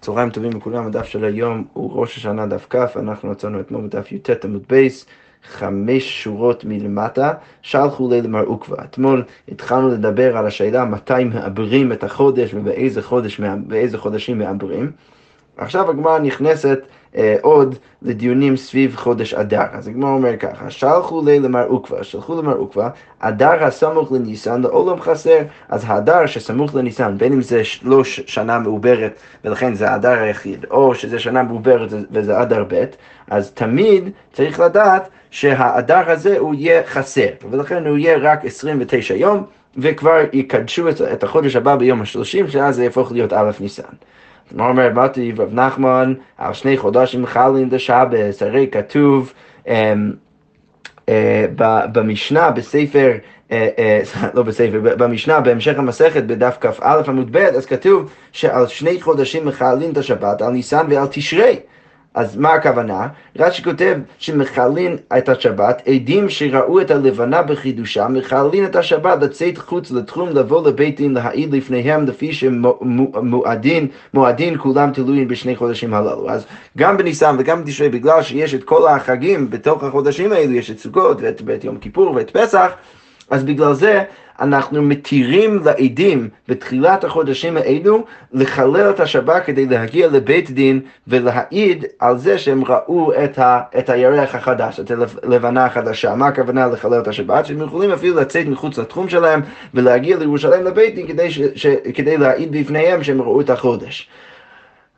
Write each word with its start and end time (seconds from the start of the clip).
צהריים 0.00 0.30
טובים 0.30 0.52
לכולם, 0.52 0.86
הדף 0.86 1.04
של 1.04 1.24
היום 1.24 1.64
הוא 1.72 2.00
ראש 2.00 2.16
השנה 2.16 2.46
דף 2.46 2.66
כ, 2.70 2.76
אנחנו 2.96 3.32
יצאנו 3.32 3.60
אתמול 3.60 3.86
בדף 3.86 4.12
י"ט 4.12 4.44
עמוד 4.44 4.62
בייס, 4.68 5.06
חמש 5.44 6.22
שורות 6.22 6.64
מלמטה, 6.64 7.32
שלחו 7.62 8.10
לי 8.10 8.22
למר 8.22 8.44
עוקווה. 8.44 8.84
אתמול 8.84 9.24
התחלנו 9.48 9.88
לדבר 9.88 10.36
על 10.36 10.46
השאלה 10.46 10.84
מתי 10.84 11.24
מעברים 11.24 11.92
את 11.92 12.04
החודש 12.04 12.54
ובאיזה 12.54 13.02
חודש, 13.02 13.40
חודשים 13.96 14.38
מעברים. 14.38 14.90
עכשיו 15.56 15.90
הגמרא 15.90 16.18
נכנסת 16.18 16.80
עוד 17.40 17.74
לדיונים 18.02 18.56
סביב 18.56 18.96
חודש 18.96 19.34
אדר. 19.34 19.64
אז 19.72 19.88
הגמרא 19.88 20.10
אומר 20.10 20.36
ככה, 20.36 20.70
שלחו 20.70 21.22
לי 21.24 21.40
למר 21.40 21.66
עוקווה, 21.66 22.04
שלחו 22.04 22.42
למר 22.42 22.56
עוקווה, 22.56 22.90
אדר 23.20 23.64
הסמוך 23.64 24.12
לניסן 24.12 24.60
לעולם 24.62 25.00
חסר, 25.00 25.38
אז 25.68 25.84
האדר 25.86 26.26
שסמוך 26.26 26.74
לניסן, 26.74 27.18
בין 27.18 27.32
אם 27.32 27.42
זה 27.42 27.62
לא 27.82 28.04
שנה 28.04 28.58
מעוברת 28.58 29.12
ולכן 29.44 29.74
זה 29.74 29.90
האדר 29.90 30.22
היחיד, 30.22 30.66
או 30.70 30.94
שזה 30.94 31.18
שנה 31.18 31.42
מעוברת 31.42 31.88
וזה 32.10 32.42
אדר 32.42 32.64
ב', 32.68 32.84
אז 33.30 33.50
תמיד 33.50 34.10
צריך 34.32 34.60
לדעת 34.60 35.08
שהאדר 35.30 36.10
הזה 36.10 36.38
הוא 36.38 36.54
יהיה 36.54 36.82
חסר, 36.86 37.28
ולכן 37.50 37.86
הוא 37.86 37.98
יהיה 37.98 38.18
רק 38.18 38.44
29 38.44 39.14
יום. 39.14 39.44
וכבר 39.76 40.20
יקדשו 40.32 40.88
את 40.88 41.24
החודש 41.24 41.56
הבא 41.56 41.76
ביום 41.76 42.02
השלושים, 42.02 42.48
שאז 42.48 42.76
זה 42.76 42.84
יהפוך 42.84 43.12
להיות 43.12 43.32
א' 43.32 43.50
ניסן. 43.60 43.82
מה 44.54 44.68
אומר 44.68 44.90
באתי 44.94 45.32
רב 45.38 45.54
נחמן 45.54 46.14
על 46.38 46.52
שני 46.52 46.76
חודשים 46.76 47.26
חלים 47.26 47.68
דשבס, 47.68 48.42
הרי 48.42 48.68
כתוב 48.72 49.32
במשנה, 51.92 52.50
בספר, 52.50 53.12
לא 54.34 54.42
בספר, 54.42 54.80
במשנה, 54.82 55.40
בהמשך 55.40 55.78
המסכת 55.78 56.22
בדף 56.22 56.56
כ"א 56.60 57.02
עמוד 57.06 57.32
ב', 57.32 57.36
אז 57.36 57.66
כתוב 57.66 58.10
שעל 58.32 58.66
שני 58.66 59.00
חודשים 59.00 59.46
מחללים 59.46 59.92
את 59.92 59.96
השבת, 59.96 60.42
על 60.42 60.52
ניסן 60.52 60.86
ועל 60.90 61.06
תשרי. 61.10 61.56
אז 62.14 62.36
מה 62.36 62.52
הכוונה? 62.52 63.08
רש"י 63.38 63.62
כותב 63.64 63.98
שמחללים 64.18 64.96
את 65.18 65.28
השבת, 65.28 65.82
עדים 65.86 66.28
שראו 66.28 66.80
את 66.80 66.90
הלבנה 66.90 67.42
בחידושה, 67.42 68.08
מחללים 68.08 68.64
את 68.64 68.76
השבת 68.76 69.22
לצאת 69.22 69.58
חוץ 69.58 69.90
לתחום, 69.90 70.28
לבוא 70.28 70.68
לבית 70.68 70.96
דין, 70.96 71.14
להעיד 71.14 71.54
לפניהם 71.54 72.06
לפי 72.06 72.32
שמועדין, 72.32 73.86
מועדין 74.14 74.58
כולם 74.58 74.90
תלויים 74.92 75.28
בשני 75.28 75.56
חודשים 75.56 75.94
הללו. 75.94 76.30
אז 76.30 76.46
גם 76.78 76.96
בניסן 76.96 77.36
וגם 77.38 77.64
בתשרי, 77.64 77.88
בגלל 77.88 78.22
שיש 78.22 78.54
את 78.54 78.64
כל 78.64 78.88
החגים 78.88 79.50
בתוך 79.50 79.84
החודשים 79.84 80.32
האלו, 80.32 80.52
יש 80.52 80.70
את 80.70 80.78
סוכות 80.78 81.18
ואת, 81.20 81.42
ואת 81.46 81.64
יום 81.64 81.78
כיפור 81.78 82.14
ואת 82.14 82.30
פסח, 82.30 82.70
אז 83.30 83.44
בגלל 83.44 83.72
זה 83.74 84.02
אנחנו 84.40 84.82
מתירים 84.82 85.60
לעדים 85.64 86.28
בתחילת 86.48 87.04
החודשים 87.04 87.56
האלו 87.56 88.04
לחלל 88.32 88.90
את 88.90 89.00
השבת 89.00 89.44
כדי 89.44 89.66
להגיע 89.66 90.08
לבית 90.08 90.50
דין 90.50 90.80
ולהעיד 91.08 91.84
על 91.98 92.18
זה 92.18 92.38
שהם 92.38 92.64
ראו 92.64 93.12
את, 93.24 93.38
ה, 93.38 93.60
את 93.78 93.90
הירח 93.90 94.34
החדש, 94.34 94.80
את 94.80 94.90
הלבנה 95.22 95.66
החדשה. 95.66 96.14
מה 96.14 96.26
הכוונה 96.26 96.66
לחלל 96.66 97.00
את 97.00 97.08
השבת? 97.08 97.46
שהם 97.46 97.62
יכולים 97.62 97.92
אפילו 97.92 98.16
לצאת 98.16 98.46
מחוץ 98.46 98.78
לתחום 98.78 99.08
שלהם 99.08 99.40
ולהגיע 99.74 100.16
לירושלים 100.16 100.64
לבית 100.64 100.94
דין 100.94 101.06
כדי, 101.06 101.30
ש, 101.30 101.40
ש, 101.54 101.66
כדי 101.94 102.16
להעיד 102.16 102.52
בפניהם 102.52 103.04
שהם 103.04 103.22
ראו 103.22 103.40
את 103.40 103.50
החודש. 103.50 104.08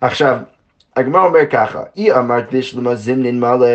עכשיו, 0.01 0.39
הגמרא 0.97 1.25
אומר 1.25 1.47
ככה, 1.51 1.83
אי 1.97 2.13
אמרת 2.13 2.55
בשלמה 2.55 2.95
זמנין 2.95 3.41
מלא 3.41 3.67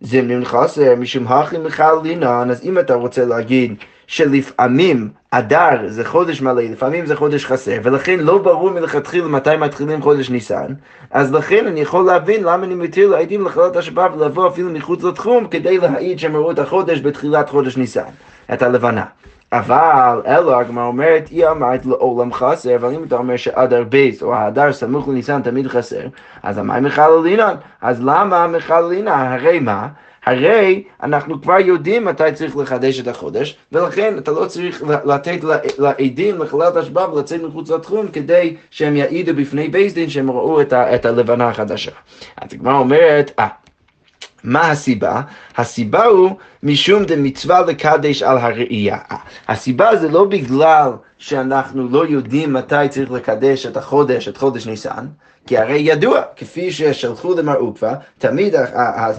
זמנין 0.00 0.44
חסר 0.44 0.94
משום 0.96 1.26
הכי 1.26 1.58
מחלינן, 1.58 2.50
אז 2.50 2.64
אם 2.64 2.78
אתה 2.78 2.94
רוצה 2.94 3.24
להגיד 3.24 3.74
שלפעמים 4.12 5.08
אדר 5.30 5.88
זה 5.88 6.04
חודש 6.04 6.40
מלא, 6.40 6.62
לפעמים 6.62 7.06
זה 7.06 7.16
חודש 7.16 7.46
חסר, 7.46 7.78
ולכן 7.82 8.20
לא 8.20 8.38
ברור 8.38 8.70
מלכתחילה 8.70 9.28
מתי 9.28 9.56
מתחילים 9.56 10.02
חודש 10.02 10.30
ניסן, 10.30 10.74
אז 11.10 11.32
לכן 11.32 11.66
אני 11.66 11.80
יכול 11.80 12.04
להבין 12.04 12.44
למה 12.44 12.64
אני 12.64 12.74
מתיר 12.74 13.08
לעדים 13.08 13.44
לחלת 13.46 13.76
השבת 13.76 14.10
ולבוא 14.16 14.48
אפילו 14.48 14.70
מחוץ 14.70 15.02
לתחום 15.02 15.46
כדי 15.48 15.78
להעיד 15.78 16.18
שהם 16.18 16.36
ראו 16.36 16.50
את 16.50 16.58
החודש 16.58 17.00
בתחילת 17.00 17.48
חודש 17.48 17.76
ניסן, 17.76 18.10
את 18.52 18.62
הלבנה. 18.62 19.04
אבל 19.52 20.20
אלו 20.26 20.60
הגמרא 20.60 20.84
אומרת, 20.84 21.28
היא 21.28 21.46
אמרת 21.48 21.86
לעולם 21.86 22.32
חסר, 22.32 22.76
אבל 22.76 22.94
אם 22.94 23.04
אתה 23.04 23.16
אומר 23.16 23.36
שאדר 23.36 23.82
בייס 23.82 24.22
או 24.22 24.34
האדר 24.34 24.72
סמוך 24.72 25.08
לניסן 25.08 25.42
תמיד 25.42 25.68
חסר, 25.68 26.06
אז 26.42 26.58
המים 26.58 26.84
מחללינן? 26.84 27.54
אז 27.80 28.00
למה 28.00 28.46
מחללינן? 28.46 29.08
הרי 29.08 29.60
מה? 29.60 29.88
הרי 30.26 30.84
אנחנו 31.02 31.42
כבר 31.42 31.58
יודעים 31.60 32.04
מתי 32.04 32.32
צריך 32.34 32.56
לחדש 32.56 33.00
את 33.00 33.08
החודש, 33.08 33.56
ולכן 33.72 34.18
אתה 34.18 34.30
לא 34.30 34.46
צריך 34.46 34.82
לתת 35.04 35.38
לעדים 35.78 36.42
לחללת 36.42 36.76
השבב 36.76 37.12
ולצאת 37.12 37.42
מחוץ 37.42 37.70
לתחום 37.70 38.08
כדי 38.08 38.56
שהם 38.70 38.96
יעידו 38.96 39.34
בפני 39.34 39.68
בייס 39.68 39.92
דין 39.92 40.10
שהם 40.10 40.30
ראו 40.30 40.60
את, 40.60 40.72
ה, 40.72 40.94
את 40.94 41.06
הלבנה 41.06 41.48
החדשה. 41.48 41.90
אז 42.36 42.52
הגמרא 42.52 42.78
אומרת, 42.78 43.30
אה, 43.38 43.48
מה 44.44 44.70
הסיבה? 44.70 45.20
הסיבה 45.56 46.04
הוא 46.04 46.36
משום 46.62 47.04
דמצווה 47.04 47.60
לקדש 47.60 48.22
על 48.22 48.38
הראייה. 48.38 48.98
הסיבה 49.48 49.96
זה 49.96 50.08
לא 50.08 50.24
בגלל 50.24 50.90
שאנחנו 51.18 51.88
לא 51.88 52.06
יודעים 52.06 52.52
מתי 52.52 52.88
צריך 52.90 53.10
לקדש 53.10 53.66
את 53.66 53.76
החודש, 53.76 54.28
את 54.28 54.36
חודש 54.36 54.66
ניסן, 54.66 55.06
כי 55.46 55.58
הרי 55.58 55.78
ידוע, 55.78 56.22
כפי 56.36 56.72
ששלחו 56.72 57.34
למר 57.34 57.56
עוקווה, 57.56 57.94
תמיד 58.18 58.54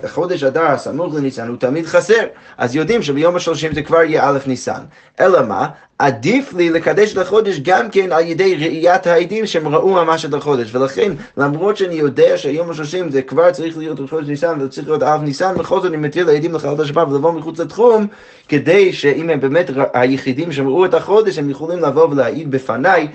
החודש 0.03 0.43
אדר 0.43 0.65
הסמוך 0.65 1.15
לניסן 1.15 1.47
הוא 1.47 1.57
תמיד 1.57 1.85
חסר. 1.85 2.23
אז 2.57 2.75
יודעים 2.75 3.01
שביום 3.01 3.35
השלושים 3.35 3.73
זה 3.73 3.81
כבר 3.81 4.03
יהיה 4.03 4.29
א' 4.29 4.37
ניסן. 4.47 4.81
אלא 5.19 5.45
מה? 5.47 5.67
עדיף 6.03 6.53
לי 6.53 6.69
לקדש 6.69 7.13
את 7.13 7.17
החודש 7.17 7.59
גם 7.59 7.89
כן 7.89 8.11
על 8.11 8.27
ידי 8.27 8.55
ראיית 8.55 9.07
העדים 9.07 9.45
שהם 9.45 9.67
ראו 9.67 9.89
ממש 9.89 10.25
את 10.25 10.33
החודש. 10.33 10.75
ולכן, 10.75 11.11
למרות 11.37 11.77
שאני 11.77 11.95
יודע 11.95 12.37
שהיום 12.37 12.69
השלושים 12.69 13.09
זה 13.09 13.21
כבר 13.21 13.51
צריך 13.51 13.77
להיות 13.77 13.99
חודש 14.09 14.27
ניסן 14.27 14.61
וצריך 14.61 14.87
להיות 14.87 15.03
א' 15.03 15.17
ניסן, 15.23 15.55
בכל 15.57 15.81
זאת 15.81 15.89
אני 15.89 15.97
מתיר 15.97 16.25
לעדים 16.25 16.53
לחלת 16.53 16.79
השבת 16.79 17.07
ולבוא 17.07 17.31
מחוץ 17.31 17.59
לתחום, 17.59 18.07
כדי 18.47 18.93
שאם 18.93 19.29
הם 19.29 19.39
באמת 19.39 19.69
היחידים 19.93 20.51
שראו 20.51 20.85
את 20.85 20.93
החודש, 20.93 21.37
הם 21.37 21.49
יכולים 21.49 21.79
לבוא 21.79 22.07
ולהעיד 22.09 22.51
בפניי, 22.51 23.07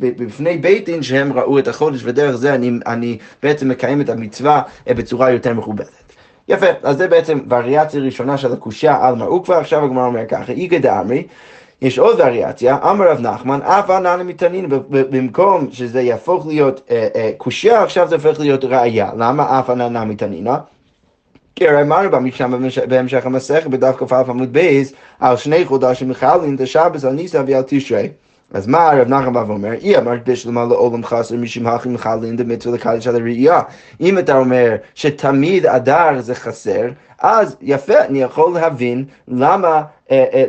בפני 0.00 0.58
בית 0.58 0.84
דין 0.84 1.02
שהם 1.02 1.32
ראו 1.32 1.58
את 1.58 1.68
החודש, 1.68 2.00
ודרך 2.04 2.36
זה 2.36 2.54
אני, 2.54 2.70
אני 2.86 3.18
בעצם 3.42 3.68
מקיים 3.68 4.00
את 4.00 4.08
המצווה 4.08 4.62
אה, 4.88 4.94
בצורה 4.94 5.30
יותר 5.30 5.54
מכובדת. 5.54 6.12
יפה, 6.48 6.66
אז 6.82 6.96
זה 6.96 7.08
בעצם 7.08 7.40
וריאציה 7.50 8.00
ראשונה 8.00 8.38
של 8.38 8.52
הקושייה 8.52 9.06
על 9.06 9.14
מרעוקווה, 9.14 9.58
עכשיו 9.58 9.84
הגמרא 9.84 10.06
אומר 10.06 10.26
ככה, 10.28 10.52
איגא 10.52 10.78
דאמרי, 10.78 11.26
יש 11.84 11.98
עוד 11.98 12.20
וריאציה, 12.20 12.78
אמר 12.90 13.10
רב 13.10 13.20
נחמן, 13.20 13.62
אף 13.62 13.90
ענן 13.90 14.26
מתעניין, 14.26 14.66
במקום 14.88 15.68
שזה 15.70 16.00
יהפוך 16.00 16.46
להיות 16.46 16.80
אה, 16.90 17.08
אה, 17.16 17.30
קושייה, 17.36 17.82
עכשיו 17.82 18.08
זה 18.08 18.14
הופך 18.14 18.40
להיות 18.40 18.64
ראייה. 18.64 19.10
למה 19.18 19.60
אף 19.60 19.70
ענן 19.70 20.08
מתעניינה? 20.08 20.58
כי 21.56 21.68
הרי 21.68 21.82
אמרנו 21.82 22.10
במשנה 22.10 22.56
בהמשך 22.88 23.26
המסכת 23.26 23.66
בדף 23.66 23.94
כ"א 23.96 24.22
עמוד 24.28 24.52
בייס, 24.52 24.92
על 25.20 25.36
שני 25.36 25.64
חודשים 25.64 26.08
מחללים, 26.08 26.56
דשבס 26.56 27.04
על 27.04 27.12
ניסה 27.12 27.42
ועל 27.46 27.62
תשרי. 27.66 28.08
אז 28.54 28.66
מה 28.66 28.90
הרב 28.90 29.08
נחמן 29.08 29.32
בא 29.32 29.44
ואומר? 29.46 29.72
אי 29.72 29.98
אמרת 29.98 30.28
בשלמה 30.28 30.64
לעולם 30.64 31.04
חסר 31.04 31.36
משום 31.36 31.66
הכי 31.66 31.88
מחללים 31.88 32.36
דמצווה 32.36 32.74
לקדש 32.74 33.06
על 33.06 33.16
הראייה. 33.16 33.60
אם 34.00 34.18
אתה 34.18 34.36
אומר 34.36 34.76
שתמיד 34.94 35.66
אדר 35.66 36.20
זה 36.20 36.34
חסר, 36.34 36.88
אז 37.18 37.56
יפה, 37.62 38.04
אני 38.04 38.22
יכול 38.22 38.54
להבין 38.54 39.04
למה, 39.28 39.82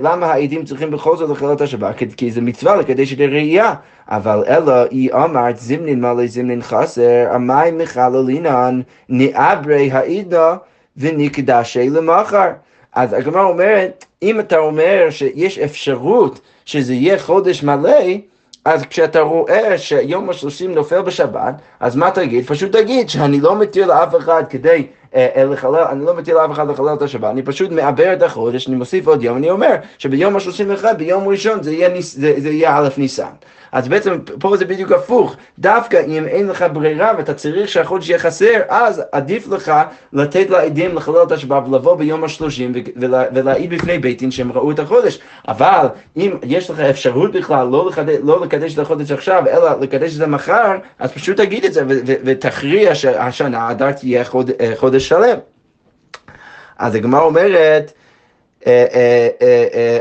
למה 0.02 0.26
העדים 0.26 0.66
צריכים 0.66 0.92
בכל 0.92 1.18
זאת 1.18 1.30
לחלל 1.30 1.54
את 1.54 1.62
השבת, 1.62 1.96
כי 2.18 2.32
זה 2.32 2.42
מצווה 2.42 2.76
לקדש 2.76 3.14
את 3.14 3.20
הראייה. 3.20 3.74
אבל 4.08 4.44
אלא 4.48 4.74
היא 4.92 5.14
אמרת 5.14 5.58
זמנין 5.58 6.02
מלא 6.02 6.28
זמנין 6.28 6.62
חסר, 6.62 7.28
המים 7.32 7.78
מחללינן 7.78 8.82
נעברי 9.10 9.92
העידה 9.92 10.56
ונקדשי 10.98 11.90
למחר. 11.90 12.52
אז 12.94 13.14
הגמרא 13.14 13.44
אומרת, 13.44 14.06
אם 14.22 14.40
אתה 14.40 14.58
אומר 14.58 15.08
שיש 15.10 15.60
אפשרות 15.60 16.40
שזה 16.66 16.94
יהיה 16.94 17.20
חודש 17.20 17.64
מלא, 17.64 18.00
אז 18.66 18.86
כשאתה 18.86 19.22
רואה 19.22 19.78
שיום 19.78 20.30
השלושים 20.30 20.76
נופל 20.76 21.02
בשבת, 21.02 21.54
אז 21.80 21.96
מה 21.96 22.12
תגיד? 22.12 22.48
פשוט 22.48 22.72
תגיד 22.72 23.10
שאני 23.10 23.40
לא 23.40 23.56
מתיר 23.56 23.88
לאף 23.88 24.16
אחד 24.16 24.44
כדי 24.50 24.69
אה, 24.69 24.78
אה, 24.78 25.05
לחלל, 25.51 25.83
אני 25.89 26.06
לא 26.06 26.15
מתיר 26.15 26.35
לאף 26.38 26.51
אחד 26.51 26.69
לחלל 26.69 26.94
את 26.94 27.01
השבת, 27.01 27.29
אני 27.29 27.44
פשוט 27.44 27.71
מעבר 27.71 28.13
את 28.13 28.23
החודש, 28.23 28.67
אני 28.67 28.75
מוסיף 28.75 29.07
עוד 29.07 29.23
יום, 29.23 29.38
אני 29.38 29.50
אומר 29.50 29.75
שביום 29.97 30.35
ה-31, 30.35 30.94
ביום 30.94 31.27
ראשון 31.27 31.63
זה 31.63 31.73
יהיה, 31.73 31.89
זה, 32.00 32.33
זה 32.38 32.50
יהיה 32.50 32.77
א' 32.77 32.89
ניסן. 32.97 33.25
אז 33.75 33.88
בעצם 33.88 34.17
פה 34.39 34.57
זה 34.57 34.65
בדיוק 34.65 34.91
הפוך, 34.91 35.35
דווקא 35.59 36.01
אם 36.07 36.25
אין 36.27 36.47
לך 36.47 36.65
ברירה 36.73 37.12
ואתה 37.17 37.33
צריך 37.33 37.69
שהחודש 37.69 38.09
יהיה 38.09 38.19
חסר, 38.19 38.62
אז 38.69 39.01
עדיף 39.12 39.47
לך 39.47 39.71
לתת 40.13 40.50
לעדים 40.50 40.95
לחלל 40.95 41.23
את 41.23 41.31
השבת 41.31 41.67
ולבוא 41.67 41.95
ביום 41.95 42.23
השלושים 42.23 42.73
ולהעיד 43.33 43.69
בפני 43.69 44.00
בית 44.00 44.19
דין 44.19 44.31
שהם 44.31 44.51
ראו 44.51 44.71
את 44.71 44.79
החודש. 44.79 45.19
אבל 45.47 45.88
אם 46.17 46.31
יש 46.44 46.69
לך 46.69 46.79
אפשרות 46.79 47.31
בכלל 47.31 47.67
לא, 47.67 47.88
לחדש, 47.88 48.17
לא 48.23 48.41
לקדש 48.41 48.73
את 48.73 48.79
החודש 48.79 49.12
עכשיו, 49.12 49.44
אלא 49.47 49.79
לקדש 49.81 50.12
את 50.12 50.17
זה 50.17 50.27
מחר, 50.27 50.77
אז 51.00 51.12
פשוט 51.12 51.38
תגיד 51.38 51.65
את 51.65 51.73
זה 51.73 51.83
ותכריע 52.25 52.95
שהשנה 52.95 53.71
אדר 53.71 53.91
תהיה 53.91 54.23
חוד, 54.23 54.51
אה, 54.62 54.73
חודש 54.75 55.05
שלם. 55.07 55.38
אז 56.78 56.96
הגמרא 56.96 57.22
אומרת, 57.22 57.92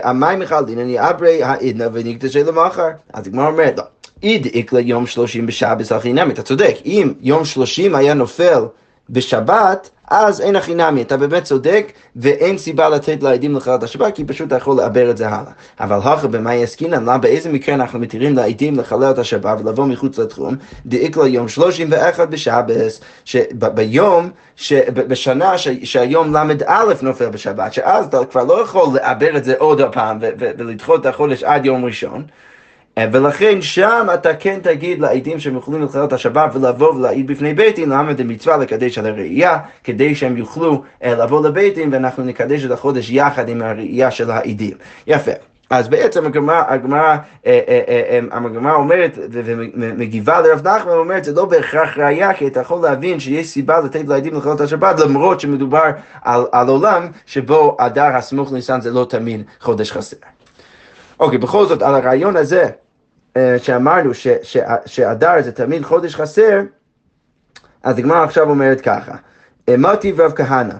המים 0.03 0.39
מיכל 0.39 0.65
דינן 0.65 0.89
יעברי 0.89 1.43
העדנה 1.43 1.89
ונקדשי 1.93 2.45
למחר. 2.45 2.89
אז 3.13 3.27
הגמרא 3.27 3.47
אומרת, 3.47 3.79
לא, 3.79 3.85
איד 4.23 4.47
איקלה 4.47 4.81
יום 4.81 5.07
שלושים 5.07 5.47
בשבת 5.47 5.93
הכי 5.93 6.13
נמי, 6.13 6.33
אתה 6.33 6.43
צודק, 6.43 6.75
אם 6.85 7.15
יום 7.21 7.45
שלושים 7.45 7.95
היה 7.95 8.15
נופל 8.15 8.65
בשבת, 9.11 9.91
אז 10.11 10.41
אין 10.41 10.57
הכי 10.57 10.75
נמי, 10.75 11.03
אתה 11.03 11.17
באמת 11.17 11.45
צודק, 11.45 11.93
ואין 12.17 12.59
סיבה 12.59 12.89
לתת 12.89 13.23
לעדים 13.23 13.57
לחלת 13.57 13.83
השבת, 13.83 14.15
כי 14.15 14.25
פשוט 14.25 14.47
אתה 14.47 14.57
יכול 14.57 14.77
לעבר 14.77 15.11
את 15.11 15.17
זה 15.17 15.29
הלאה. 15.29 15.53
אבל 15.81 15.97
הכי 15.97 16.29
במה 16.29 16.55
יסקינן, 16.55 17.03
למה 17.03 17.19
באיזה 17.19 17.53
מקרה 17.53 17.75
אנחנו 17.75 17.99
מתירים 17.99 18.35
לעדים 18.35 18.79
לחלל 18.79 19.13
השבת 19.19 19.61
ולבוא 19.61 19.87
מחוץ 19.87 20.19
לתחום? 20.19 20.55
דאיקלה 20.87 21.29
יום 21.29 21.49
שלושים 21.49 21.89
ואחד 21.91 22.31
בשבס, 22.31 23.01
שביום, 23.25 24.31
בשנה 24.95 25.59
שהיום 25.85 26.37
ל"א 26.37 26.85
נופל 27.03 27.29
בשבת, 27.29 27.73
שאז 27.73 28.07
אתה 28.07 28.25
כבר 28.25 28.45
לא 28.45 28.63
יכול 28.63 28.95
לעבר 28.95 29.37
את 29.37 29.45
זה 29.45 29.55
עוד 29.59 29.81
פעם 29.93 30.19
ולדחות 30.21 31.01
את 31.01 31.07
החודש 31.07 31.43
עד 31.43 31.67
יום 31.67 31.85
ראשון. 31.85 32.25
ולכן 32.99 33.63
שם 33.63 34.07
אתה 34.15 34.35
כן 34.35 34.59
תגיד 34.63 35.01
לעדים 35.01 35.41
שהם 35.41 35.57
יכולים 35.57 35.83
לחלל 35.83 36.05
את 36.05 36.13
השבת 36.13 36.51
ולבוא 36.55 36.95
ולהעיד 36.95 37.27
בפני 37.27 37.55
בית 37.55 37.77
דין, 37.77 37.89
למה 37.89 38.15
זה 38.15 38.25
מצווה 38.25 38.57
לקדש 38.57 38.99
על 38.99 39.07
הראייה, 39.07 39.59
כדי 39.85 40.15
שהם 40.15 40.37
יוכלו 40.37 40.83
לבוא 41.05 41.49
לבית 41.49 41.75
דין 41.75 41.89
ואנחנו 41.93 42.25
נקדש 42.25 42.65
את 42.65 42.71
החודש 42.71 43.11
יחד 43.11 43.49
עם 43.49 43.63
הראייה 43.63 44.11
של 44.11 44.31
העדים. 44.31 44.77
יפה. 45.07 45.33
אז 45.71 45.89
בעצם 45.89 46.27
הגמרא, 46.27 46.63
הגמרא 48.31 48.75
אומרת 48.75 49.19
ומגיבה 49.33 50.41
לרב 50.41 50.69
נחמן, 50.69 50.93
אומרת 50.93 51.25
זה 51.25 51.33
לא 51.33 51.45
בהכרח 51.45 51.99
ראייה, 51.99 52.35
כי 52.35 52.47
אתה 52.47 52.61
יכול 52.61 52.83
להבין 52.83 53.21
שיש 53.21 53.47
סיבה 53.47 53.81
לתת 53.81 54.09
לעדים 54.09 54.35
לחלל 54.35 54.53
את 54.53 54.61
השבת, 54.61 55.01
למרות 55.01 55.41
שמדובר 55.41 55.91
על, 56.23 56.45
על 56.53 56.69
עולם 56.69 57.07
שבו 57.27 57.77
אדר 57.81 58.17
הסמוך 58.17 58.53
ניסן 58.53 58.81
זה 58.81 58.91
לא 58.91 59.07
תמיד 59.11 59.43
חודש 59.61 59.93
חסר. 59.93 60.17
אוקיי, 61.21 61.39
בכל 61.39 61.67
זאת, 61.67 61.83
על 61.83 61.95
הרעיון 61.95 62.37
הזה, 62.37 62.69
שאמרנו 63.59 64.11
שאדר 64.87 65.43
זה 65.43 65.53
תמיד 65.53 65.85
חודש 65.85 66.15
חסר, 66.15 66.61
אז 67.83 67.99
הגמרא 67.99 68.25
עכשיו 68.25 68.51
אומרת 68.51 68.81
ככה, 68.81 69.13
מוטי 69.79 70.13
רב 70.13 70.33
כהנא, 70.33 70.75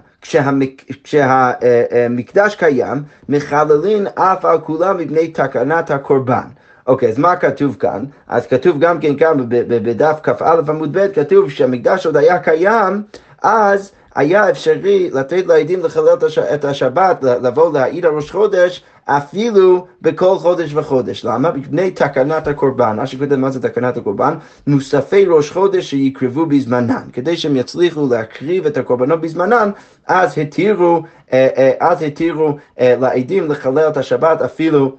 כשהמקדש 1.03 2.55
קיים, 2.55 3.03
מחללים 3.29 4.07
אף 4.07 4.45
על 4.45 4.59
כולם 4.59 4.97
מפני 4.97 5.27
תקנת 5.27 5.91
הקורבן. 5.91 6.47
אוקיי, 6.87 7.09
אז 7.09 7.17
מה 7.17 7.35
כתוב 7.35 7.75
כאן? 7.79 8.05
אז 8.27 8.47
כתוב 8.47 8.79
גם 8.79 8.99
כן 8.99 9.17
כאן 9.17 9.37
בדף 9.49 10.19
כ"א 10.23 10.61
עמוד 10.67 10.97
ב', 10.97 11.07
כתוב 11.07 11.49
שהמקדש 11.49 12.05
עוד 12.05 12.17
היה 12.17 12.39
קיים, 12.39 13.03
אז 13.45 13.91
היה 14.15 14.49
אפשרי 14.49 15.09
לתת 15.13 15.45
לעדים 15.47 15.83
לחלל 15.83 16.17
את 16.53 16.65
השבת, 16.65 17.23
לבוא 17.23 17.73
להעיד 17.73 18.05
על 18.05 18.13
ראש 18.13 18.31
חודש, 18.31 18.83
אפילו 19.05 19.85
בכל 20.01 20.37
חודש 20.37 20.73
וחודש. 20.73 21.25
למה? 21.25 21.51
מפני 21.51 21.91
תקנת 21.91 22.47
הקורבן. 22.47 22.95
מה 22.95 23.07
שכותב 23.07 23.35
מה 23.35 23.51
זה 23.51 23.61
תקנת 23.61 23.97
הקורבן? 23.97 24.33
מוספי 24.67 25.25
ראש 25.25 25.51
חודש 25.51 25.89
שיקרבו 25.89 26.45
בזמנן. 26.45 27.03
כדי 27.13 27.37
שהם 27.37 27.55
יצליחו 27.55 28.07
להקריב 28.11 28.65
את 28.65 28.77
הקורבנות 28.77 29.21
בזמנן, 29.21 29.69
אז 30.07 30.37
התירו, 30.37 31.01
אה, 31.33 31.47
אה, 31.57 31.71
אז 31.79 32.01
התירו 32.01 32.57
אה, 32.79 32.95
לעדים 32.99 33.51
לחלל 33.51 33.87
את 33.87 33.97
השבת 33.97 34.41
אפילו 34.41 34.95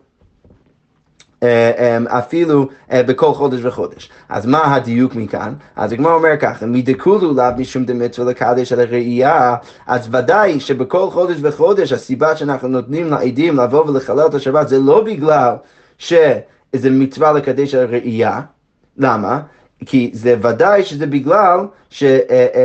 אפילו 2.06 2.68
אה, 2.92 3.02
בכל 3.02 3.34
חודש 3.34 3.60
וחודש. 3.62 4.10
אז 4.28 4.46
מה 4.46 4.74
הדיוק 4.74 5.14
מכאן? 5.14 5.54
אז 5.76 5.92
הגמרא 5.92 6.14
אומר 6.14 6.36
ככה, 6.40 6.66
מדכולו 6.66 7.34
לאו 7.34 7.44
משום 7.58 7.84
דמצווה 7.84 8.30
לקדש 8.30 8.72
על 8.72 8.80
הראייה, 8.80 9.56
אז 9.86 10.08
ודאי 10.12 10.60
שבכל 10.60 11.10
חודש 11.10 11.36
וחודש 11.42 11.92
הסיבה 11.92 12.36
שאנחנו 12.36 12.68
נותנים 12.68 13.10
לעדים 13.10 13.56
לבוא 13.56 13.84
ולחלל 13.84 14.26
את 14.26 14.34
השבת 14.34 14.68
זה 14.68 14.78
לא 14.78 15.04
בגלל 15.04 15.54
שזה 15.98 16.90
מצווה 16.90 17.32
לקדש 17.32 17.74
על 17.74 17.82
הראייה, 17.82 18.40
למה? 18.96 19.40
כי 19.86 20.10
זה 20.12 20.34
ודאי 20.42 20.84
שזה 20.84 21.06
בגלל, 21.06 21.60
ש, 21.90 22.04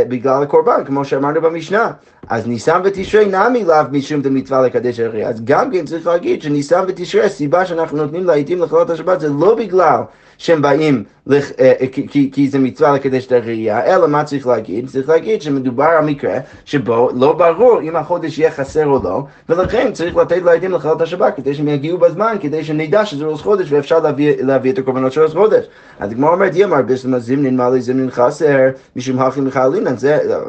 בגלל 0.08 0.44
הקורבן, 0.44 0.84
כמו 0.86 1.06
שאמרנו 1.06 1.42
במשנה. 1.42 1.92
אז 2.30 2.48
ניסן 2.48 2.82
ותשרי 2.84 3.26
נמי 3.26 3.64
לאו 3.64 3.76
משום 3.92 4.22
דמצווה 4.22 4.62
לקדש 4.62 5.00
הרי. 5.00 5.26
אז 5.26 5.42
גם 5.44 5.72
כן 5.72 5.86
צריך 5.86 6.08
להגיד 6.08 6.42
שניסן 6.42 6.84
ותשרי, 6.88 7.24
הסיבה 7.24 7.66
שאנחנו 7.66 7.98
נותנים 7.98 8.26
לעיתים 8.26 8.62
לחלות 8.62 8.90
השבת 8.90 9.20
זה 9.20 9.30
לא 9.30 9.56
בגלל 9.56 10.02
שהם 10.42 10.62
באים, 10.62 11.04
לח, 11.28 11.52
אה, 11.60 11.74
כי, 11.92 12.08
כי, 12.08 12.30
כי 12.34 12.50
זה 12.50 12.60
מצווה 12.60 12.92
לקדש 12.92 13.26
את 13.26 13.32
הראייה, 13.32 13.86
אלא 13.86 14.08
מה 14.08 14.24
צריך 14.24 14.48
להגיד? 14.48 14.90
צריך 14.90 15.10
להגיד 15.10 15.42
שמדובר 15.42 15.84
על 15.84 16.06
מקרה 16.06 16.38
שבו 16.66 17.10
לא 17.16 17.34
ברור 17.34 17.82
אם 17.82 17.96
החודש 17.96 18.40
יהיה 18.40 18.52
חסר 18.52 18.86
או 18.86 19.00
לא, 19.04 19.24
ולכן 19.50 19.92
צריך 19.94 20.16
לתת 20.16 20.42
לעדים 20.44 20.72
לחלות 20.72 21.02
השבת 21.02 21.36
כדי 21.36 21.54
שהם 21.54 21.68
יגיעו 21.68 21.98
בזמן, 21.98 22.36
כדי 22.42 22.64
שנדע 22.64 23.06
שזה 23.06 23.26
ראש 23.26 23.42
חודש 23.42 23.72
ואפשר 23.72 24.00
להביא, 24.00 24.34
להביא 24.40 24.72
את 24.72 24.78
הקורבנות 24.78 25.12
של 25.12 25.22
ראש 25.22 25.34
חודש. 25.34 25.66
אז 26.00 26.12
הגמרא 26.12 26.32
אומרת, 26.32 26.56
יאמר 26.56 26.82
ביסלמה 26.82 27.20
זמנין 27.20 27.58
מעלי 27.58 27.82
זמנין 27.82 28.12
חסר, 28.12 28.70
משום 28.96 29.20
הכי 29.20 29.42
מחלינן, 29.42 29.96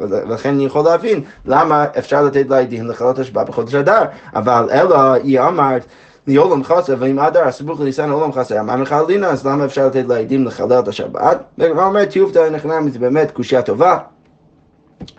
ולכן 0.09 0.49
אני 0.49 0.65
יכול 0.65 0.85
להבין 0.85 1.21
למה 1.45 1.85
אפשר 1.97 2.23
לתת 2.23 2.49
לעדים 2.49 2.87
לחלות 2.87 3.19
השבת 3.19 3.49
בחודש 3.49 3.75
אדר, 3.75 4.03
אבל 4.35 4.69
אלא 4.71 5.13
היא 5.13 5.39
אמרת 5.39 5.85
לעולם 6.27 6.63
חסר, 6.63 6.95
ואם 6.99 7.19
אדר 7.19 7.47
הסבוך 7.47 7.79
לניסן 7.79 8.09
עולם 8.09 8.33
חסר, 8.33 8.61
מה 8.61 8.75
מחללינה, 8.75 9.27
אז 9.27 9.47
למה 9.47 9.65
אפשר 9.65 9.87
לתת 9.87 10.05
לעדים 10.07 10.45
לחלל 10.45 10.79
את 10.79 10.87
השבת? 10.87 11.43
והגמרא 11.57 11.85
אומרת, 11.85 12.09
תיובתא 12.09 12.49
נכנע, 12.49 12.79
זה 12.91 12.99
באמת 12.99 13.31
קושייה 13.31 13.61
טובה. 13.61 13.97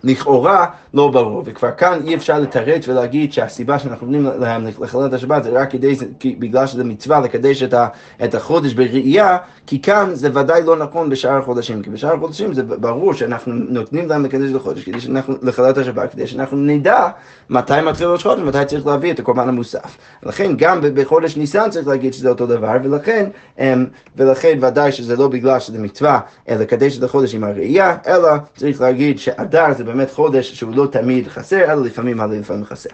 לכאורה 0.05 0.67
לא 0.95 1.09
ברור, 1.09 1.43
וכבר 1.45 1.71
כאן 1.71 2.01
אי 2.07 2.15
אפשר 2.15 2.39
לתרץ 2.39 2.89
ולהגיד 2.89 3.33
שהסיבה 3.33 3.79
שאנחנו 3.79 4.07
נותנים 4.07 4.41
להם 4.41 4.67
לחלל 4.81 5.07
את 5.07 5.13
השבת 5.13 5.45
זה 5.45 5.51
רק 5.51 5.71
כדי, 5.71 5.95
בגלל 6.39 6.67
שזה 6.67 6.85
מצווה 6.85 7.21
לקדש 7.21 7.63
את, 7.63 7.75
ה, 7.75 7.89
את 8.25 8.35
החודש 8.35 8.73
בראייה, 8.73 9.39
כי 9.67 9.83
כאן 9.83 10.11
זה 10.13 10.29
ודאי 10.35 10.63
לא 10.63 10.77
נכון 10.77 11.11
בשאר 11.11 11.39
החודשים, 11.39 11.83
כי 11.83 11.91
בשאר 11.91 12.15
החודשים 12.15 12.55
זה 12.55 12.63
ברור 12.63 13.15
שאנחנו 13.15 13.53
נותנים 13.55 14.09
להם 14.09 14.25
לקדש 14.25 14.51
את 14.51 14.57
החודש, 14.57 14.85
כדי 14.85 15.01
שאנחנו, 15.01 15.35
לחלל 15.43 15.71
את 15.71 15.79
השבת, 15.79 16.13
כדי 16.13 16.27
שאנחנו 16.27 16.57
נדע 16.57 17.09
מתי 17.51 17.73
מתחיל 17.87 18.07
ראש 18.07 18.23
חודש 18.23 18.41
ומתי 18.41 18.65
צריך 18.67 18.87
להביא 18.87 19.13
את 19.13 19.19
הקורבן 19.19 19.49
המוסף. 19.49 19.97
לכן 20.23 20.53
גם 20.57 20.81
בחודש 20.95 21.37
ניסן 21.37 21.71
צריך 21.71 21.87
להגיד 21.89 22.15
שזה 22.15 22.29
אותו 22.29 22.47
דבר, 22.47 22.77
ולכן, 22.85 23.27
אמ, 23.59 23.87
ולכן 24.17 24.59
ודאי 24.61 24.93
שזה 24.93 25.17
לא 25.17 25.29
בגלל 25.29 25.61
שזה 25.61 25.79
מצווה 25.79 26.21
לקדש 26.49 26.99
את 26.99 27.03
החודש 27.03 27.35
עם 27.35 27.45
הראייה, 27.45 27.97
אלא 28.07 28.29
צריך 28.57 28.81
להגיד 28.81 29.19
שאדר 29.19 29.74
זה 29.75 29.85
באמת 29.85 30.11
חודש 30.11 30.55
שהוא 30.55 30.75
לא 30.75 30.87
תמיד 30.87 31.29
חסר, 31.29 31.73
אלא 31.73 31.83
לפעמים 31.83 32.21
הלא 32.21 32.35
לפעמים 32.35 32.65
חסר. 32.65 32.91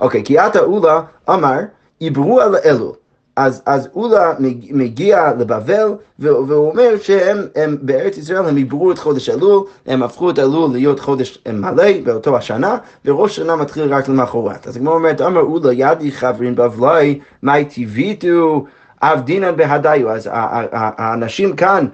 אוקיי, 0.00 0.24
כי 0.24 0.38
עתה 0.38 0.60
אולה 0.60 1.00
אמר, 1.28 1.58
עברו 2.00 2.40
על 2.40 2.56
אלול. 2.64 2.92
אז, 3.36 3.62
אז 3.66 3.88
אולה 3.94 4.34
מגיע 4.70 5.32
לבבל, 5.38 5.92
והוא 6.18 6.70
אומר 6.70 6.98
שהם 7.02 7.38
הם, 7.56 7.76
בארץ 7.82 8.18
ישראל 8.18 8.46
הם 8.46 8.56
עברו 8.56 8.92
את 8.92 8.98
חודש 8.98 9.28
אלול, 9.28 9.64
הם 9.86 10.02
הפכו 10.02 10.30
את 10.30 10.38
אלול 10.38 10.70
להיות 10.72 11.00
חודש 11.00 11.38
מלא 11.52 12.00
באותו 12.04 12.36
השנה, 12.36 12.76
וראש 13.04 13.36
שנה 13.36 13.56
מתחיל 13.56 13.94
רק 13.94 14.08
למחרת. 14.08 14.66
אז 14.66 14.76
כמו 14.76 14.92
אומרת, 14.92 15.20
אמר 15.20 15.40
אולה 15.40 15.72
ידי 15.72 16.12
חברין 16.12 16.54
בבלי, 16.54 17.20
מאי 17.42 17.64
טיוויתו 17.64 18.64
עבדינן 19.00 19.56
בהדיו. 19.56 20.10
אז 20.10 20.30
האנשים 20.32 21.56
כאן 21.56 21.86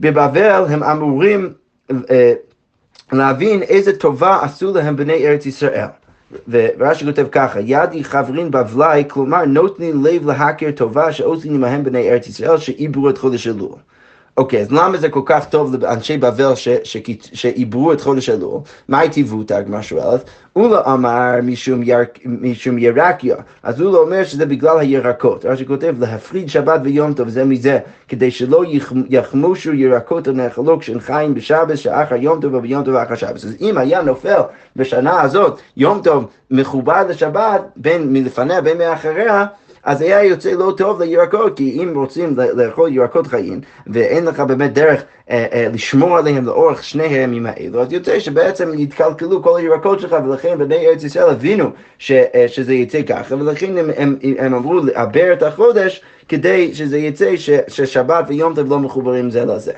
בבבל 0.00 0.64
הם 0.68 0.82
אמורים 0.82 1.52
אה, 2.10 2.32
להבין 3.12 3.62
איזה 3.62 3.98
טובה 3.98 4.38
עשו 4.42 4.74
להם 4.74 4.96
בני 4.96 5.26
ארץ 5.26 5.46
ישראל. 5.46 5.86
ורש"י 6.48 7.04
כותב 7.04 7.26
ככה, 7.32 7.60
ידי 7.60 8.04
חברין 8.04 8.50
בבלי, 8.50 9.04
כלומר 9.08 9.44
נותנים 9.44 10.04
לב 10.04 10.26
להכיר 10.26 10.70
טובה 10.70 11.12
שעושים 11.12 11.54
עמהם 11.54 11.84
בני 11.84 12.10
ארץ 12.10 12.26
ישראל 12.26 12.58
שעיברו 12.58 13.10
את 13.10 13.18
חודש 13.18 13.46
אלול. 13.46 13.76
אוקיי, 14.38 14.60
אז 14.60 14.72
למה 14.72 14.98
זה 14.98 15.08
כל 15.08 15.20
כך 15.24 15.44
טוב 15.44 15.74
לאנשי 15.80 16.18
בבל 16.18 16.52
שעיברו 17.32 17.92
את 17.92 18.00
חודש 18.00 18.30
אלול? 18.30 18.60
מה 18.88 18.98
היטיבותא, 18.98 19.54
הגמרא 19.54 19.82
שואלת? 19.82 20.30
אולה 20.56 20.80
אמר 20.94 21.30
משום, 21.42 21.80
יר, 21.82 21.98
משום 22.24 22.78
ירקיה, 22.78 23.36
אז 23.62 23.82
אולה 23.82 23.98
אומר 23.98 24.24
שזה 24.24 24.46
בגלל 24.46 24.78
הירקות. 24.78 25.44
רש"י 25.44 25.66
כותב 25.66 25.94
להפריד 26.00 26.48
שבת 26.48 26.80
ויום 26.84 27.12
טוב 27.14 27.28
זה 27.28 27.44
מזה, 27.44 27.78
כדי 28.08 28.30
שלא 28.30 28.64
יחמושו 29.08 29.72
ירקות 29.72 30.28
הנאכלו 30.28 30.78
כשהם 30.78 31.00
חיים 31.00 31.34
בשבת 31.34 31.78
שאחר 31.78 32.14
יום 32.14 32.40
טוב 32.40 32.54
וביום 32.54 32.84
טוב 32.84 32.94
ואחר 32.94 33.14
שבת. 33.14 33.34
אז 33.34 33.56
אם 33.60 33.78
היה 33.78 34.02
נופל 34.02 34.40
בשנה 34.76 35.20
הזאת 35.20 35.60
יום 35.76 36.00
טוב 36.04 36.26
מחובר 36.50 37.06
לשבת, 37.08 37.60
בין 37.76 38.12
מלפניה 38.12 38.60
בין 38.60 38.78
מאחריה, 38.78 39.46
אז 39.84 40.02
היה 40.02 40.24
יוצא 40.24 40.50
לא 40.50 40.74
טוב 40.76 41.02
לירקות, 41.02 41.56
כי 41.56 41.82
אם 41.82 41.92
רוצים 41.94 42.36
לאכול 42.36 42.92
ירקות 42.92 43.26
חיים, 43.26 43.60
ואין 43.86 44.24
לך 44.24 44.40
באמת 44.40 44.72
דרך 44.72 45.02
אה, 45.30 45.46
אה, 45.52 45.68
לשמור 45.72 46.18
עליהם 46.18 46.46
לאורך 46.46 46.84
שני 46.84 47.04
הימים 47.04 47.46
האלו, 47.46 47.82
אז 47.82 47.92
יוצא 47.92 48.20
שבעצם 48.20 48.78
יתקלקלו 48.78 49.42
כל 49.42 49.58
הירקות 49.58 50.00
שלך, 50.00 50.16
ולכן 50.24 50.58
בני 50.58 50.86
ארץ 50.86 51.04
ישראל 51.04 51.30
הבינו 51.30 51.70
ש, 51.98 52.12
אה, 52.12 52.44
שזה 52.48 52.74
יצא 52.74 53.02
ככה, 53.02 53.34
ולכן 53.34 53.78
הם, 53.78 53.90
הם, 53.96 54.16
הם 54.38 54.54
אמרו 54.54 54.80
לעבר 54.80 55.32
את 55.32 55.42
החודש, 55.42 56.02
כדי 56.28 56.74
שזה 56.74 56.98
יצא 56.98 57.36
ש, 57.36 57.50
ששבת 57.68 58.24
ויום 58.28 58.54
טוב 58.54 58.70
לא 58.70 58.78
מחוברים 58.78 59.30
זה 59.30 59.44
לזה. 59.44 59.72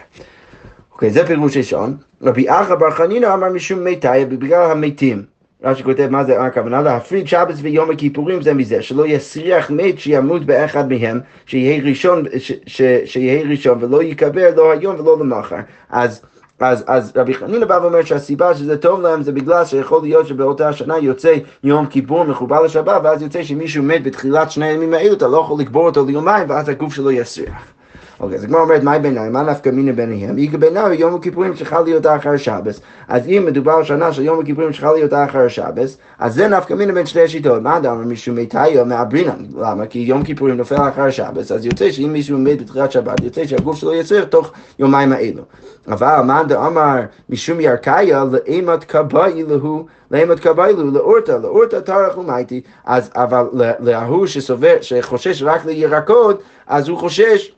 אוקיי, 0.92 1.10
זה 1.10 1.26
פירוש 1.26 1.56
ראשון. 1.56 1.96
רבי 2.22 2.50
אחא 2.50 2.74
בר 2.74 2.90
חנינא 2.90 3.34
אמר 3.34 3.48
משום 3.48 3.84
מתי, 3.84 4.24
בגלל 4.28 4.70
המתים. 4.70 5.22
רש"י 5.64 5.82
כותב 5.82 6.08
מה 6.10 6.24
זה 6.24 6.42
הכוונה 6.42 6.82
להפריד 6.82 7.28
שבת 7.28 7.54
ויום 7.62 7.90
הכיפורים 7.90 8.42
זה 8.42 8.54
מזה, 8.54 8.82
שלא 8.82 9.06
יסריח 9.06 9.70
מת 9.70 9.98
שימות 9.98 10.44
באחד 10.44 10.92
מהם, 10.92 11.20
שיהיה 11.46 11.82
ראשון, 11.82 12.24
ש, 12.38 12.52
ש, 12.66 12.82
שיהיה 13.04 13.48
ראשון 13.50 13.78
ולא 13.80 14.02
ייקבר 14.02 14.50
לא 14.56 14.72
היום 14.72 15.00
ולא 15.00 15.18
למחר. 15.20 15.56
אז 15.90 16.22
אז, 16.60 16.84
אז 16.86 17.12
רבי 17.16 17.34
חנינא 17.34 17.66
בא 17.66 17.78
ואומר 17.82 18.04
שהסיבה 18.04 18.54
שזה 18.54 18.76
טוב 18.76 19.00
להם 19.00 19.22
זה 19.22 19.32
בגלל 19.32 19.64
שיכול 19.64 20.02
להיות 20.02 20.26
שבאותה 20.26 20.72
שנה 20.72 20.98
יוצא 20.98 21.36
יום 21.64 21.86
כיפור 21.86 22.24
מחובר 22.24 22.62
לשבת 22.62 23.00
ואז 23.04 23.22
יוצא 23.22 23.42
שמישהו 23.42 23.82
מת 23.82 24.02
בתחילת 24.02 24.50
שני 24.50 24.66
הימים 24.66 24.94
האלו 24.94 25.14
אתה 25.14 25.28
לא 25.28 25.36
יכול 25.36 25.60
לקבור 25.60 25.86
אותו 25.86 26.06
ליומיים 26.06 26.50
ואז 26.50 26.68
הגוף 26.68 26.94
שלו 26.94 27.10
יסריח. 27.10 27.72
אוקיי, 28.20 28.36
אז 28.36 28.44
הגמרא 28.44 28.60
אומרת, 28.60 28.82
מהי 28.82 28.98
ביניים? 28.98 29.32
מה 29.32 29.42
נפקא 29.42 29.70
מיני 29.70 29.92
ביניהם? 29.92 30.38
איגה 30.38 30.58
ביניהם 30.58 30.92
יום 30.92 31.14
הכיפורים 31.14 31.54
צריכה 31.54 31.80
להיות 31.80 32.06
אחר 32.06 32.36
שבס. 32.36 32.80
אז 33.08 33.28
אם 33.28 33.42
מדובר 33.46 33.82
שנה 33.82 34.12
של 34.12 34.22
יום 34.22 34.40
הכיפורים 34.40 34.72
צריכה 34.72 34.92
להיות 34.92 35.12
אחר 35.12 35.48
שבס, 35.48 35.98
אז 36.18 36.34
זה 36.34 36.48
נפקא 36.48 36.74
מיני 36.74 36.92
בין 36.92 37.06
שתי 37.06 37.22
השיטות. 37.22 37.62
מה 37.62 37.76
אדם 37.76 38.12
משום 38.12 38.36
מתאיו 38.36 38.84
מעברינן? 38.84 39.44
למה? 39.58 39.86
כי 39.86 39.98
יום 39.98 40.24
כיפורים 40.24 40.56
נופל 40.56 40.88
אחר 40.88 41.10
שבס, 41.10 41.52
אז 41.52 41.66
יוצא 41.66 41.90
שאם 41.90 42.12
מישהו 42.12 42.38
מת 42.38 42.62
בתחילת 42.62 42.92
שבת, 42.92 43.20
יוצא 43.24 43.46
שהגוף 43.46 43.76
שלו 43.76 43.94
יצריך 43.94 44.24
תוך 44.24 44.52
יומיים 44.78 45.12
האלו. 45.12 45.42
אבל 45.88 46.20
מאן 46.26 46.46
דאמר 46.48 47.00
משום 47.30 47.60
ירקאיה 47.60 48.24
לאימת 48.32 48.84
כבאי 48.84 49.42
להו 49.48 49.86
לאימת 50.10 50.40
כבאי 50.40 50.72
להו 50.72 50.90
לאורתא, 50.90 51.32
לאורתא 51.42 51.80
טרח 51.80 52.18
ומייטי, 52.18 52.60
אז 52.84 53.10
אבל 53.14 53.44
להוא 53.80 54.26
שסובר, 54.26 54.76
שחושש 54.80 55.42
רק 55.42 55.64
לירקות, 55.64 56.42
אז 56.66 56.88
הוא 56.88 56.98
חושש 56.98 57.52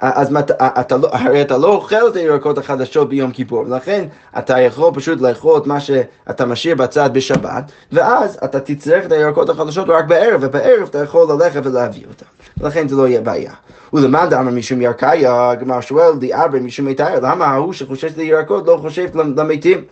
אז 0.00 0.36
אתה 0.60 0.96
לא, 0.96 1.08
הרי 1.12 1.42
אתה 1.42 1.58
לא 1.58 1.68
אוכל 1.68 2.08
את 2.08 2.16
הירקות 2.16 2.58
החדשות 2.58 3.08
ביום 3.08 3.30
כיפור, 3.30 3.58
ולכן 3.58 4.06
אתה 4.38 4.60
יכול 4.60 4.94
פשוט 4.94 5.20
לאכול 5.20 5.60
את 5.60 5.66
מה 5.66 5.80
שאתה 5.80 6.46
משאיר 6.46 6.74
בצד 6.74 7.10
בשבת, 7.12 7.72
ואז 7.92 8.38
אתה 8.44 8.60
תצטרך 8.60 9.06
את 9.06 9.12
הירקות 9.12 9.50
החדשות 9.50 9.88
רק 9.88 10.04
בערב, 10.04 10.40
ובערב 10.42 10.88
אתה 10.90 10.98
יכול 10.98 11.32
ללכת 11.32 11.60
ולהביא 11.64 12.04
אותם. 12.08 12.26
ולכן 12.58 12.88
זה 12.88 12.96
לא 12.96 13.08
יהיה 13.08 13.20
בעיה. 13.20 13.52
ולמד 13.92 14.34
אמר 14.34 14.50
משום 14.50 14.80
ירקאיה, 14.80 15.50
הגמר 15.50 15.80
שואל, 15.80 16.16
דיאבר 16.18 16.58
משום 16.58 16.86
מיתאר, 16.86 17.20
למה 17.22 17.46
ההוא 17.46 17.72
שחושש 17.72 18.16
לירקות 18.16 18.66
לא 18.66 18.78
חושב 18.80 19.16
למתים? 19.16 19.84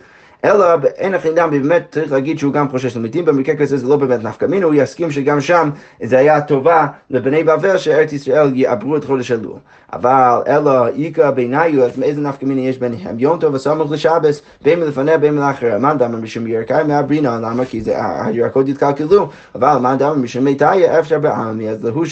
אלא 0.47 0.65
אין 0.97 1.13
הכי 1.13 1.31
דם, 1.31 1.49
באמת 1.51 1.87
צריך 1.91 2.11
להגיד 2.11 2.39
שהוא 2.39 2.53
גם 2.53 2.69
חושש 2.69 2.97
למתים, 2.97 3.25
במקרה 3.25 3.55
כזה 3.55 3.77
זה 3.77 3.87
לא 3.87 3.95
באמת 3.95 4.23
נפקא 4.23 4.45
מינו, 4.45 4.67
הוא 4.67 4.75
יסכים 4.75 5.11
שגם 5.11 5.41
שם 5.41 5.69
זה 6.03 6.17
היה 6.17 6.41
טובה 6.41 6.87
לבני 7.09 7.43
בבל 7.43 7.77
שארץ 7.77 8.13
ישראל 8.13 8.51
יעברו 8.55 8.97
את 8.97 9.03
חודש 9.03 9.31
אלול. 9.31 9.53
אבל 9.93 10.41
אלא 10.47 10.87
איכא 10.87 11.31
ביניו, 11.31 11.83
אז 11.83 11.97
מאיזה 11.97 12.21
נפקא 12.21 12.45
מינו 12.45 12.61
יש 12.61 12.77
ביניהם? 12.77 13.19
יום 13.19 13.39
טוב 13.39 13.53
וסמוך 13.53 13.91
לשבס, 13.91 14.41
בין 14.61 14.79
מלפניה 14.79 15.17
בין 15.17 15.35
מלאחר, 15.35 15.77
מאן 15.77 15.97
דמר 15.97 16.17
משום 16.17 16.47
ירקאי 16.47 16.83
מהברינה, 16.83 17.39
למה? 17.39 17.65
כי 17.65 17.81
הירקות 17.95 18.69
יתקלקלו, 18.69 19.29
אבל 19.55 19.77
מאן 19.77 19.97
דמר 19.97 20.13
משום 20.13 20.43
מיתאיה 20.43 20.99
אפשר 20.99 21.19
בעמי, 21.19 21.69
אז 21.69 21.85
להוא 21.85 22.05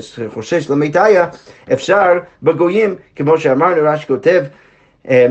שחושש 0.00 0.70
למיתאיה 0.70 1.26
אפשר 1.72 2.12
בגויים, 2.42 2.94
כמו 3.16 3.38
שאמרנו, 3.38 3.76
רש"י 3.82 4.06
כותב 4.06 4.42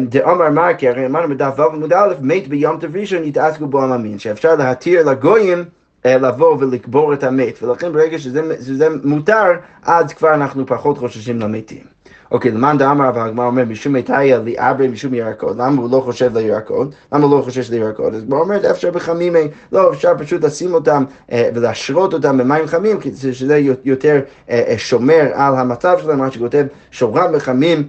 דאמר 0.09 0.49
מרקי, 0.49 0.89
הרי 0.89 1.05
אמרנו 1.05 1.35
בדף 1.35 1.59
ו' 1.59 1.61
עמוד 1.61 1.93
א', 1.93 2.13
מת 2.21 2.47
ביום 2.47 2.79
טוב 2.79 2.95
ראשון 2.95 3.23
יתעסקו 3.23 3.67
בו 3.67 3.83
המאמין, 3.83 4.19
שאפשר 4.19 4.55
להתיר 4.55 5.09
לגויים 5.09 5.63
אה, 6.05 6.17
לבוא 6.17 6.57
ולקבור 6.59 7.13
את 7.13 7.23
המת, 7.23 7.63
ולכן 7.63 7.91
ברגע 7.91 8.19
שזה, 8.19 8.55
שזה 8.65 8.87
מותר, 9.03 9.51
אז 9.83 10.13
כבר 10.13 10.33
אנחנו 10.33 10.65
פחות 10.65 10.97
חוששים 10.97 11.39
למתים. 11.39 11.83
אוקיי, 12.31 12.51
למאן 12.51 12.77
דאמר 12.77 13.09
אבל 13.09 13.21
הגמרא 13.21 13.45
אומר 13.45 13.65
משום 13.65 13.93
מתאיה 13.93 14.39
ליאברי 14.39 14.87
משום 14.87 15.13
ירקות, 15.13 15.57
למה 15.57 15.81
הוא 15.81 15.91
לא 15.91 16.01
חושב 16.01 16.37
לירקות? 16.37 16.95
למה 17.13 17.25
הוא 17.25 17.37
לא 17.37 17.41
חושש 17.41 17.69
לירקות? 17.69 18.13
אז 18.13 18.21
הגמרא 18.21 18.39
אומרת 18.39 18.65
אפשר 18.65 18.91
בחמימי, 18.91 19.47
לא, 19.71 19.91
אפשר 19.93 20.13
פשוט 20.17 20.43
לשים 20.43 20.73
אותם 20.73 21.03
אה, 21.31 21.49
ולהשרות 21.53 22.13
אותם 22.13 22.37
במים 22.37 22.67
חמים, 22.67 22.97
שזה 23.15 23.61
יותר 23.85 24.19
אה, 24.49 24.73
שומר 24.77 25.31
על 25.33 25.55
המצב 25.55 25.97
שלהם, 26.01 26.19
מה 26.19 26.31
שכותב 26.31 26.65
שורם 26.91 27.31
בחמים 27.33 27.87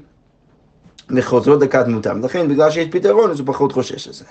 וחוזרות 1.13 1.63
לקדמותם. 1.63 2.25
לכן, 2.25 2.49
בגלל 2.49 2.71
שיש 2.71 2.89
פתרון, 2.91 3.31
אז 3.31 3.39
הוא 3.39 3.47
פחות 3.47 3.73
חושש 3.73 4.09
לזה. 4.09 4.25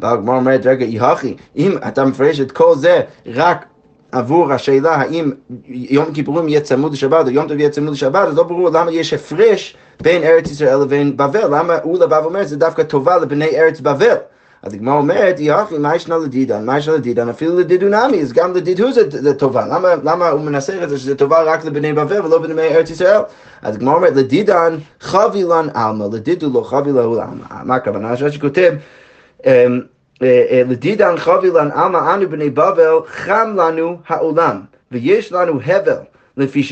והגמרא 0.00 0.36
אומרת, 0.36 0.66
רגע, 0.66 0.84
יהכי, 0.84 1.36
אם 1.56 1.76
אתה 1.88 2.04
מפרש 2.04 2.40
את 2.40 2.52
כל 2.52 2.74
זה 2.76 3.00
רק 3.26 3.64
עבור 4.12 4.52
השאלה 4.52 4.94
האם 4.94 5.30
יום 5.68 6.12
כיפורים 6.14 6.48
יהיה 6.48 6.60
צמוד 6.60 6.92
לשבת 6.92 7.26
או 7.26 7.30
יום 7.30 7.48
טוב 7.48 7.58
יהיה 7.58 7.70
צמוד 7.70 7.92
לשבת, 7.92 8.28
אז 8.28 8.36
לא 8.36 8.42
ברור 8.42 8.70
למה 8.70 8.92
יש 8.92 9.12
הפרש 9.12 9.76
בין 10.02 10.22
ארץ 10.22 10.50
ישראל 10.50 10.76
לבין 10.76 11.16
בבל. 11.16 11.58
למה 11.58 11.76
הוא 11.82 11.98
לבב 11.98 12.22
אומר, 12.24 12.44
זה 12.44 12.56
דווקא 12.56 12.82
טובה 12.82 13.16
לבני 13.16 13.48
ארץ 13.58 13.80
בבל. 13.80 14.16
אז 14.62 14.74
הגמרא 14.74 14.94
אומרת, 14.94 15.36
יחי, 15.38 15.78
מה 15.78 15.96
ישנה 15.96 16.18
לדידן? 16.18 16.64
מה 16.64 16.78
ישנה 16.78 16.94
לדידן? 16.94 17.28
אפילו 17.28 17.58
לדידונמי, 17.58 18.22
אז 18.22 18.32
גם 18.32 18.54
לדידו 18.54 18.92
זה, 18.92 19.34
טובה. 19.34 19.66
למה, 19.66 19.88
למה 20.04 20.28
הוא 20.28 20.40
מנסח 20.40 20.74
את 20.82 20.88
זה 20.88 20.98
שזה 20.98 21.14
טובה 21.14 21.42
רק 21.42 21.64
לבני 21.64 21.92
בבל 21.92 22.26
ולא 22.26 22.38
בני 22.38 22.62
ארץ 22.62 22.90
ישראל? 22.90 23.20
אז 23.62 23.74
הגמרא 23.74 23.94
אומרת, 23.94 24.16
לדידן 24.16 24.76
חבילן 25.00 25.66
עלמא, 25.74 26.04
לדידו 26.12 26.50
לא 26.54 26.60
חבילה 26.64 27.02
הוא 27.02 27.16
לעלמא. 27.16 27.44
מה 27.64 27.74
הכוונה? 27.74 28.12
רש"י 28.12 28.40
כותב, 28.40 28.72
אמ, 29.46 29.50
אה, 30.22 30.44
אה, 30.50 30.62
לדידן 30.68 31.16
חבילן 31.16 31.70
עלמא, 31.70 32.14
אנו 32.14 32.30
בני 32.30 32.50
בבל, 32.50 32.94
חם 33.06 33.54
לנו 33.56 33.98
העולם, 34.08 34.60
ויש 34.92 35.32
לנו 35.32 35.60
הבל. 35.66 35.98
לפי 36.38 36.62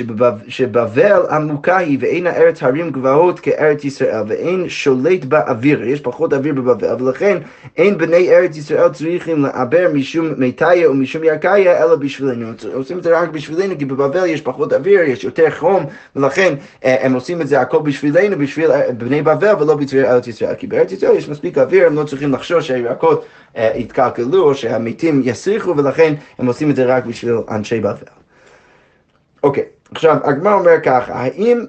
שבבל 0.49 1.23
עמוקה 1.31 1.77
היא 1.77 1.99
ואין 2.01 2.27
הארץ 2.27 2.63
הרים 2.63 2.91
גבוהות 2.91 3.41
כארץ 3.41 3.85
ישראל 3.85 4.23
ואין 4.29 4.69
שולט 4.69 5.25
בה 5.25 5.41
אוויר, 5.49 5.83
יש 5.85 6.01
פחות 6.01 6.33
אוויר 6.33 6.55
בבבל 6.55 7.03
ולכן 7.03 7.39
אין 7.77 7.99
בני 7.99 8.31
ארץ 8.31 8.57
ישראל 8.57 8.89
צריכים 8.93 9.43
לעבר 9.43 9.87
משום 9.95 10.27
מיתיה 10.37 10.91
ומשום 10.91 11.25
ירקיה 11.25 11.85
אלא 11.85 11.97
בשבילנו, 11.97 12.47
עושים 12.75 12.99
את 12.99 13.03
זה 13.03 13.21
רק 13.21 13.29
בשבילנו 13.29 13.79
כי 13.79 13.85
בבבל 13.85 14.27
יש 14.27 14.41
פחות 14.41 14.73
אוויר, 14.73 15.01
יש 15.01 15.25
יותר 15.25 15.51
חום 15.51 15.87
ולכן 16.17 16.55
אה, 16.85 17.07
הם 17.07 17.15
עושים 17.15 17.41
את 17.41 17.49
זה 17.49 17.61
הכל 17.61 17.83
בשבילנו, 17.83 18.39
בשביל 18.39 18.71
אה, 18.71 18.93
בני 18.93 19.23
בבל 19.23 19.55
ולא 19.61 19.75
בשביל 19.75 20.05
ארץ 20.05 20.27
ישראל 20.27 20.55
כי 20.55 20.67
בארץ 20.67 20.93
ישראל 20.93 21.17
יש 21.17 21.29
מספיק 21.29 21.59
אוויר, 21.59 21.87
הם 21.87 21.95
לא 21.95 22.05
צריכים 22.05 22.33
לחשוש 22.33 22.67
שהירקות 22.67 23.25
אה, 23.57 23.73
יתקלקלו 23.75 24.43
או 24.43 24.55
שהמתים 24.55 25.21
יסריחו 25.25 25.77
ולכן 25.77 26.15
הם 26.39 26.47
עושים 26.47 26.71
את 26.71 26.77
זה 26.77 26.85
רק 26.85 27.07
בשביל 27.07 27.35
אנשי 27.51 27.81
בבל. 27.81 28.26
אוקיי, 29.43 29.65
עכשיו 29.95 30.17
הגמרא 30.25 30.55
אומר 30.55 30.81
ככה, 30.83 31.13
האם 31.13 31.67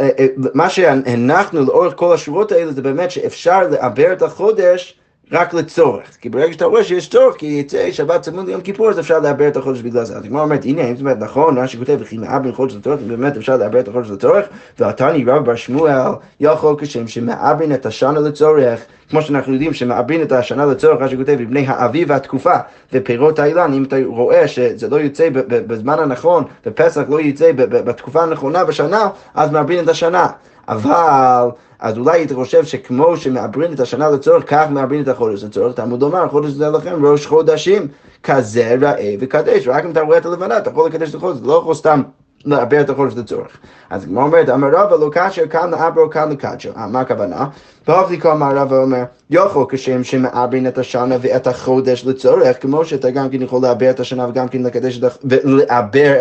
אה, 0.00 0.08
אה, 0.18 0.26
מה 0.54 0.70
שהנחנו 0.70 1.64
לאורך 1.64 1.92
כל 1.96 2.14
השורות 2.14 2.52
האלה 2.52 2.72
זה 2.72 2.82
באמת 2.82 3.10
שאפשר 3.10 3.68
לעבר 3.68 4.12
את 4.12 4.22
החודש 4.22 5.00
רק 5.32 5.54
לצורך. 5.54 6.04
כי 6.20 6.28
ברגע 6.28 6.52
שאתה 6.52 6.64
רואה 6.64 6.84
שיש 6.84 7.08
צורך, 7.08 7.36
כי 7.36 7.46
יצא 7.46 7.92
שבת 7.92 8.22
צמוד 8.22 8.46
ליום 8.46 8.60
כיפור, 8.60 8.90
אז 8.90 9.00
אפשר 9.00 9.18
לעבר 9.18 9.48
את 9.48 9.56
החודש 9.56 9.80
בגלל 9.80 10.04
זה. 10.04 10.16
אז 10.16 10.24
הגמרא 10.24 10.42
אומרת, 10.42 10.64
הנה, 10.64 10.82
אם 10.82 10.96
זה 10.96 11.04
באמת 11.04 11.18
נכון, 11.18 11.54
מה 11.54 11.68
שכותב, 11.68 11.96
וכי 12.00 12.18
מעבר 12.18 12.52
חודש 12.52 12.74
לצורך, 12.74 13.00
אם 13.02 13.08
באמת 13.08 13.36
אפשר 13.36 13.56
לעבר 13.56 13.80
את 13.80 13.88
החודש 13.88 14.10
לצורך, 14.10 14.46
ועתני 14.78 15.24
רב 15.24 15.44
בר 15.44 15.54
שמואל, 15.54 16.12
יכול 16.40 16.76
כשם 16.78 17.06
שמעבר 17.06 17.74
את 17.74 17.86
השנה 17.86 18.20
לצורך, 18.20 18.80
כמו 19.10 19.22
שאנחנו 19.22 19.52
יודעים 19.52 19.74
שמעבר 19.74 20.22
את 20.22 20.32
השנה 20.32 20.66
לצורך, 20.66 21.00
מה 21.00 21.08
שכותב, 21.08 21.36
לבני 21.40 21.64
האביב 21.68 22.10
והתקופה 22.10 22.54
ופירות 22.92 23.38
האילן, 23.38 23.72
אם 23.72 23.84
אתה 23.84 23.96
רואה 24.06 24.48
שזה 24.48 24.88
לא 24.88 24.96
יוצא 24.96 25.28
בזמן 25.48 25.98
הנכון, 25.98 26.44
ופסח 26.66 27.02
לא 27.08 27.20
יוצא 27.20 27.50
בתקופה 27.56 28.22
הנכונה 28.22 28.64
בשנה, 28.64 29.08
אז 29.34 29.50
מעבר 29.50 29.80
את 29.80 29.88
השנה. 29.88 30.26
אבל 30.68 31.50
אז 31.78 31.98
אולי 31.98 32.12
היית 32.12 32.32
חושב 32.32 32.64
שכמו 32.64 33.16
שמעברים 33.16 33.72
את 33.72 33.80
השנה 33.80 34.10
לצורך, 34.10 34.44
כך 34.46 34.66
מעברים 34.70 35.02
את 35.02 35.08
החודש 35.08 35.44
לצורך. 35.44 35.76
תלמוד 35.76 36.02
לומר, 36.02 36.28
חודש 36.28 36.50
זה 36.50 36.70
לכם 36.70 37.06
ראש 37.06 37.26
חודשים, 37.26 37.88
כזה 38.22 38.76
ראה 38.80 39.14
וקדש. 39.20 39.68
רק 39.68 39.84
אם 39.84 39.90
אתה 39.90 40.00
רואה 40.00 40.18
את 40.18 40.26
הלבנה, 40.26 40.58
אתה 40.58 40.70
יכול 40.70 40.88
לקדש 40.88 41.10
את 41.10 41.14
החודש, 41.14 41.38
לא 41.42 41.54
יכול 41.54 41.74
סתם 41.74 42.02
לעבר 42.44 42.80
את 42.80 42.90
החודש 42.90 43.14
לצורך. 43.16 43.58
אז 43.90 44.04
כמו 44.04 44.22
אומרת, 44.22 44.48
אמר 44.48 44.68
רבא 44.68 44.96
לא 44.96 45.10
כאשר 45.12 45.46
כאן 45.46 45.70
לעברו 45.70 46.10
כאן 46.10 46.30
לקדשו. 46.30 46.68
אה, 46.76 46.86
מה 46.86 47.00
הכוונה? 47.00 47.46
באופליקו 47.86 48.32
אמר 48.32 48.56
רבא 48.56 48.76
אומר, 48.76 49.02
יכול 49.30 49.66
כשם 49.68 50.04
שמעברים 50.04 50.66
את 50.66 50.78
השנה 50.78 51.16
ואת 51.20 51.46
החודש 51.46 52.04
לצורך, 52.04 52.62
כמו 52.62 52.84
שאתה 52.84 53.10
גם 53.10 53.28
כן 53.30 53.42
יכול 53.42 53.62
לעבר 53.62 53.90
את 53.90 54.00
השנה 54.00 54.28
וגם 54.28 54.48
כן 54.48 54.62
לקדש 54.62 55.00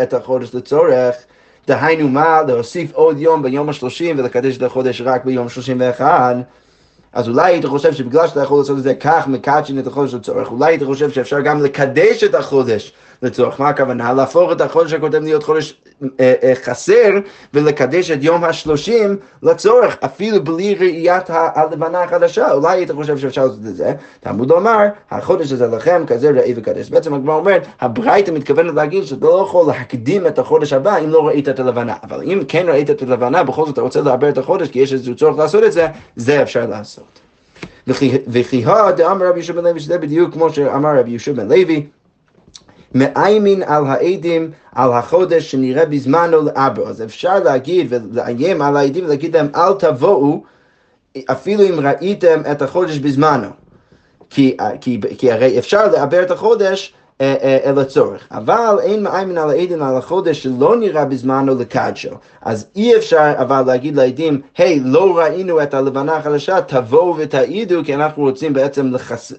את 0.04 0.14
החודש 0.14 0.56
לצורך. 0.56 1.16
דהיינו 1.68 2.10
מה, 2.10 2.42
להוסיף 2.48 2.94
עוד 2.94 3.20
יום 3.20 3.44
ביום 3.44 3.70
השלושים 3.70 4.20
ולקדש 4.20 4.58
את 4.58 4.64
החודש 4.64 5.02
רק 5.02 5.26
ביום 5.26 5.50
שלושים 5.50 5.78
ואחד, 5.80 6.36
אז 7.14 7.30
אולי 7.30 7.52
היית 7.52 7.66
חושב 7.66 7.94
שבגלל 7.94 8.28
שאתה 8.28 8.42
יכול 8.42 8.60
לעשות 8.60 8.78
את 8.78 8.84
זה 8.84 8.96
כך, 8.96 9.28
מקדשים 9.28 9.80
את 9.80 9.88
החודש 9.88 10.14
לצורך, 10.14 10.52
אולי 10.52 10.66
היית 10.66 10.84
חושב 10.84 11.12
שאפשר 11.12 11.40
גם 11.42 11.64
לקדש 11.64 12.24
את 12.24 12.36
החודש 12.36 12.94
לצורך, 13.22 13.60
מה 13.60 13.70
הכוונה? 13.70 14.14
להפוך 14.14 14.52
את 14.52 14.62
החודש 14.62 14.94
הקודם 14.94 15.24
להיות 15.24 15.44
חודש 15.44 15.83
חסר 16.64 17.10
ולקדש 17.54 18.12
את 18.12 18.20
יום 18.22 18.44
השלושים 18.44 19.18
לצורך, 19.44 19.98
אפילו 20.06 20.44
בלי 20.44 20.76
ראיית 20.76 21.26
הלבנה 21.30 22.04
החדשה. 22.04 22.52
אולי 22.52 22.78
היית 22.78 22.92
חושב 22.92 23.18
שאפשר 23.18 23.46
לעשות 23.46 23.60
את 23.60 23.76
זה. 23.76 23.94
תלמוד 24.20 24.50
לומר, 24.50 24.88
החודש 25.12 25.52
הזה 25.52 25.68
לכם 25.68 26.04
כזה 26.08 26.30
ראי 26.30 26.54
וקדש. 26.56 26.90
בעצם 26.90 27.14
הגמרא 27.14 27.36
אומרת, 27.36 27.68
הברייתא 27.82 28.32
מתכוונת 28.32 28.76
להגיד 28.76 29.04
שאתה 29.04 29.26
לא 29.26 29.46
יכול 29.48 29.68
להקדים 29.68 30.28
את 30.28 30.40
החודש 30.40 30.74
הבא 30.74 30.98
אם 30.98 31.10
לא 31.10 31.28
ראית 31.28 31.50
את 31.50 31.60
הלבנה. 31.60 31.96
אבל 32.04 32.22
אם 32.24 32.42
כן 32.48 32.66
ראית 32.70 32.90
את 32.90 33.02
הלבנה, 33.02 33.44
בכל 33.44 33.66
זאת 33.66 33.74
אתה 33.74 33.82
רוצה 33.82 34.02
לעבר 34.02 34.30
את 34.30 34.38
החודש 34.38 34.68
כי 34.68 34.80
יש 34.80 34.94
איזשהו 34.94 35.16
צורך 35.16 35.38
לעשות 35.38 35.64
את 35.64 35.72
זה, 35.72 35.88
זה 36.16 36.42
אפשר 36.42 36.66
לעשות. 36.66 37.20
וכי 38.28 38.66
הא 38.66 38.92
דאמר 38.92 39.28
רבי 39.28 39.40
יהושע 39.40 39.54
בן 39.54 39.64
לוי, 39.64 39.80
שזה 39.80 39.98
בדיוק 39.98 40.34
כמו 40.34 40.50
שאמר 40.50 41.00
רבי 41.00 41.10
יהושע 41.12 41.34
בן 41.34 41.48
לוי, 41.48 41.86
מאיימין 42.94 43.64
על 43.64 43.86
העדים 43.88 44.52
על 44.72 44.92
החודש 44.92 45.52
שנראה 45.52 45.86
בזמנו 45.86 46.42
לאבו. 46.42 46.88
אז 46.88 47.02
אפשר 47.02 47.40
להגיד 47.40 47.88
ולאיים 47.90 48.62
על 48.62 48.78
העדים 48.78 49.06
ולהגיד 49.06 49.36
להם 49.36 49.48
אל 49.56 49.74
תבואו 49.74 50.44
אפילו 51.26 51.64
אם 51.64 51.80
ראיתם 51.80 52.42
את 52.52 52.62
החודש 52.62 52.98
בזמנו. 52.98 53.48
כי, 54.30 54.58
כי, 54.82 55.00
כי 55.18 55.32
הרי 55.32 55.60
אפשר 55.60 55.88
לעבר 55.88 56.24
את 56.24 56.32
החודש 56.32 56.94
אל 57.22 57.26
אה, 57.44 57.58
אה, 57.78 57.82
הצורך. 57.82 58.28
אבל 58.32 58.78
אין 58.84 59.04
מאיימן 59.04 59.38
על 59.38 59.50
העדים 59.50 59.84
על 59.84 59.98
החודש 59.98 60.44
שלא 60.44 60.76
נראה 60.76 61.06
בזמנו 61.06 61.56
לקדשו. 61.60 62.10
אז 62.42 62.68
אי 62.76 62.96
אפשר 62.96 63.34
אבל 63.38 63.64
להגיד 63.68 63.96
לעדים, 63.96 64.42
היי, 64.58 64.78
hey, 64.78 64.82
לא 64.84 65.18
ראינו 65.18 65.64
את 65.64 65.74
הלבנה 65.74 66.16
החדשה, 66.16 66.62
תבואו 66.62 67.16
ותעידו, 67.18 67.82
כי 67.86 67.96
אנחנו 67.96 68.24
רוצים 68.24 68.54
בעצם 68.54 68.94
לחס... 68.94 69.34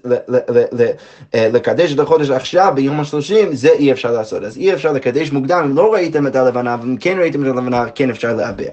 אה, 1.34 1.48
לקדש 1.52 1.92
את 1.92 1.98
החודש 1.98 2.30
עכשיו, 2.30 2.72
ביום 2.74 3.00
השלושים, 3.00 3.54
זה 3.54 3.68
אי 3.68 3.92
אפשר 3.92 4.12
לעשות. 4.12 4.42
אז 4.42 4.56
אי 4.56 4.74
אפשר 4.74 4.92
לקדש 4.92 5.32
מוקדם, 5.32 5.62
אם 5.64 5.76
לא 5.76 5.92
ראיתם 5.92 6.26
את 6.26 6.36
הלבנה, 6.36 6.76
ואם 6.82 6.96
כן 6.96 7.18
ראיתם 7.18 7.42
את 7.42 7.46
הלבנה, 7.46 7.84
כן 7.94 8.10
אפשר 8.10 8.34
לעבר. 8.34 8.64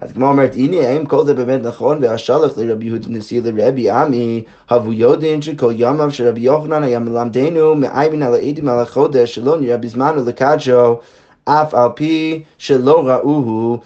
אז 0.00 0.12
כמו 0.12 0.28
אומרת, 0.28 0.54
הנה, 0.54 0.88
האם 0.88 1.06
כל 1.06 1.24
זה 1.26 1.34
באמת 1.34 1.60
נכון, 1.62 1.98
והשלח 2.02 2.58
לרבי 2.58 2.86
יהודה 2.86 3.06
נשיא 3.08 3.42
לרבי 3.44 3.90
עמי, 3.90 4.44
הבו 4.70 4.92
יודין 4.92 5.42
שכל 5.42 5.72
ימיו 5.76 6.10
רבי 6.24 6.40
יוחנן 6.40 6.82
היה 6.82 6.98
מלמדנו 6.98 7.74
מאייבין 7.74 8.22
על 8.22 8.34
העדים 8.34 8.68
על 8.68 8.78
החודש 8.78 9.34
שלא 9.34 9.60
נראה 9.60 9.76
בזמנו 9.76 10.24
לקדשו, 10.26 10.98
אף 11.44 11.74
על 11.74 11.88
פי 11.94 12.42
שלא 12.58 13.08
ראוהו, 13.08 13.78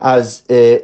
אז 0.00 0.42
אה, 0.50 0.76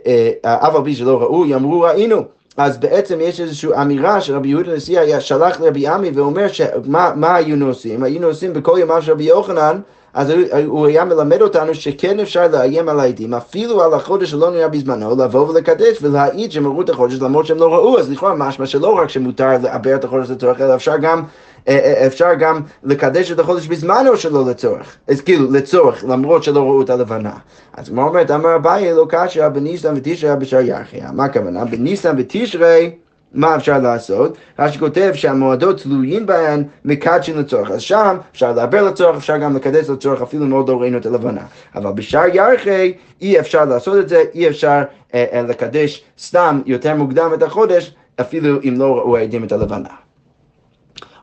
אה, 0.45 0.69
אף 0.69 0.75
על 0.75 0.85
פי 0.85 0.95
שלא 0.95 1.23
ראו, 1.23 1.47
יאמרו 1.47 1.81
ראינו. 1.81 2.23
אז 2.57 2.79
בעצם 2.79 3.19
יש 3.21 3.41
איזושהי 3.41 3.71
אמירה 3.83 4.21
שרבי 4.21 4.49
יהודה 4.49 4.75
נשיא 4.77 5.01
היה 5.01 5.21
שלח 5.21 5.61
לרבי 5.61 5.89
עמי 5.89 6.11
ואומר 6.15 6.49
שמה 6.49 7.35
היינו 7.35 7.67
עושים? 7.67 8.03
היינו 8.03 8.27
עושים 8.27 8.53
בכל 8.53 8.79
ימיו 8.81 9.03
של 9.03 9.13
רבי 9.13 9.25
יוחנן 9.25 9.81
אז 10.15 10.33
הוא 10.67 10.87
היה 10.87 11.05
מלמד 11.05 11.43
אותנו 11.43 11.75
שכן 11.75 12.21
אפשר 12.21 12.49
לאיים 12.49 12.89
על 12.89 13.01
העדים, 13.01 13.35
אפילו 13.35 13.83
על 13.83 13.95
החודש 13.95 14.31
שלא 14.31 14.51
נראה 14.51 14.69
בזמנו, 14.69 15.17
לבוא 15.17 15.49
ולקדש 15.49 15.99
ולהעיד 16.03 16.53
שהם 16.53 16.67
ראו 16.67 16.83
את 16.83 16.91
החודש 16.91 17.15
למרות 17.21 17.47
שהם 17.47 17.59
לא 17.59 17.75
ראו, 17.75 17.99
אז 17.99 18.11
לכאורה 18.11 18.35
משמע 18.35 18.67
שלא 18.67 18.99
רק 18.99 19.09
שמותר 19.09 19.49
לעבר 19.63 19.95
את 19.95 20.05
החודש 20.05 20.31
לצורך, 20.31 20.61
אלא 20.61 20.75
אפשר 20.75 20.97
גם 20.97 21.23
אה, 21.69 21.79
אה, 21.79 22.07
אפשר 22.07 22.35
גם 22.35 22.61
לקדש 22.85 23.33
את 23.33 23.39
החודש 23.39 23.67
בזמנו 23.67 24.17
שלא 24.17 24.45
לצורך, 24.47 24.97
אז 25.09 25.21
כאילו 25.21 25.51
לצורך, 25.51 26.05
למרות 26.09 26.45
שלא 26.45 26.61
ראו 26.61 26.83
את 26.83 26.91
הלבנה. 26.91 27.33
אז 27.77 27.91
מה 27.91 28.03
אומרת, 28.03 28.31
אמר 28.31 28.57
אביי 28.57 28.95
לא 28.95 29.07
קשיא 29.09 29.49
בניסן 29.49 29.95
ותשרי 29.97 30.37
בשער 30.37 30.61
ירחיה, 30.61 31.11
מה 31.13 31.25
הכוונה? 31.25 31.65
בניסן 31.65 32.15
ותשרי 32.19 32.91
מה 33.35 33.57
אפשר 33.57 33.79
לעשות? 33.79 34.37
רש"י 34.59 34.79
כותב 34.79 35.11
שהמועדות 35.15 35.81
תלויים 35.81 36.27
בהן 36.27 36.65
מקדשים 36.85 37.39
לצורך. 37.39 37.71
אז 37.71 37.81
שם 37.81 38.17
אפשר 38.33 38.53
לעבר 38.53 38.83
לצורך, 38.83 39.17
אפשר 39.17 39.37
גם 39.39 39.57
לקדש 39.57 39.91
לצורך, 39.91 40.23
אפילו 40.23 40.47
מאוד 40.47 40.69
לא 40.69 40.81
ראינו 40.81 40.99
את 40.99 41.07
הלבנה. 41.07 41.41
אבל 41.75 41.93
בשאר 41.93 42.25
ירחי 42.33 42.95
אי 43.21 43.41
אפשר 43.41 43.65
לעשות 43.65 43.99
את 43.99 44.09
זה, 44.09 44.23
אי 44.35 44.49
אפשר 44.49 44.83
אה, 45.15 45.25
אה, 45.33 45.43
לקדש 45.43 46.05
סתם 46.19 46.61
יותר 46.67 46.95
מוקדם 46.95 47.31
את 47.35 47.43
החודש, 47.43 47.95
אפילו 48.21 48.59
אם 48.65 48.75
לא 48.79 48.97
ראו 48.97 49.17
העדים 49.17 49.45
את 49.45 49.53
הלבנה. 49.53 49.89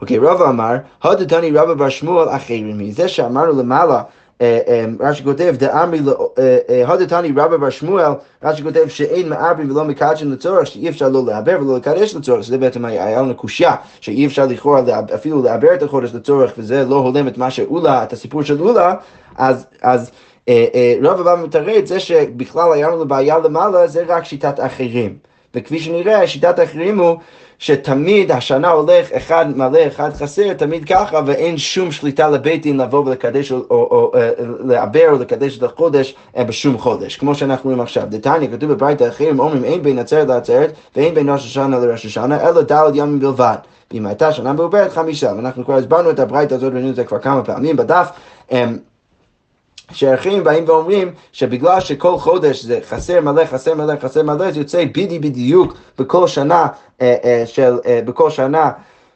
אוקיי, 0.01 0.18
רבא 0.18 0.50
אמר, 0.50 0.75
הודתני 1.03 1.51
רבא 1.51 1.74
בר 1.74 1.89
שמואל 1.89 2.30
אחרים 2.30 2.77
מזה 2.77 3.08
שאמרנו 3.08 3.60
למעלה 3.60 4.01
רש"י 5.00 5.24
כותב, 5.24 5.55
דאמרי, 5.57 6.00
אה, 6.69 6.88
הודתני 6.88 7.31
רבא 7.36 7.57
בר 7.57 7.69
שמואל, 7.69 8.12
רש"י 8.43 8.63
כותב 8.63 8.88
שאין 8.88 9.29
מעברים 9.29 9.71
ולא 9.71 9.83
מקדשים 9.83 10.31
לצורך, 10.31 10.67
שאי 10.67 10.89
אפשר 10.89 11.10
לא 11.10 11.25
לעבר 11.25 11.57
ולא 11.62 11.77
לקדש 11.77 12.15
לצורך, 12.15 12.43
שזה 12.43 12.57
בעצם 12.57 12.86
היה 12.86 13.21
לנו 13.21 13.36
קושייה, 13.36 13.75
שאי 14.01 14.25
אפשר 14.25 14.45
לכאורה 14.45 14.81
אפילו 15.15 15.43
לעבר 15.43 15.74
את 15.74 15.83
החודש 15.83 16.13
לצורך, 16.13 16.53
וזה 16.57 16.86
לא 16.86 16.95
הולם 16.95 17.27
את 17.27 17.38
מה 17.38 17.51
שאולה, 17.51 18.03
את 18.03 18.13
הסיפור 18.13 18.43
של 18.43 18.62
אולה, 18.62 18.95
אז, 19.38 19.65
אז 19.81 20.12
רבא 21.01 21.24
בא 21.24 21.29
ומתרץ 21.29 21.88
זה 21.88 22.00
שבכלל 22.00 22.74
היה 22.74 22.88
לנו 22.89 23.07
בעיה 23.07 23.39
למעלה, 23.39 23.88
זה 23.88 24.03
רק 24.07 24.25
שיטת 24.25 24.60
אחרים. 24.60 25.17
וכפי 25.55 25.79
שנראה, 25.79 26.27
שיטת 26.27 26.60
האחרים 26.60 27.00
הוא 27.00 27.17
שתמיד 27.62 28.32
השנה 28.32 28.70
הולך 28.70 29.12
אחד 29.12 29.58
מלא, 29.58 29.80
אחד 29.88 30.13
חסר, 30.13 30.54
תמיד 30.54 30.86
ככה, 30.86 31.21
ואין 31.26 31.58
שום 31.58 31.91
שליטה 31.91 32.30
לבית 32.30 32.62
דין 32.62 32.78
לבוא 32.78 33.06
ולקדש, 33.06 33.52
או, 33.52 33.58
או, 33.58 33.88
או 33.91 34.12
אה, 34.15 34.30
לעבר 34.65 35.06
או 35.12 35.17
לקדש 35.17 35.58
את 35.58 35.63
החודש 35.63 36.15
אה, 36.38 36.43
בשום 36.43 36.78
חודש, 36.78 37.15
כמו 37.15 37.36
שאנחנו 37.36 37.69
רואים 37.69 37.82
עכשיו. 37.82 38.04
דתניא, 38.10 38.47
כתוב 38.47 38.71
בברית 38.71 39.02
האחרים, 39.02 39.39
אומרים 39.39 39.63
אין 39.63 39.84
בין 39.84 40.00
עצרת 40.00 40.28
לעצרת, 40.28 40.74
ואין 40.95 41.13
בין 41.13 41.30
ראש 41.30 41.45
השנה 41.45 41.80
לראש 41.80 42.06
השנה, 42.06 42.50
אלא 42.50 42.62
ד' 42.62 42.95
ימים 42.95 43.19
בלבד. 43.19 43.56
ואם 43.91 44.06
הייתה 44.06 44.32
שנה 44.32 44.54
מעוברת 44.54 44.91
חמישה, 44.91 45.34
ואנחנו 45.36 45.65
כבר 45.65 45.76
הסברנו 45.76 46.10
את 46.10 46.19
הברית 46.19 46.52
הזאת, 46.52 46.74
ראינו 46.74 46.89
את 46.89 46.95
זה 46.95 47.04
כבר 47.04 47.19
כמה 47.19 47.43
פעמים 47.43 47.76
בדף. 47.76 48.08
שאחרים 49.93 50.43
באים 50.43 50.63
ואומרים 50.67 51.12
שבגלל 51.32 51.80
שכל 51.80 52.17
חודש 52.17 52.63
זה 52.63 52.80
חסר 52.89 53.21
מלא, 53.21 53.45
חסר 53.45 53.75
מלא, 53.75 53.93
חסר 54.01 54.23
מלא, 54.23 54.51
זה 54.51 54.60
יוצא 54.60 54.86
בדי 54.86 55.19
בדיוק 55.19 55.73
בכל 55.99 56.27
שנה, 56.27 56.67
אה, 57.01 57.15
אה, 57.23 57.43
של, 57.45 57.77
אה, 57.86 57.99
בכל 58.06 58.30
שנה 58.30 58.71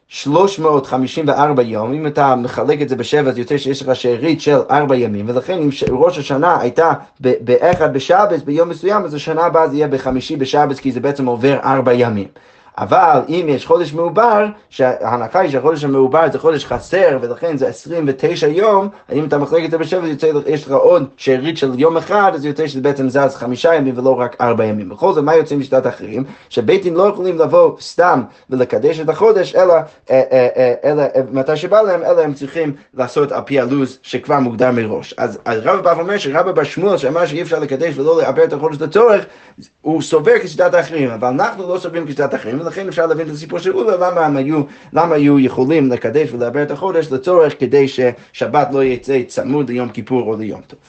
354 0.08 1.64
יום, 1.64 1.94
אם 1.94 2.08
אתה 2.08 2.36
מחלק 2.36 2.82
את 2.82 2.90
זה 2.90 2.96
בשבע, 2.96 3.32
זה 3.32 3.40
יוצא 3.40 3.58
שיש 3.58 3.82
לך 3.82 3.96
שארית 3.96 4.42
של 4.42 4.60
ארבע 4.72 4.96
ימים, 4.96 5.30
ולכן 5.30 5.58
אם 5.58 5.70
ראש 5.90 6.18
השנה 6.18 6.60
הייתה 6.60 6.94
באחד 7.20 7.94
בשבץ 7.94 8.42
ביום 8.42 8.70
מסוים, 8.70 9.06
אז 9.06 9.14
השנה 9.14 9.42
הבאה 9.42 9.68
זה 9.68 9.76
יהיה 9.76 9.88
בחמישי 9.88 10.36
בשבץ, 10.36 10.80
כי 10.80 10.92
זה 10.92 11.00
בעצם 11.00 11.26
עובר 11.26 11.60
ארבע 11.64 11.94
ימים. 11.94 12.28
אבל 12.78 13.20
אם 13.30 13.46
יש 13.50 13.66
חודש 13.66 13.94
מעובר, 13.94 14.46
שההנחה 14.70 15.40
היא 15.40 15.52
שהחודש 15.52 15.84
המעובר 15.84 16.26
זה 16.32 16.40
חודש 16.40 16.66
חסר 16.66 17.18
ולכן 17.22 17.58
זה 17.58 17.68
29 17.68 18.48
יום, 18.48 18.90
אם 19.14 19.26
אתה 19.26 19.38
מחלק 19.38 19.66
את 19.66 19.72
זה 19.72 19.78
בשבע, 19.78 20.08
יש 20.48 20.66
לך 20.66 20.72
עוד 20.72 21.08
שארית 21.18 21.58
של 21.58 21.80
יום 21.80 21.98
אחד, 21.98 22.32
אז 22.36 22.46
יוצא 22.46 22.68
שזה 22.68 22.82
בעצם 22.82 23.10
זז 23.10 23.36
חמישה 23.36 23.76
ימים 23.76 23.98
ולא 23.98 24.20
רק 24.20 24.36
ארבע 24.42 24.66
ימים. 24.66 24.90
בכל 24.90 25.14
זאת, 25.14 25.24
מה 25.24 25.36
יוצא 25.36 25.56
משיטת 25.56 25.88
אחרים? 25.88 26.24
שבית 26.50 26.84
דין 26.84 26.94
לא 26.94 27.04
יכולים 27.04 27.40
לבוא 27.40 27.76
סתם 27.80 28.24
ולקדש 28.50 29.00
את 29.00 29.10
החודש, 29.10 29.56
אלא, 29.56 29.74
אה, 29.74 29.82
אה, 30.10 30.48
אה, 30.58 30.74
אלא 30.84 31.04
מתי 31.32 31.58
שבא 31.58 31.82
להם, 31.82 32.04
אלא 32.04 32.22
הם 32.22 32.34
צריכים 32.34 32.74
לעשות 32.94 33.32
על 33.32 33.42
פי 33.46 33.60
הלו"ז 33.60 34.00
שכבר 34.02 34.40
מוגדר 34.40 34.72
מראש. 34.72 35.14
אז, 35.18 35.40
אז 35.46 35.60
רב 35.64 35.80
בא 35.84 35.94
ואומר 35.98 36.18
שרבא 36.18 36.52
בר 36.52 36.64
שמואל 36.64 36.98
שאמר 36.98 37.26
שאי 37.26 37.42
אפשר 37.42 37.60
לקדש 37.60 37.98
ולא 37.98 38.18
לעבר 38.22 38.44
את 38.44 38.54
החודש 38.54 38.82
לצורך, 38.82 39.26
הוא 39.82 40.02
סובר 40.02 40.34
כשיטת 40.44 40.74
האחרים, 40.74 41.10
אבל 41.10 41.28
אנחנו 41.28 41.74
לא 41.74 41.80
סוברים 41.80 42.06
כשיטת 42.06 42.34
האחרים. 42.34 42.65
ולכן 42.66 42.88
אפשר 42.88 43.06
להבין 43.06 43.28
את 43.28 43.34
הסיפור 43.34 43.60
של 43.60 43.76
אולה, 43.76 43.98
למה 43.98 44.26
הם 44.26 44.38
היו, 44.38 44.62
למה 44.94 45.16
היו 45.16 45.40
יכולים 45.40 45.92
לקדש 45.92 46.30
ולעבר 46.34 46.64
את 46.64 46.72
החודש 46.72 47.12
לצורך 47.12 47.60
כדי 47.60 47.88
ששבת 47.88 48.68
לא 48.72 48.84
יצא 48.84 49.22
צמוד 49.28 49.70
ליום 49.70 49.90
כיפור 49.90 50.22
או 50.22 50.38
ליום 50.38 50.62
טוב. 50.62 50.80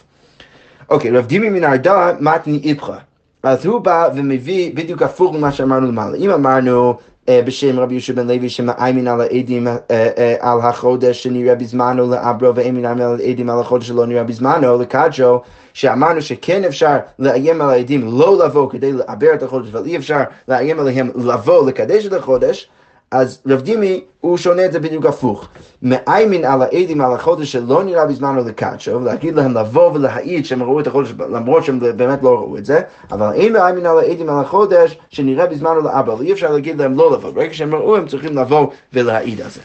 אוקיי, 0.90 1.10
רב 1.10 1.26
דימי 1.26 1.50
מן 1.50 1.64
ארדה 1.64 2.12
מתני 2.20 2.60
איפכה. 2.64 2.98
אז 3.42 3.66
הוא 3.66 3.78
בא 3.78 4.08
ומביא 4.14 4.74
בדיוק 4.74 5.02
הפוך 5.02 5.34
ממה 5.34 5.52
שאמרנו 5.52 5.86
למעלה. 5.86 6.16
אם 6.16 6.30
אמרנו 6.30 6.98
בשם 7.30 7.80
רבי 7.80 7.94
יהושע 7.94 8.12
בן 8.12 8.26
לוי 8.26 8.48
שמאיימין 8.48 9.08
על 9.08 9.20
העדים 9.20 9.68
אה, 9.68 9.76
אה, 9.90 10.34
על 10.40 10.60
החודש 10.60 11.22
שנראה 11.22 11.54
בזמנו 11.54 12.10
לאברו 12.10 12.54
ואין 12.54 12.84
על 12.84 13.02
העדים 13.02 13.50
על 13.50 13.60
החודש 13.60 13.88
שלא 13.88 14.06
נראה 14.06 14.24
בזמנו 14.24 14.78
לקדשו 14.78 15.40
שאמרנו 15.74 16.22
שכן 16.22 16.64
אפשר 16.64 16.96
לאיים 17.18 17.62
על 17.62 17.70
העדים 17.70 18.18
לא 18.18 18.44
לבוא 18.44 18.70
כדי 18.70 18.92
לעבר 18.92 19.34
את 19.34 19.42
החודש 19.42 19.68
אבל 19.72 19.84
אי 19.84 19.96
אפשר 19.96 20.20
לאיים 20.48 20.80
עליהם 20.80 21.10
לבוא 21.16 21.68
לקדש 21.68 22.06
את 22.06 22.12
החודש 22.12 22.68
אז 23.16 23.42
רב 23.46 23.60
דימי 23.60 24.04
הוא 24.20 24.36
שונה 24.36 24.64
את 24.64 24.72
זה 24.72 24.80
בדיוק 24.80 25.06
הפוך. 25.06 25.48
מאיימין 25.82 26.44
על 26.44 26.62
העדים 26.62 27.00
על 27.00 27.12
החודש 27.12 27.52
שלא 27.52 27.84
נראה 27.84 28.06
בזמנו 28.06 28.44
לקדשו, 28.44 29.00
ולהגיד 29.00 29.34
להם 29.34 29.54
לבוא 29.54 29.92
ולהעיד 29.92 30.46
שהם 30.46 30.62
ראו 30.62 30.80
את 30.80 30.86
החודש 30.86 31.14
למרות 31.18 31.64
שהם 31.64 31.80
באמת 31.96 32.22
לא 32.22 32.34
ראו 32.34 32.58
את 32.58 32.64
זה, 32.64 32.80
אבל 33.10 33.32
אין 33.34 33.52
מאיימין 33.52 33.86
על 33.86 33.98
העדים 33.98 34.28
על 34.28 34.40
החודש 34.40 34.98
שנראה 35.10 35.46
בזמנו 35.46 35.80
לאבא, 35.80 36.14
אי 36.20 36.32
אפשר 36.32 36.52
להגיד 36.52 36.78
להם 36.78 36.98
לא 36.98 37.12
לבוא, 37.12 37.30
ברגע 37.30 37.54
שהם 37.54 37.74
ראו 37.74 37.96
הם 37.96 38.06
צריכים 38.06 38.38
לבוא 38.38 38.66
ולהעיד 38.92 39.40
על 39.40 39.50
זה. 39.50 39.60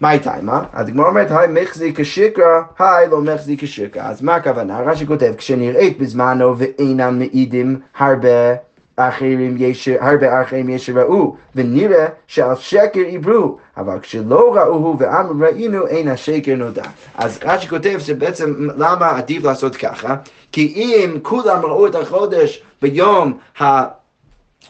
מה 0.00 0.08
הייתה, 0.08 0.32
מה? 0.42 0.64
אז 0.72 0.88
הגמרא 0.88 1.08
אומרת, 1.08 1.30
היי 1.30 1.48
מחזי 1.62 1.92
כשקרא, 1.94 2.60
היי 2.78 3.08
לא 3.08 3.20
מחזי 3.20 3.56
כשקרא. 3.56 4.02
אז 4.02 4.22
מה 4.22 4.34
הכוונה? 4.34 4.80
רש"י 4.80 5.06
כותב, 5.06 5.32
כשנראית 5.38 5.98
בזמנו 5.98 6.54
ואינם 6.58 7.18
מעידים 7.18 7.80
הרבה 7.98 8.54
אחרים 8.98 9.56
יש, 9.58 9.88
הרבה 9.88 10.42
אחרים 10.42 10.68
יש 10.68 10.86
שראו, 10.86 11.36
ונראה 11.54 12.06
שעל 12.26 12.56
שקר 12.56 13.00
עברו, 13.12 13.58
אבל 13.76 13.98
כשלא 14.00 14.54
ראו 14.56 14.96
ואמרו 14.98 15.34
ראינו, 15.40 15.86
אין 15.86 16.08
השקר 16.08 16.54
נודע. 16.54 16.84
אז 17.14 17.38
רש"י 17.44 17.68
כותב 17.68 17.98
שבעצם 17.98 18.68
למה 18.76 19.10
עדיף 19.10 19.44
לעשות 19.44 19.76
ככה? 19.76 20.16
כי 20.52 20.66
אם 20.76 21.18
כולם 21.22 21.60
ראו 21.62 21.86
את 21.86 21.94
החודש 21.94 22.62
ביום 22.82 23.38
ה... 23.60 23.98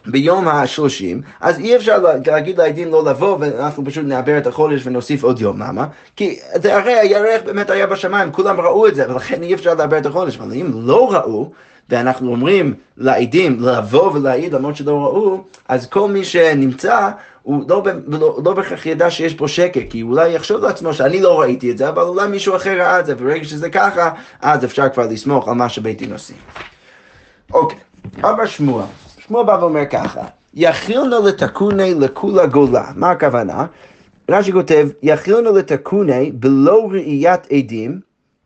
ביום 0.06 0.48
השלושים, 0.48 1.22
אז 1.40 1.58
אי 1.58 1.76
אפשר 1.76 2.04
להגיד 2.26 2.58
לעדים 2.58 2.88
לא 2.88 3.04
לבוא 3.04 3.36
ואנחנו 3.40 3.84
פשוט 3.84 4.04
נעבר 4.06 4.38
את 4.38 4.46
החודש 4.46 4.86
ונוסיף 4.86 5.24
עוד 5.24 5.40
יום, 5.40 5.62
למה? 5.62 5.86
כי 6.16 6.38
זה 6.54 6.76
הרי 6.76 6.92
הירח 6.92 7.42
באמת 7.44 7.70
היה 7.70 7.86
בשמיים, 7.86 8.32
כולם 8.32 8.60
ראו 8.60 8.86
את 8.86 8.94
זה, 8.94 9.10
ולכן 9.10 9.42
אי 9.42 9.54
אפשר 9.54 9.74
לעבר 9.74 9.98
את 9.98 10.06
החודש, 10.06 10.36
אבל 10.36 10.52
אם 10.52 10.70
לא 10.74 11.12
ראו, 11.12 11.50
ואנחנו 11.88 12.30
אומרים 12.30 12.74
לעדים 12.96 13.60
לבוא 13.60 14.12
ולהעיד 14.12 14.54
למרות 14.54 14.76
שלא 14.76 15.04
ראו, 15.04 15.44
אז 15.68 15.86
כל 15.86 16.08
מי 16.08 16.24
שנמצא 16.24 17.10
הוא 17.42 17.64
לא, 17.68 17.82
לא, 18.06 18.38
לא 18.44 18.54
בהכרח 18.54 18.86
ידע 18.86 19.10
שיש 19.10 19.34
פה 19.34 19.48
שקר, 19.48 19.80
כי 19.90 20.02
אולי 20.02 20.30
יחשוב 20.30 20.64
לעצמו 20.64 20.94
שאני 20.94 21.20
לא 21.20 21.40
ראיתי 21.40 21.70
את 21.70 21.78
זה, 21.78 21.88
אבל 21.88 22.02
אולי 22.02 22.28
מישהו 22.28 22.56
אחר 22.56 22.78
ראה 22.78 23.00
את 23.00 23.06
זה, 23.06 23.14
וברגע 23.18 23.44
שזה 23.44 23.70
ככה, 23.70 24.10
אז 24.40 24.64
אפשר 24.64 24.88
כבר 24.88 25.06
לסמוך 25.06 25.48
על 25.48 25.54
מה 25.54 25.68
שבית 25.68 25.98
דין 25.98 26.12
עושים. 26.12 26.36
אוקיי, 27.52 27.78
אבא 28.20 28.46
שמוע, 28.46 28.86
שמוע 29.18 29.42
בא 29.42 29.58
ואומר 29.60 29.86
ככה, 29.90 30.20
יכילנו 30.54 31.26
לתקוני 31.26 31.94
לכולה 31.94 32.46
גולה, 32.46 32.84
מה 32.96 33.10
הכוונה? 33.10 33.66
רש"י 34.30 34.52
כותב, 34.52 34.88
יכילנו 35.02 35.52
לתקוני 35.56 36.32
בלא 36.34 36.88
ראיית 36.90 37.46
עדים, 37.52 38.00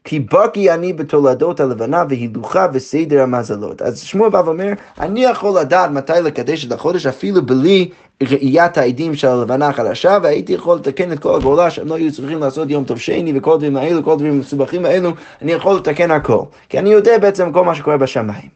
כי 0.04 0.20
בקי 0.20 0.70
אני 0.70 0.92
בתולדות 0.92 1.60
הלבנה 1.60 2.04
והילוכה 2.08 2.66
וסדר 2.72 3.22
המזלות. 3.22 3.82
אז 3.82 4.00
שמואל 4.00 4.30
בא 4.30 4.42
ואומר, 4.44 4.72
אני 5.00 5.24
יכול 5.24 5.60
לדעת 5.60 5.90
מתי 5.90 6.12
לקדש 6.22 6.66
את 6.66 6.72
החודש 6.72 7.06
אפילו 7.06 7.46
בלי 7.46 7.90
ראיית 8.22 8.78
העדים 8.78 9.14
של 9.14 9.28
הלבנה 9.28 9.68
החדשה, 9.68 10.18
והייתי 10.22 10.52
יכול 10.52 10.76
לתקן 10.76 11.12
את 11.12 11.18
כל 11.18 11.36
הגאולה 11.36 11.70
שהם 11.70 11.88
לא 11.88 11.94
היו 11.94 12.12
צריכים 12.12 12.38
לעשות 12.38 12.70
יום 12.70 12.84
טוב 12.84 12.98
שני 12.98 13.32
וכל 13.36 13.54
הדברים 13.54 13.76
האלו, 13.76 14.04
כל 14.04 14.12
הדברים 14.12 14.32
המסובכים 14.32 14.84
האלו, 14.84 15.10
אני 15.42 15.52
יכול 15.52 15.76
לתקן 15.76 16.10
הכל. 16.10 16.42
כי 16.68 16.78
אני 16.78 16.90
יודע 16.90 17.18
בעצם 17.18 17.52
כל 17.52 17.64
מה 17.64 17.74
שקורה 17.74 17.96
בשמיים. 17.96 18.48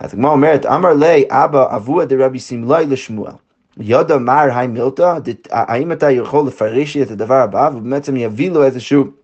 אז 0.00 0.14
הגמרא 0.14 0.30
אומרת, 0.30 0.66
אמר 0.66 0.94
לי 0.94 1.24
אבא 1.30 1.76
אבוה 1.76 2.04
דרבי 2.04 2.38
סמלי 2.38 2.86
לשמואל. 2.86 3.32
ידע 3.80 4.18
מר 4.18 4.48
היי 4.54 4.66
מילתא, 4.66 5.18
האם 5.50 5.92
אתה 5.92 6.10
יכול 6.10 6.46
לפרש 6.46 6.94
לי 6.94 7.02
את 7.02 7.10
הדבר 7.10 7.34
הבא, 7.34 7.70
ובעצם 7.74 8.16
יביא 8.16 8.50
לו 8.50 8.64
איזשהו... 8.64 9.21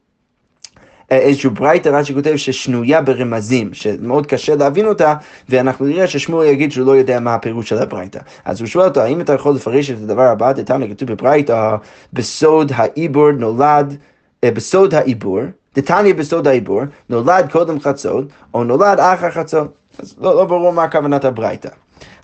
איזשהו 1.10 1.50
ברייתא, 1.50 1.88
רש"י 1.88 2.14
כותב 2.14 2.36
ששנויה 2.36 3.02
ברמזים, 3.02 3.74
שמאוד 3.74 4.26
קשה 4.26 4.56
להבין 4.56 4.86
אותה, 4.86 5.14
ואנחנו 5.48 5.86
נראה 5.86 6.06
ששמואל 6.06 6.46
יגיד 6.46 6.72
שהוא 6.72 6.86
לא 6.86 6.96
יודע 6.96 7.20
מה 7.20 7.34
הפירוש 7.34 7.68
של 7.68 7.78
הברייתא. 7.78 8.20
אז 8.44 8.60
הוא 8.60 8.66
שואל 8.66 8.88
אותו, 8.88 9.00
האם 9.00 9.20
אתה 9.20 9.32
יכול 9.32 9.54
לפרש 9.54 9.90
את 9.90 9.96
הדבר 10.02 10.22
הבא, 10.22 10.52
דתניא 10.52 10.88
כתוב 10.94 11.12
בברייתא, 11.12 11.76
בסוד 12.12 12.72
העיבור 12.74 13.30
נולד, 13.30 13.96
אה, 14.44 14.50
בסוד 14.50 14.94
העיבור, 14.94 15.40
דתניא 15.76 16.14
בסוד 16.14 16.48
העיבור, 16.48 16.82
נולד 17.08 17.52
קודם 17.52 17.80
חצות, 17.80 18.24
או 18.54 18.64
נולד 18.64 19.00
אחר 19.00 19.30
חצות. 19.30 19.74
אז 19.98 20.14
לא, 20.18 20.36
לא 20.36 20.44
ברור 20.44 20.72
מה 20.72 20.88
כוונת 20.88 21.24
הברייתא. 21.24 21.68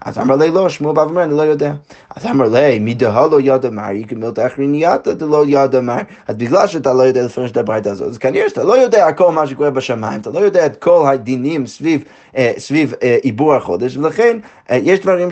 אז 0.04 0.18
אמר 0.18 0.36
לי 0.36 0.50
לא, 0.50 0.68
שמואל 0.68 0.94
בא 0.94 1.00
ואומר, 1.00 1.22
אני 1.22 1.36
לא 1.36 1.42
יודע. 1.42 1.72
אז 2.16 2.26
אמר 2.26 2.48
לי, 2.48 2.78
מי 2.78 2.94
דהה 2.94 3.26
לא 3.26 3.40
ידע 3.40 3.70
מר, 3.70 3.90
יקמל 3.90 4.30
תאחרינייתא 4.30 5.12
דלא 5.12 5.44
ידע 5.48 5.80
מר. 5.80 5.98
אז 6.28 6.36
בגלל 6.36 6.66
שאתה 6.66 6.92
לא 6.92 7.02
יודע 7.02 7.24
לפרש 7.24 7.50
את 7.50 7.56
הברית 7.56 7.86
הזאת, 7.86 8.08
אז 8.08 8.18
כנראה 8.18 8.48
שאתה 8.48 8.64
לא 8.64 8.78
יודע 8.78 9.12
כל 9.12 9.32
מה 9.32 9.46
שקורה 9.46 9.70
בשמיים, 9.70 10.20
אתה 10.20 10.30
לא 10.30 10.38
יודע 10.38 10.66
את 10.66 10.76
כל 10.76 11.06
הדינים 11.06 11.66
סביב, 11.66 12.04
אה, 12.36 12.52
סביב 12.58 12.94
אה, 13.02 13.16
עיבור 13.22 13.54
החודש, 13.54 13.96
ולכן 13.96 14.38
אה, 14.70 14.78
יש 14.82 15.00
דברים 15.00 15.28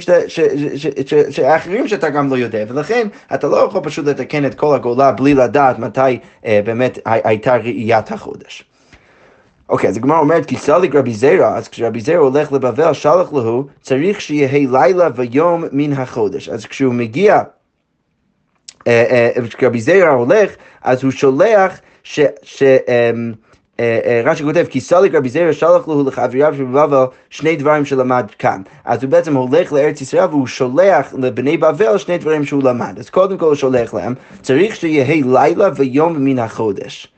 שאחרים 1.31 1.89
שאתה 1.89 2.11
גם 2.11 2.31
לא 2.31 2.37
יודע, 2.37 2.65
ולכן 2.69 3.09
אתה 3.35 3.49
לא 3.49 3.57
יכול 3.57 3.81
פשוט 3.85 4.07
לתקן 4.07 4.47
את 4.47 4.55
כל 4.55 4.75
הגולה 4.75 5.13
בלי 5.13 5.35
לדעת 5.35 5.79
מתי 5.79 6.19
באמת 6.43 6.99
הייתה 7.05 7.57
ראיית 7.57 8.13
החודש. 8.13 8.72
אוקיי, 9.73 9.91
אז 9.91 9.97
הגמרא 9.97 10.19
אומרת, 10.19 10.47
כי 10.47 10.57
סליק 10.57 10.95
רבי 10.95 11.15
זרע, 11.15 11.57
אז 11.57 11.69
כשרבי 11.69 12.01
זרע 12.01 12.19
הולך 12.19 12.53
לבבל, 12.53 12.93
שלח 12.93 13.33
לו, 13.33 13.67
צריך 13.81 14.21
שיהיה 14.21 14.69
לילה 14.71 15.09
ויום 15.15 15.65
מן 15.73 15.93
החודש. 15.93 16.49
אז 16.49 16.67
כשהוא 16.67 16.95
מגיע, 16.95 17.43
אה, 18.87 19.31
אה, 19.37 19.49
כשרבי 19.49 19.81
זרע 19.81 20.09
הולך, 20.09 20.51
אז 20.83 21.05
הוא 21.05 21.13
שולח 21.13 21.81
ש... 22.03 22.21
ש 22.43 22.63
אה, 23.81 24.23
רש"י 24.25 24.45
כותב, 24.45 24.65
כי 24.71 24.81
סליק 24.81 25.15
רבי 25.15 25.29
זרע 25.29 25.53
שלח 25.53 25.89
לו 25.89 26.05
לחבריו 26.05 26.55
שבבבל 26.57 27.05
שני 27.31 27.57
דברים 27.57 27.85
שלמד 27.85 28.27
כאן. 28.39 28.63
אז 28.85 29.03
הוא 29.03 29.11
בעצם 29.11 29.37
הולך 29.37 29.73
לארץ 29.73 30.01
ישראל 30.01 30.27
והוא 30.27 30.47
שולח 30.47 31.15
לבני 31.19 31.57
בבל 31.57 31.99
שני 31.99 32.19
דברים 32.19 32.45
שהוא 32.45 32.63
למד. 32.63 32.99
אז 32.99 33.11
קודם 33.11 33.39
כל 33.39 33.47
הוא 33.47 33.55
שולח 33.55 33.95
להם, 33.95 34.15
צריך 34.43 34.77
שיהיה 34.77 35.25
לילה 35.27 35.69
ויום 35.77 36.25
מן 36.25 36.39
החודש. 36.39 37.12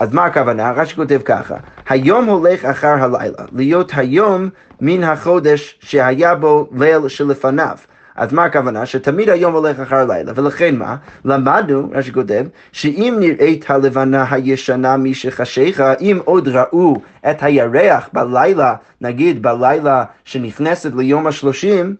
אז 0.00 0.14
מה 0.14 0.24
הכוונה? 0.24 0.72
רש"י 0.72 0.96
כותב 0.96 1.20
ככה, 1.24 1.54
היום 1.88 2.24
הולך 2.24 2.64
אחר 2.64 2.88
הלילה, 2.88 3.44
להיות 3.52 3.92
היום 3.96 4.48
מן 4.80 5.04
החודש 5.04 5.78
שהיה 5.80 6.34
בו 6.34 6.68
ליל 6.78 7.08
שלפניו. 7.08 7.76
אז 8.16 8.32
מה 8.32 8.44
הכוונה? 8.44 8.86
שתמיד 8.86 9.28
היום 9.28 9.54
הולך 9.54 9.80
אחר 9.80 9.96
הלילה, 9.96 10.32
ולכן 10.34 10.76
מה? 10.76 10.96
למדנו, 11.24 11.90
רש"י 11.92 12.12
כותב, 12.12 12.46
שאם 12.72 13.16
נראית 13.20 13.70
הלבנה 13.70 14.24
הישנה 14.30 14.96
משחשיכה, 14.96 15.94
אם 16.00 16.18
עוד 16.24 16.48
ראו 16.48 16.96
את 17.30 17.42
הירח 17.42 18.08
בלילה, 18.12 18.74
נגיד 19.00 19.42
בלילה 19.42 20.04
שנכנסת 20.24 20.92
ליום 20.96 21.26
השלושים, 21.26 21.96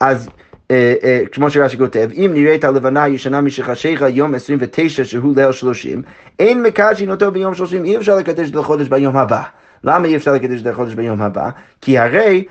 אז 0.00 0.28
כמו 1.32 1.50
שרש"י 1.50 1.78
כותב, 1.78 2.08
אם 2.12 2.30
נראה 2.34 2.54
את 2.54 2.64
הלבנה 2.64 3.02
הישנה 3.02 3.40
משחשיך 3.40 4.04
יום 4.08 4.34
29 4.34 5.04
שהוא 5.04 5.34
ליל 5.36 5.52
30, 5.52 6.02
אין 6.38 6.62
מקדשין 6.62 7.10
אותו 7.10 7.32
ביום 7.32 7.54
30, 7.54 7.84
אי 7.84 7.96
אפשר 7.96 8.16
לקדש 8.16 8.50
את 8.50 8.56
החודש 8.56 8.88
ביום 8.88 9.16
הבא. 9.16 9.42
למה 9.84 10.06
אי 10.06 10.16
אפשר 10.16 10.32
לקדש 10.32 10.60
את 10.60 10.66
החודש 10.66 10.94
ביום 10.94 11.22
הבא? 11.22 11.50
כי 11.80 11.98
הרי, 11.98 12.44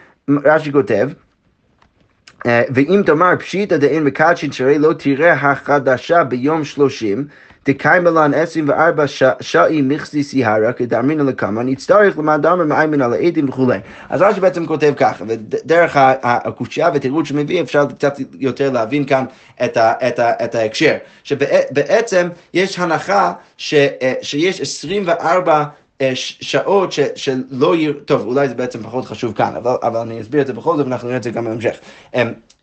רש"י 0.46 0.72
כותב, 0.72 1.10
אה, 2.46 2.64
ואם 2.74 3.02
תאמר 3.06 3.36
פשיטא 3.40 3.78
דאין 3.78 4.04
מקדשין 4.04 4.52
שהרי 4.52 4.80
לא 4.80 4.94
תראה 4.94 5.34
החדשה 5.34 6.24
ביום 6.24 6.64
30, 6.64 7.28
דקיימה 7.66 8.10
לן 8.10 8.34
24 8.34 9.06
שעי 9.42 9.82
מכסי 9.82 10.24
סיהרה 10.24 10.74
כדאמרינא 10.74 11.24
לקמא, 11.24 11.62
נצטרך 11.62 12.18
למד 12.18 12.40
דמר 12.42 12.66
מאיימן 12.66 13.02
על 13.02 13.14
העדים 13.14 13.50
וכולי. 13.50 13.80
אז 14.10 14.22
רש"י 14.22 14.40
בעצם 14.40 14.66
כותב 14.66 14.94
ככה, 14.98 15.26
ודרך 15.28 15.92
הקושייה 16.24 16.90
ותירוץ 16.94 17.28
שמביא 17.28 17.62
אפשר 17.62 17.86
קצת 17.86 18.14
יותר 18.40 18.72
להבין 18.72 19.06
כאן 19.06 19.26
את, 19.66 19.78
ה, 19.78 19.94
את, 20.08 20.20
ה, 20.20 20.46
את 20.46 20.56
ההקשר. 20.56 20.96
שבעצם 21.24 22.28
יש 22.54 22.80
הנחה 22.80 23.34
ש, 23.58 23.74
אה, 23.74 24.14
שיש 24.22 24.62
24 24.62 25.64
אה, 26.02 26.12
שעות 26.16 26.92
ש, 26.92 27.00
שלא 27.16 27.76
יהיו, 27.76 27.94
טוב, 27.94 28.26
אולי 28.26 28.48
זה 28.48 28.54
בעצם 28.56 28.84
פחות 28.84 29.06
חשוב 29.06 29.34
כאן, 29.34 29.56
אבל, 29.56 29.76
אבל 29.84 30.00
אני 30.00 30.22
אסביר 30.22 30.42
את 30.42 30.48
זה 30.48 30.54
בכל 30.54 30.78
זאת 30.78 30.86
ואנחנו 30.86 31.08
נראה 31.08 31.18
את 31.18 31.24
זה 31.24 31.32
גם 31.32 31.46
בהמשך. 31.46 31.80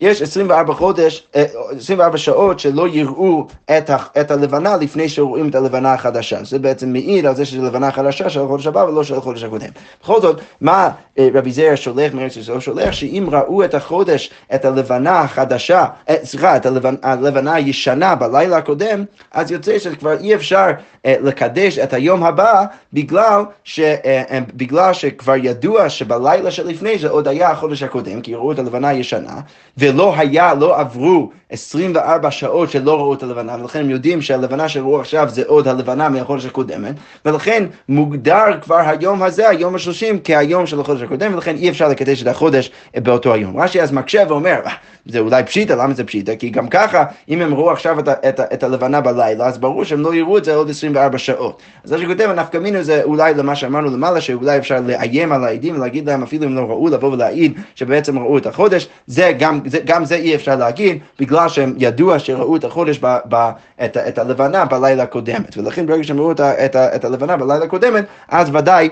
יש 0.01 0.23
24 0.23 0.75
חודש, 0.75 1.27
24 1.33 2.13
אה, 2.13 2.19
שעות 2.19 2.61
שלא 2.61 2.89
יראו 2.89 3.47
את, 3.79 3.91
ה, 3.91 3.97
את 4.21 4.31
הלבנה 4.31 4.77
לפני 4.77 5.09
שרואים 5.09 5.49
את 5.49 5.55
הלבנה 5.55 5.95
החדשה. 5.95 6.45
זה 6.45 6.59
בעצם 6.59 6.93
מעיד 6.93 7.27
על 7.27 7.35
זה 7.35 7.45
שזו 7.45 7.65
לבנה 7.65 7.93
חדשה 7.93 8.31
של 8.31 8.41
החודש 8.41 8.67
הבא 8.67 8.79
ולא 8.79 9.05
של 9.05 9.15
החודש 9.15 9.43
הקודם. 9.43 9.69
בכל 10.03 10.21
זאת, 10.21 10.41
מה 10.61 10.91
אה, 11.19 11.29
רבי 11.35 11.53
זרע 11.53 11.77
שולח 11.77 12.15
מארץ 12.15 12.37
ישראל? 12.37 12.61
שולח 12.61 12.93
שאם 12.93 13.27
ראו 13.31 13.65
את 13.65 13.75
החודש, 13.75 14.31
את 14.55 14.65
הלבנה 14.65 15.21
החדשה, 15.21 15.87
סליחה, 16.25 16.57
את 16.57 16.67
הלבנה, 16.67 16.97
הלבנה 17.03 17.55
הישנה 17.55 18.15
בלילה 18.15 18.57
הקודם, 18.57 19.05
אז 19.33 19.51
יוצא 19.51 19.79
שכבר 19.79 20.19
אי 20.21 20.35
אפשר 20.35 20.71
לקדש 21.07 21.79
את 21.79 21.93
היום 21.93 22.25
הבא 22.25 22.65
בגלל 22.93 23.43
ש, 23.65 23.81
אה, 23.81 23.95
אה, 24.05 24.39
בגלל 24.55 24.93
שכבר 24.93 25.37
ידוע 25.37 25.89
שבלילה 25.89 26.51
שלפני 26.51 26.99
זה 26.99 27.09
עוד 27.09 27.29
היה 27.29 27.51
החודש 27.51 27.83
הקודם, 27.83 28.21
כי 28.21 28.35
ראו 28.35 28.53
את 28.53 28.59
הלבנה 28.59 28.89
הישנה, 28.89 29.41
ולא 29.87 30.14
היה, 30.16 30.55
לא 30.55 30.81
עברו 30.81 31.31
24 31.51 32.31
שעות 32.31 32.70
שלא 32.70 32.96
ראו 32.99 33.14
את 33.14 33.22
הלבנה, 33.22 33.57
ולכן 33.61 33.81
הם 33.81 33.90
יודעים 33.90 34.22
שהלבנה 34.22 34.68
שראו 34.68 35.01
עכשיו 35.01 35.29
זה 35.29 35.42
עוד 35.46 35.68
הלבנה 35.68 36.09
מהחודש 36.09 36.46
הקודמת, 36.46 36.94
ולכן 37.25 37.64
מוגדר 37.88 38.44
כבר 38.62 38.77
היום 38.87 39.22
הזה, 39.22 39.49
היום 39.49 39.75
השלושים, 39.75 40.18
כהיום 40.25 40.66
של 40.66 40.81
החודש 40.81 41.03
הקודם, 41.03 41.35
ולכן 41.35 41.57
אי 41.57 41.70
אפשר 41.70 41.88
לקדש 41.88 42.22
את 42.22 42.27
החודש 42.27 42.70
באותו 42.96 43.35
היום. 43.35 43.61
רש"י 43.61 43.83
אז 43.83 43.92
מקשה 43.92 44.25
ואומר, 44.29 44.61
אה, 44.66 44.72
זה 45.07 45.18
אולי 45.18 45.42
פשיטה, 45.44 45.75
למה 45.75 45.94
זה 45.94 46.05
פשיטה? 46.05 46.37
כי 46.37 46.51
גם 46.51 46.68
ככה, 46.68 47.05
אם 47.29 47.42
הם 47.42 47.55
ראו 47.55 47.70
עכשיו 47.70 48.01
את, 48.01 48.09
את, 48.09 48.40
את 48.40 48.62
הלבנה 48.62 49.01
בלילה, 49.01 49.46
אז 49.46 49.59
ברור 49.59 49.85
שהם 49.85 50.01
לא 50.01 50.14
יראו 50.14 50.38
את 50.38 50.44
זה 50.44 50.55
עוד 50.55 50.70
24 50.70 51.18
שעות. 51.18 51.62
אז 51.85 51.92
רש"י 51.92 52.07
כותב, 52.07 52.29
הנפקא 52.31 52.59
מינו 52.59 52.83
זה 52.83 53.03
אולי 53.03 53.35
למה 53.35 53.55
שאמרנו 53.57 53.90
למעלה, 53.90 54.20
שאולי 54.20 54.59
אפשר 54.59 54.81
לאיים 54.81 55.33
על 55.33 55.44
העדים 55.44 55.77
ולהגיד 55.77 56.07
להם, 56.07 56.22
אפילו 56.22 56.46
אם 56.46 56.55
לא 56.55 56.61
ראו, 56.61 56.88
לבוא 56.88 57.12
ולהעיד 57.12 57.59
שבעצם 57.75 58.18
ראו 58.18 58.38
את 58.38 58.46
החודש, 58.46 58.88
זה 59.07 59.33
גם 59.38 59.61
זה, 59.66 59.76
גם 59.85 60.05
זה 60.05 60.15
אי 60.15 60.35
אפשר 60.35 60.57
להגיד, 60.57 60.99
בגלל 61.21 61.49
שהם 61.49 61.75
ידוע 61.79 62.19
שראו 62.19 62.57
את 62.57 62.65
החודש, 62.65 62.99
ב, 63.03 63.17
ב, 63.29 63.51
את, 63.85 63.97
את 63.97 64.19
הלבנה 64.19 64.65
בלילה 64.65 65.03
הקודמת. 65.03 65.57
ולכן 65.57 65.87
ברגע 65.87 66.05
שהם 66.05 66.19
ראו 66.19 66.33
את, 66.33 66.41
את, 66.41 66.77
את 66.77 67.05
הלבנה 67.05 67.37
בלילה 67.37 67.65
הקודמת, 67.65 68.05
אז 68.29 68.55
ודאי 68.55 68.89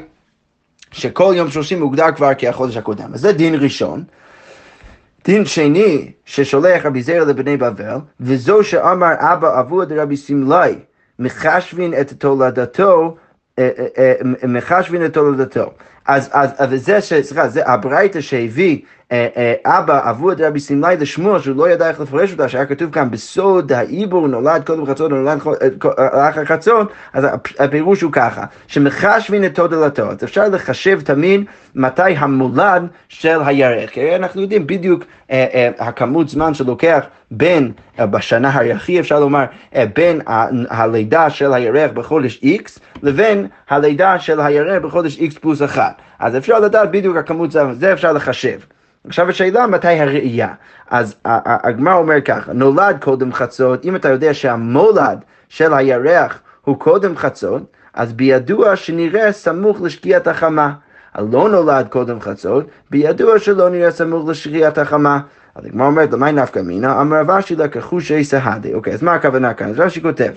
שכל 0.93 1.33
יום 1.37 1.51
שלושים 1.51 1.81
מוגדר 1.81 2.13
כבר 2.17 2.35
כחודש 2.39 2.77
הקודם. 2.77 3.15
אז 3.15 3.21
זה 3.21 3.33
דין 3.33 3.55
ראשון. 3.55 4.05
דין 5.25 5.45
שני 5.45 6.13
ששולח 6.25 6.87
רבי 6.87 7.03
זרע 7.03 7.25
לבני 7.25 7.57
בבל, 7.57 7.97
וזו 8.21 8.65
שאמר 8.65 9.13
אבא 9.19 9.61
אבו 9.61 9.85
דרבי 9.85 10.17
סמלי, 10.17 10.75
מחשבין 11.19 11.95
את 12.01 12.13
תולדתו, 12.13 13.17
אה, 13.59 13.71
אה, 13.79 14.13
אה, 14.43 14.49
מחשבין 14.49 15.05
את 15.05 15.13
תולדתו. 15.15 15.73
אז, 16.07 16.31
אז, 16.33 16.51
וזה, 16.71 17.01
ש- 17.01 17.13
סליחה, 17.13 17.49
זה 17.49 17.69
הברייתא 17.69 18.21
שהביא 18.21 18.79
אה, 19.13 19.27
אה, 19.37 19.79
אבא 19.79 20.09
עבור 20.09 20.33
את 20.33 20.41
רבי 20.41 20.61
סמלי 20.61 20.97
לשמוע 20.97 21.39
שהוא 21.41 21.57
לא 21.57 21.69
ידע 21.71 21.89
איך 21.89 22.01
לפרש 22.01 22.33
אותה, 22.33 22.49
שהיה 22.49 22.67
כתוב 22.67 22.91
כאן 22.91 23.11
בסוד 23.11 23.73
העיבור 23.73 24.29
נולד 24.29 24.63
קודם 24.67 24.87
חצות 24.87 25.11
נולד 25.11 25.39
ח- 25.39 25.87
אה, 25.99 26.29
אחר 26.29 26.45
חצות, 26.45 26.93
אז 27.13 27.25
הפ- 27.25 27.61
הפירוש 27.61 28.01
הוא 28.01 28.13
ככה, 28.13 28.45
שמחשבין 28.67 29.45
את 29.45 29.55
תודלתו, 29.55 30.11
אז 30.11 30.25
אפשר 30.25 30.49
לחשב 30.49 31.01
תמיד 31.01 31.45
מתי 31.75 32.03
המולד 32.17 32.83
של 33.09 33.39
הירח, 33.47 33.91
כי 33.91 34.17
אנחנו 34.17 34.41
יודעים 34.43 34.67
בדיוק 34.67 35.03
אה, 35.31 35.47
אה, 35.55 35.71
הכמות 35.79 36.29
זמן 36.29 36.55
שלוקח 36.55 37.01
בין, 37.31 37.73
אה, 38.01 38.07
בשנה 38.07 38.59
היחי 38.59 39.01
אפשר 39.01 39.21
לומר, 39.21 39.45
אה, 39.75 39.85
בין 39.95 40.21
הלידה 40.71 41.31
של 41.31 41.53
הירח 41.53 41.91
בחודש 41.95 42.41
X 42.45 42.79
לבין 43.03 43.47
הלידה 43.69 44.19
של 44.19 44.41
הירח 44.41 44.83
בחודש 44.83 45.19
X 45.19 45.39
פלוס 45.41 45.63
1. 45.63 45.95
אז 46.19 46.37
אפשר 46.37 46.61
לדעת 46.61 46.91
בדיוק 46.91 47.17
הכמות 47.17 47.53
זמן, 47.53 47.73
זה 47.73 47.93
אפשר 47.93 48.13
לחשב. 48.13 48.59
עכשיו 49.09 49.29
השאלה 49.29 49.67
מתי 49.67 50.01
הראייה. 50.01 50.49
אז 50.91 51.17
הגמרא 51.25 51.95
אומר 51.95 52.21
ככה, 52.21 52.53
נולד 52.53 52.97
קודם 53.01 53.33
חצות, 53.33 53.85
אם 53.85 53.97
אתה 53.97 54.09
יודע 54.09 54.35
שהמולד 54.35 55.19
של 55.49 55.75
הירח 55.75 56.41
הוא 56.65 56.79
קודם 56.79 57.17
חצות, 57.17 57.63
אז 57.95 58.13
בידוע 58.13 58.77
שנראה 58.77 59.33
סמוך 59.33 59.83
לשקיעת 59.83 60.27
החמה. 60.27 60.73
הלא 61.15 61.49
נולד 61.49 61.89
קודם 61.89 62.21
חצות, 62.21 62.67
בידוע 62.91 63.39
שלא 63.39 63.69
נראה 63.69 63.91
סמוך 63.91 64.29
לשקיעת 64.29 64.79
החמה. 64.79 65.21
אז 65.55 65.65
הגמרא 65.67 65.87
אומרת, 65.87 66.13
למי 66.13 66.33
נפקא 66.33 66.61
מינה? 66.61 67.01
אמר 67.01 67.21
רב 67.21 67.31
אשי 67.31 67.57
לקחושי 67.57 68.25
סהדי. 68.25 68.75
אוקיי, 68.75 68.93
אז 68.93 69.03
מה 69.03 69.15
הכוונה 69.15 69.55
כאן? 69.55 69.69
אז 69.69 69.81
רש"י 69.81 70.03
כותב, 70.03 70.33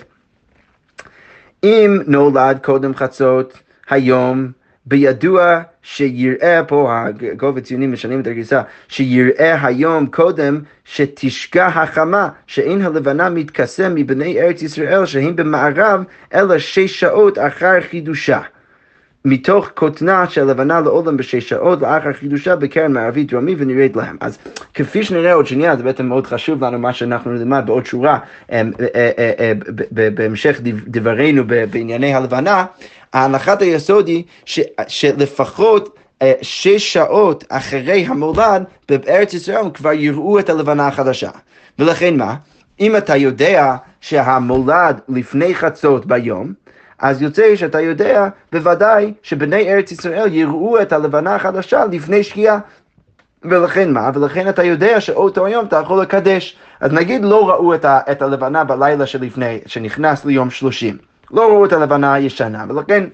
אם 1.64 1.98
נולד 2.06 2.58
קודם 2.62 2.94
חצות, 2.94 3.58
היום, 3.90 4.50
בידוע 4.86 5.60
שיראה 5.82 6.64
פה, 6.64 6.92
הגובה 7.32 7.60
ציונים 7.60 7.92
משנים 7.92 8.20
את 8.20 8.26
הגרסה, 8.26 8.62
שיראה 8.88 9.66
היום 9.66 10.06
קודם 10.06 10.60
שתשקע 10.84 11.66
החמה, 11.66 12.28
שאין 12.46 12.82
הלבנה 12.82 13.30
מתקסם 13.30 13.94
מבני 13.94 14.40
ארץ 14.40 14.62
ישראל 14.62 15.06
שהם 15.06 15.36
במערב, 15.36 16.04
אלא 16.34 16.58
שש 16.58 17.00
שעות 17.00 17.38
אחר 17.38 17.80
חידושה. 17.80 18.40
מתוך 19.24 19.70
כותנה 19.74 20.28
של 20.28 20.44
לבנה 20.44 20.80
לעולם 20.80 21.16
בשש 21.16 21.48
שעות 21.48 21.82
לאחר 21.82 22.12
חידושה 22.12 22.56
בקרן 22.56 22.92
מערבית 22.92 23.30
דרומי 23.30 23.54
ונרד 23.58 23.96
להם. 23.96 24.16
אז 24.20 24.38
כפי 24.74 25.02
שנראה 25.02 25.32
עוד 25.32 25.46
שנייה, 25.46 25.76
זה 25.76 25.82
בעצם 25.82 26.06
מאוד 26.06 26.26
חשוב 26.26 26.64
לנו 26.64 26.78
מה 26.78 26.92
שאנחנו 26.92 27.32
נלמד 27.32 27.62
בעוד 27.66 27.86
שורה 27.86 28.18
אה, 28.52 28.62
אה, 28.94 29.10
אה, 29.38 29.52
בהמשך 29.90 30.60
דב- 30.62 30.88
דברינו 30.88 31.42
בענייני 31.46 32.14
הלבנה, 32.14 32.64
הנחת 33.12 33.62
היסוד 33.62 34.08
היא 34.08 34.24
שלפחות 34.88 35.98
שש 36.42 36.92
שעות 36.92 37.44
אחרי 37.48 38.06
המולד 38.06 38.64
בארץ 38.88 39.34
ישראל 39.34 39.70
כבר 39.74 39.92
יראו 39.92 40.38
את 40.38 40.50
הלבנה 40.50 40.86
החדשה. 40.86 41.30
ולכן 41.78 42.16
מה? 42.16 42.34
אם 42.80 42.96
אתה 42.96 43.16
יודע 43.16 43.76
שהמולד 44.00 45.00
לפני 45.08 45.54
חצות 45.54 46.06
ביום, 46.06 46.52
אז 46.98 47.22
יוצא 47.22 47.56
שאתה 47.56 47.80
יודע 47.80 48.28
בוודאי 48.52 49.12
שבני 49.22 49.72
ארץ 49.72 49.92
ישראל 49.92 50.34
יראו 50.34 50.82
את 50.82 50.92
הלבנה 50.92 51.34
החדשה 51.34 51.84
לפני 51.84 52.22
שקיעה. 52.22 52.58
ולכן 53.44 53.92
מה? 53.92 54.10
ולכן 54.14 54.48
אתה 54.48 54.62
יודע 54.64 55.00
שאותו 55.00 55.48
יום 55.48 55.66
אתה 55.66 55.76
יכול 55.76 56.02
לקדש. 56.02 56.56
אז 56.80 56.92
נגיד 56.92 57.24
לא 57.24 57.48
ראו 57.48 57.74
את, 57.74 57.84
ה, 57.84 58.00
את 58.10 58.22
הלבנה 58.22 58.64
בלילה 58.64 59.06
שלפני, 59.06 59.60
שנכנס 59.66 60.24
ליום 60.24 60.50
שלושים. 60.50 60.96
לא 61.30 61.42
ראו 61.42 61.64
את 61.64 61.72
הלבנה 61.72 62.14
הישנה, 62.14 62.64
ולכן 62.68 63.04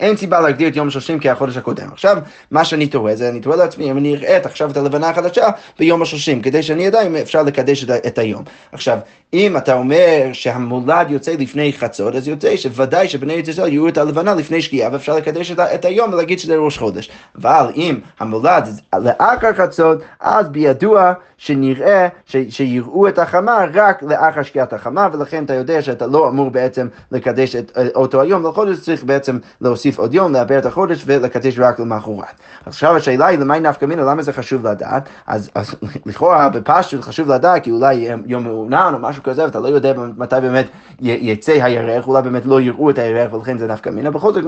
אין 0.00 0.16
סיבה 0.16 0.40
להגדיר 0.40 0.68
את 0.68 0.76
יום 0.76 0.88
השלושים 0.88 1.18
כחודש 1.20 1.56
הקודם. 1.56 1.88
עכשיו, 1.92 2.18
מה 2.50 2.64
שאני 2.64 2.86
תוהה 2.86 3.16
זה, 3.16 3.28
אני 3.28 3.40
תוהה 3.40 3.56
לעצמי, 3.56 3.90
אם 3.90 3.98
אני 3.98 4.16
אראה 4.16 4.36
את 4.36 4.46
עכשיו 4.46 4.70
את 4.70 4.76
הלבנה 4.76 5.08
החדשה 5.08 5.48
ביום 5.78 6.02
השלושים, 6.02 6.42
כדי 6.42 6.62
שאני 6.62 6.88
אדע 6.88 7.02
אם 7.06 7.16
אפשר 7.16 7.42
לקדש 7.42 7.84
את, 7.84 7.90
את 8.06 8.18
היום. 8.18 8.44
עכשיו, 8.72 8.98
אם 9.32 9.56
אתה 9.56 9.74
אומר 9.74 10.26
שהמולד 10.32 11.10
יוצא 11.10 11.32
לפני 11.38 11.72
חצות, 11.72 12.14
אז 12.14 12.28
יוצא 12.28 12.56
שוודאי 12.56 13.08
שבני 13.08 13.34
ארץ 13.34 13.48
ישראל 13.48 13.72
יראו 13.72 13.88
את 13.88 13.98
הלבנה 13.98 14.34
לפני 14.34 14.62
שקיעה, 14.62 14.92
ואפשר 14.92 15.16
לקדש 15.16 15.50
את, 15.50 15.60
את 15.60 15.84
היום 15.84 16.12
ולהגיד 16.12 16.38
שזה 16.38 16.56
ראש 16.56 16.78
חודש. 16.78 17.10
אבל 17.36 17.72
אם 17.76 18.00
המולד 18.20 18.68
לאחר 18.98 19.52
חצות, 19.52 19.98
אז 20.20 20.48
בידוע 20.48 21.12
שנראה, 21.38 22.08
ש, 22.26 22.36
שיראו 22.48 23.08
את 23.08 23.18
החמה 23.18 23.64
רק 23.74 24.02
לאחר 24.02 24.42
שקיעת 24.42 24.72
החמה, 24.72 25.08
ולכן 25.12 25.44
אתה 25.44 25.54
יודע 25.54 25.82
שאתה 25.82 26.06
לא 26.06 26.28
אמור 26.28 26.50
בעצם 26.50 26.88
לקדש 27.12 27.56
את 27.56 27.72
אה, 27.76 27.86
אותו 27.94 28.20
היום 28.20 28.46
לחודש, 28.46 28.78
צריך 28.78 29.04
בעצם 29.04 29.38
להוסיף 29.60 29.89
עוד 29.98 30.14
יום, 30.14 30.32
לעבר 30.32 30.58
את 30.58 30.66
החודש 30.66 31.02
ולקדש 31.06 31.58
רק 31.58 31.80
למחרת. 31.80 32.24
עכשיו 32.66 32.96
השאלה 32.96 33.26
היא 33.26 33.38
למי 33.38 33.60
נפקא 33.60 33.86
מינה, 33.86 34.02
למה 34.02 34.22
זה 34.22 34.32
חשוב 34.32 34.66
לדעת? 34.66 35.08
אז, 35.26 35.50
אז 35.54 35.74
לכאורה 36.06 36.48
בפשטות 36.48 37.04
חשוב 37.04 37.28
לדעת, 37.28 37.62
כי 37.62 37.70
אולי 37.70 38.08
יום 38.26 38.44
מעונן 38.44 38.90
או 38.94 38.98
משהו 38.98 39.22
כזה, 39.22 39.44
ואתה 39.44 39.60
לא 39.60 39.68
יודע 39.68 39.92
מתי 40.16 40.36
באמת 40.42 40.66
יצא 41.00 41.52
הירח, 41.52 42.06
אולי 42.06 42.22
באמת 42.22 42.46
לא 42.46 42.60
יראו 42.60 42.90
את 42.90 42.98
הירח 42.98 43.32
ולכן 43.32 43.58
זה 43.58 43.66
נפקא 43.66 43.90
מינה. 43.90 44.10
בכל 44.10 44.32
זאת 44.32 44.44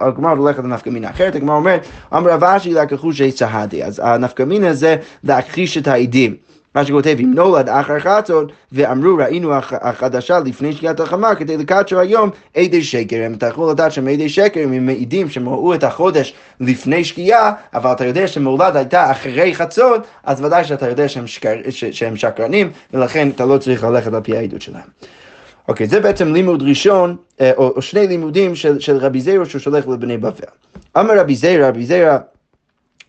הגמרא 0.00 0.30
הולכת 0.30 0.64
לנפקא 0.64 0.90
מינה 0.90 1.10
אחרת, 1.10 1.34
הגמרא 1.34 1.56
אומרת, 1.56 1.86
אמר 2.14 2.30
רב 2.30 2.44
אשי 2.44 2.74
לקחו 2.74 3.12
שי 3.12 3.32
צהדי, 3.32 3.84
אז 3.84 4.00
הנפקא 4.04 4.42
מינה 4.42 4.72
זה 4.72 4.96
להכחיש 5.24 5.78
את 5.78 5.88
העדים. 5.88 6.34
מה 6.76 6.84
שכותב, 6.84 7.16
אם 7.20 7.32
נולד 7.34 7.68
אחר 7.68 7.98
חצות, 7.98 8.52
ואמרו 8.72 9.16
ראינו 9.16 9.54
הח- 9.54 9.72
החדשה 9.80 10.38
לפני 10.38 10.72
שקיעת 10.72 11.00
החמה, 11.00 11.34
כדי 11.34 11.56
לקדשו 11.56 12.00
היום 12.00 12.30
עדי 12.54 12.82
שקר. 12.82 13.16
אתה 13.36 13.46
יכול 13.46 13.70
לדעת 13.70 13.92
שהם 13.92 14.08
עדי 14.08 14.28
שקר, 14.28 14.60
אם 14.64 14.72
הם 14.72 14.86
מעידים 14.86 15.30
שהם 15.30 15.48
ראו 15.48 15.74
את 15.74 15.84
החודש 15.84 16.34
לפני 16.60 17.04
שקיעה, 17.04 17.52
אבל 17.74 17.92
אתה 17.92 18.04
יודע 18.04 18.26
שמולד 18.26 18.76
הייתה 18.76 19.10
אחרי 19.10 19.54
חצות, 19.54 20.00
אז 20.24 20.44
ודאי 20.44 20.64
שאתה 20.64 20.88
יודע 20.88 21.08
שהם, 21.08 21.26
שקר, 21.26 21.54
ש, 21.70 21.84
שהם 21.84 22.16
שקרנים, 22.16 22.70
ולכן 22.94 23.28
אתה 23.28 23.44
לא 23.44 23.58
צריך 23.58 23.84
ללכת 23.84 24.12
על 24.14 24.20
פי 24.20 24.36
העדות 24.36 24.62
שלהם. 24.62 24.88
אוקיי, 25.68 25.86
זה 25.86 26.00
בעצם 26.00 26.32
לימוד 26.32 26.62
ראשון, 26.62 27.16
אה, 27.40 27.52
או, 27.56 27.72
או 27.76 27.82
שני 27.82 28.06
לימודים 28.06 28.54
של, 28.54 28.80
של 28.80 28.96
רבי 28.96 29.20
זירו 29.20 29.46
שהוא 29.46 29.60
שולח 29.60 29.86
לבני 29.86 30.16
בבל. 30.18 30.30
אמר 30.98 31.18
רבי 31.20 31.34
זירא, 31.34 31.68
רבי 31.68 31.86
זירא 31.86 32.18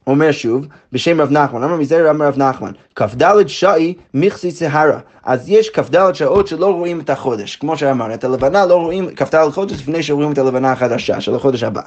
אומר 0.08 0.32
שוב, 0.32 0.68
בשם 0.92 1.22
רב 1.22 1.32
נחמן, 1.32 1.64
אמר 1.64 1.76
מזרע 1.76 2.10
אמר 2.10 2.28
רב 2.28 2.38
נחמן, 2.38 2.72
כ"ד 2.96 3.48
שעי 3.48 3.94
מכסי 4.14 4.52
סהרה. 4.52 5.00
אז 5.24 5.50
יש 5.50 5.70
כ"ד 5.70 6.14
שעות 6.14 6.48
שלא 6.48 6.74
רואים 6.74 7.00
את 7.00 7.10
החודש, 7.10 7.56
כמו 7.56 7.78
שאמרנו, 7.78 8.14
את 8.14 8.24
הלבנה 8.24 8.66
לא 8.66 8.76
רואים 8.76 9.16
כ"ד 9.16 9.50
חודש 9.52 9.74
לפני 9.74 10.04
שרואים 10.04 10.32
את 10.32 10.38
הלבנה 10.38 10.72
החדשה 10.72 11.22
של 11.22 11.36
החודש 11.36 11.64
הבא. 11.64 11.82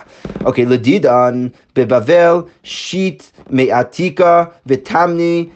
אוקיי, 0.44 0.66
לדידן 0.66 1.46
בבבל 1.76 2.42
שיט 2.62 3.22
מעתיקה 3.50 4.44
ותמני 4.66 5.46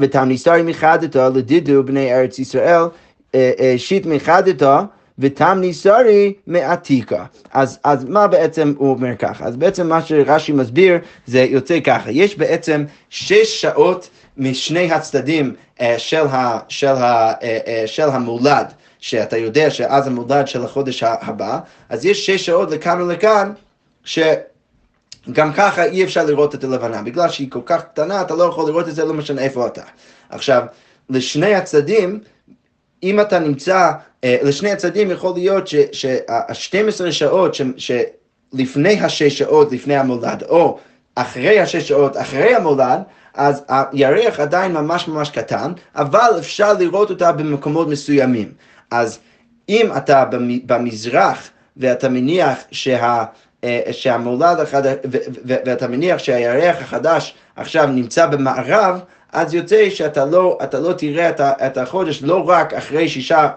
ותמני 0.00 0.38
שרי 0.38 0.62
מחדתו 0.62 1.30
לדידו 1.34 1.82
בני 1.84 2.14
ארץ 2.14 2.38
ישראל 2.38 2.82
אה, 3.34 3.50
אה, 3.60 3.74
שיט 3.76 4.06
מחדתו 4.06 4.78
ותמני 5.18 5.74
שרי 5.74 6.32
מעתיקה. 6.46 7.24
אז, 7.52 7.78
אז 7.84 8.04
מה 8.04 8.26
בעצם 8.26 8.74
הוא 8.78 8.90
אומר 8.90 9.16
ככה? 9.16 9.44
אז 9.44 9.56
בעצם 9.56 9.88
מה 9.88 10.02
שרש"י 10.02 10.52
מסביר 10.52 10.98
זה 11.26 11.40
יוצא 11.40 11.80
ככה, 11.80 12.10
יש 12.10 12.38
בעצם 12.38 12.84
שש 13.10 13.60
שעות 13.60 14.08
משני 14.36 14.92
הצדדים 14.92 15.54
אה, 15.80 15.98
של, 15.98 16.26
ה, 16.26 16.58
של, 16.68 16.86
ה, 16.86 17.32
אה, 17.42 17.58
אה, 17.66 17.82
של 17.86 18.08
המולד, 18.08 18.72
שאתה 18.98 19.36
יודע 19.36 19.70
שאז 19.70 20.06
המולד 20.06 20.48
של 20.48 20.64
החודש 20.64 21.02
הבא, 21.02 21.58
אז 21.88 22.04
יש 22.04 22.26
שש 22.26 22.46
שעות 22.46 22.70
לכאן 22.70 23.00
ולכאן, 23.00 23.52
ש... 24.04 24.18
גם 25.32 25.52
ככה 25.52 25.84
אי 25.84 26.04
אפשר 26.04 26.24
לראות 26.24 26.54
את 26.54 26.64
הלבנה, 26.64 27.02
בגלל 27.02 27.28
שהיא 27.28 27.50
כל 27.50 27.60
כך 27.66 27.82
קטנה, 27.84 28.20
אתה 28.20 28.34
לא 28.34 28.44
יכול 28.44 28.68
לראות 28.68 28.88
את 28.88 28.94
זה, 28.94 29.04
לא 29.04 29.14
משנה 29.14 29.42
איפה 29.42 29.66
אתה. 29.66 29.82
עכשיו, 30.30 30.62
לשני 31.10 31.54
הצדדים, 31.54 32.20
אם 33.02 33.20
אתה 33.20 33.38
נמצא, 33.38 33.92
לשני 34.42 34.72
הצדדים 34.72 35.10
יכול 35.10 35.34
להיות 35.34 35.66
שה-12 35.92 37.10
שעות 37.10 37.54
ש, 37.54 37.62
שלפני 37.76 39.00
השש 39.00 39.38
שעות 39.38 39.72
לפני 39.72 39.96
המולד, 39.96 40.42
או 40.48 40.78
אחרי 41.14 41.60
השש 41.60 41.88
שעות 41.88 42.16
אחרי 42.16 42.54
המולד, 42.54 43.00
אז 43.34 43.62
הירח 43.68 44.40
עדיין 44.40 44.72
ממש 44.72 45.08
ממש 45.08 45.30
קטן, 45.30 45.72
אבל 45.96 46.30
אפשר 46.38 46.72
לראות 46.72 47.10
אותה 47.10 47.32
במקומות 47.32 47.88
מסוימים. 47.88 48.52
אז 48.90 49.18
אם 49.68 49.90
אתה 49.96 50.24
במ- 50.24 50.66
במזרח 50.66 51.50
ואתה 51.76 52.08
מניח 52.08 52.58
שה... 52.70 53.24
אה, 53.64 53.80
שהמולד 53.90 54.60
החדש, 54.60 54.94
ואתה 55.44 55.88
מניח 55.88 56.18
שהירח 56.18 56.76
החדש 56.80 57.34
עכשיו 57.56 57.86
נמצא 57.86 58.26
במערב, 58.26 59.00
אז 59.32 59.54
יוצא 59.54 59.90
שאתה 59.90 60.24
לא, 60.24 60.58
לא 60.72 60.92
תראה 60.92 61.30
את 61.40 61.78
החודש 61.78 62.22
לא 62.22 62.48
רק 62.48 62.74
אחרי 62.74 63.08
שישה 63.08 63.48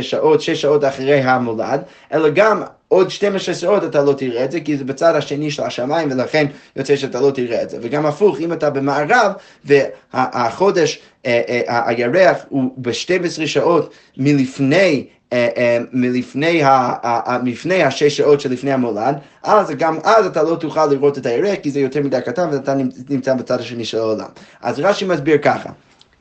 שעות, 0.00 0.40
שש 0.40 0.60
שעות 0.62 0.84
אחרי 0.84 1.20
המולד, 1.20 1.80
אלא 2.12 2.28
גם 2.28 2.62
עוד 2.88 3.10
12 3.10 3.54
שעות 3.54 3.84
אתה 3.84 4.02
לא 4.02 4.12
תראה 4.12 4.44
את 4.44 4.52
זה, 4.52 4.60
כי 4.60 4.76
זה 4.76 4.84
בצד 4.84 5.14
השני 5.16 5.50
של 5.50 5.62
השמיים, 5.62 6.08
ולכן 6.12 6.46
יוצא 6.76 6.96
שאתה 6.96 7.20
לא 7.20 7.30
תראה 7.30 7.62
את 7.62 7.70
זה. 7.70 7.78
וגם 7.82 8.06
הפוך, 8.06 8.40
אם 8.40 8.52
אתה 8.52 8.70
במערב, 8.70 9.32
והחודש, 9.64 10.98
אה, 11.26 11.40
אה, 11.68 11.82
הירח 11.86 12.36
הוא 12.48 12.72
ב-12 12.76 13.46
שעות 13.46 13.94
מלפני 14.16 15.06
אה, 15.32 15.78
מלפני 15.92 16.62
ה- 16.62 17.38
מלפני 17.42 17.82
השש 17.82 18.16
שעות 18.16 18.40
שלפני 18.40 18.72
המולד, 18.72 19.16
אז 19.42 19.70
גם 19.70 19.98
אז 20.04 20.26
אתה 20.26 20.42
לא 20.42 20.56
תוכל 20.56 20.86
לראות 20.86 21.18
את 21.18 21.26
הירח 21.26 21.58
כי 21.62 21.70
זה 21.70 21.80
יותר 21.80 22.00
מדי 22.02 22.18
קטן 22.24 22.48
ואתה 22.52 22.74
נמצא 23.08 23.34
בצד 23.34 23.60
השני 23.60 23.84
של 23.84 23.98
העולם. 23.98 24.28
אז 24.62 24.80
רש"י 24.80 25.04
מסביר 25.04 25.38
ככה, 25.38 25.70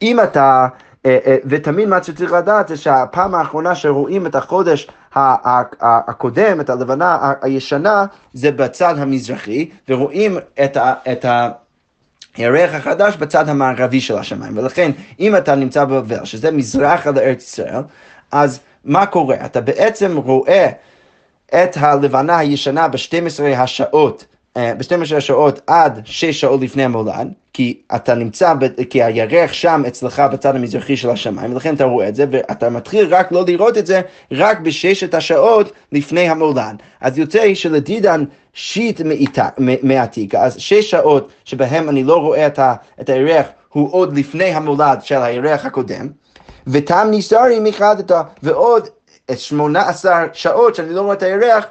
אם 0.01 0.19
אתה, 0.19 0.67
ותמיד 1.45 1.87
מה 1.87 2.03
שצריך 2.03 2.31
לדעת 2.31 2.67
זה 2.67 2.77
שהפעם 2.77 3.35
האחרונה 3.35 3.75
שרואים 3.75 4.25
את 4.25 4.35
החודש 4.35 4.87
הקודם, 5.81 6.61
את 6.61 6.69
הלבנה 6.69 7.33
הישנה, 7.41 8.05
זה 8.33 8.51
בצד 8.51 8.95
המזרחי, 8.97 9.69
ורואים 9.89 10.37
את 10.63 10.77
ה... 10.77 10.93
את 11.11 11.25
ה 11.25 11.49
הירח 12.35 12.73
החדש 12.73 13.15
בצד 13.15 13.49
המערבי 13.49 14.01
של 14.01 14.17
השמיים, 14.17 14.57
ולכן 14.57 14.91
אם 15.19 15.35
אתה 15.35 15.55
נמצא 15.55 15.85
בבבל, 15.85 16.25
שזה 16.25 16.51
מזרחה 16.51 17.11
לארץ 17.11 17.43
ישראל, 17.43 17.81
אז 18.31 18.59
מה 18.85 19.05
קורה? 19.05 19.35
אתה 19.45 19.61
בעצם 19.61 20.17
רואה 20.17 20.69
את 21.47 21.77
הלבנה 21.77 22.37
הישנה 22.37 22.87
ב-12 22.87 23.43
השעות, 23.57 24.25
אה, 24.31 24.38
ב-12 24.77 25.15
השעות 25.15 25.61
עד 25.67 26.01
6 26.05 26.25
שעות 26.41 26.61
לפני 26.61 26.83
המולד, 26.83 27.27
כי 27.53 27.81
אתה 27.95 28.15
נמצא, 28.15 28.53
ב- 28.53 28.83
כי 28.83 29.03
הירח 29.03 29.53
שם 29.53 29.83
אצלך 29.87 30.21
בצד 30.33 30.55
המזרחי 30.55 30.97
של 30.97 31.09
השמיים, 31.09 31.53
ולכן 31.53 31.75
אתה 31.75 31.83
רואה 31.83 32.07
את 32.07 32.15
זה, 32.15 32.25
ואתה 32.31 32.69
מתחיל 32.69 33.15
רק 33.15 33.31
לא 33.31 33.43
לראות 33.47 33.77
את 33.77 33.85
זה 33.85 34.01
רק 34.31 34.59
בששת 34.59 35.13
השעות 35.13 35.71
לפני 35.91 36.29
המולד. 36.29 36.81
אז 37.01 37.17
יוצא 37.17 37.53
שלדידן 37.53 38.23
שיט 38.53 39.01
מעתיקה, 39.83 40.43
אז 40.43 40.57
שש 40.57 40.91
שעות 40.91 41.31
שבהם 41.45 41.89
אני 41.89 42.03
לא 42.03 42.15
רואה 42.17 42.47
את, 42.47 42.59
ה, 42.59 42.73
את 43.01 43.09
הירח 43.09 43.45
הוא 43.69 43.93
עוד 43.93 44.17
לפני 44.17 44.45
המולד 44.45 44.99
של 45.03 45.21
הירח 45.21 45.65
הקודם, 45.65 46.07
ותם 46.67 47.07
ניסרי 47.11 47.59
מחדתא, 47.59 48.21
ועוד 48.43 48.87
18 49.37 50.25
שעות 50.33 50.75
שאני 50.75 50.93
לא 50.93 51.01
רואה 51.01 51.13
את 51.13 51.23
הירח 51.23 51.65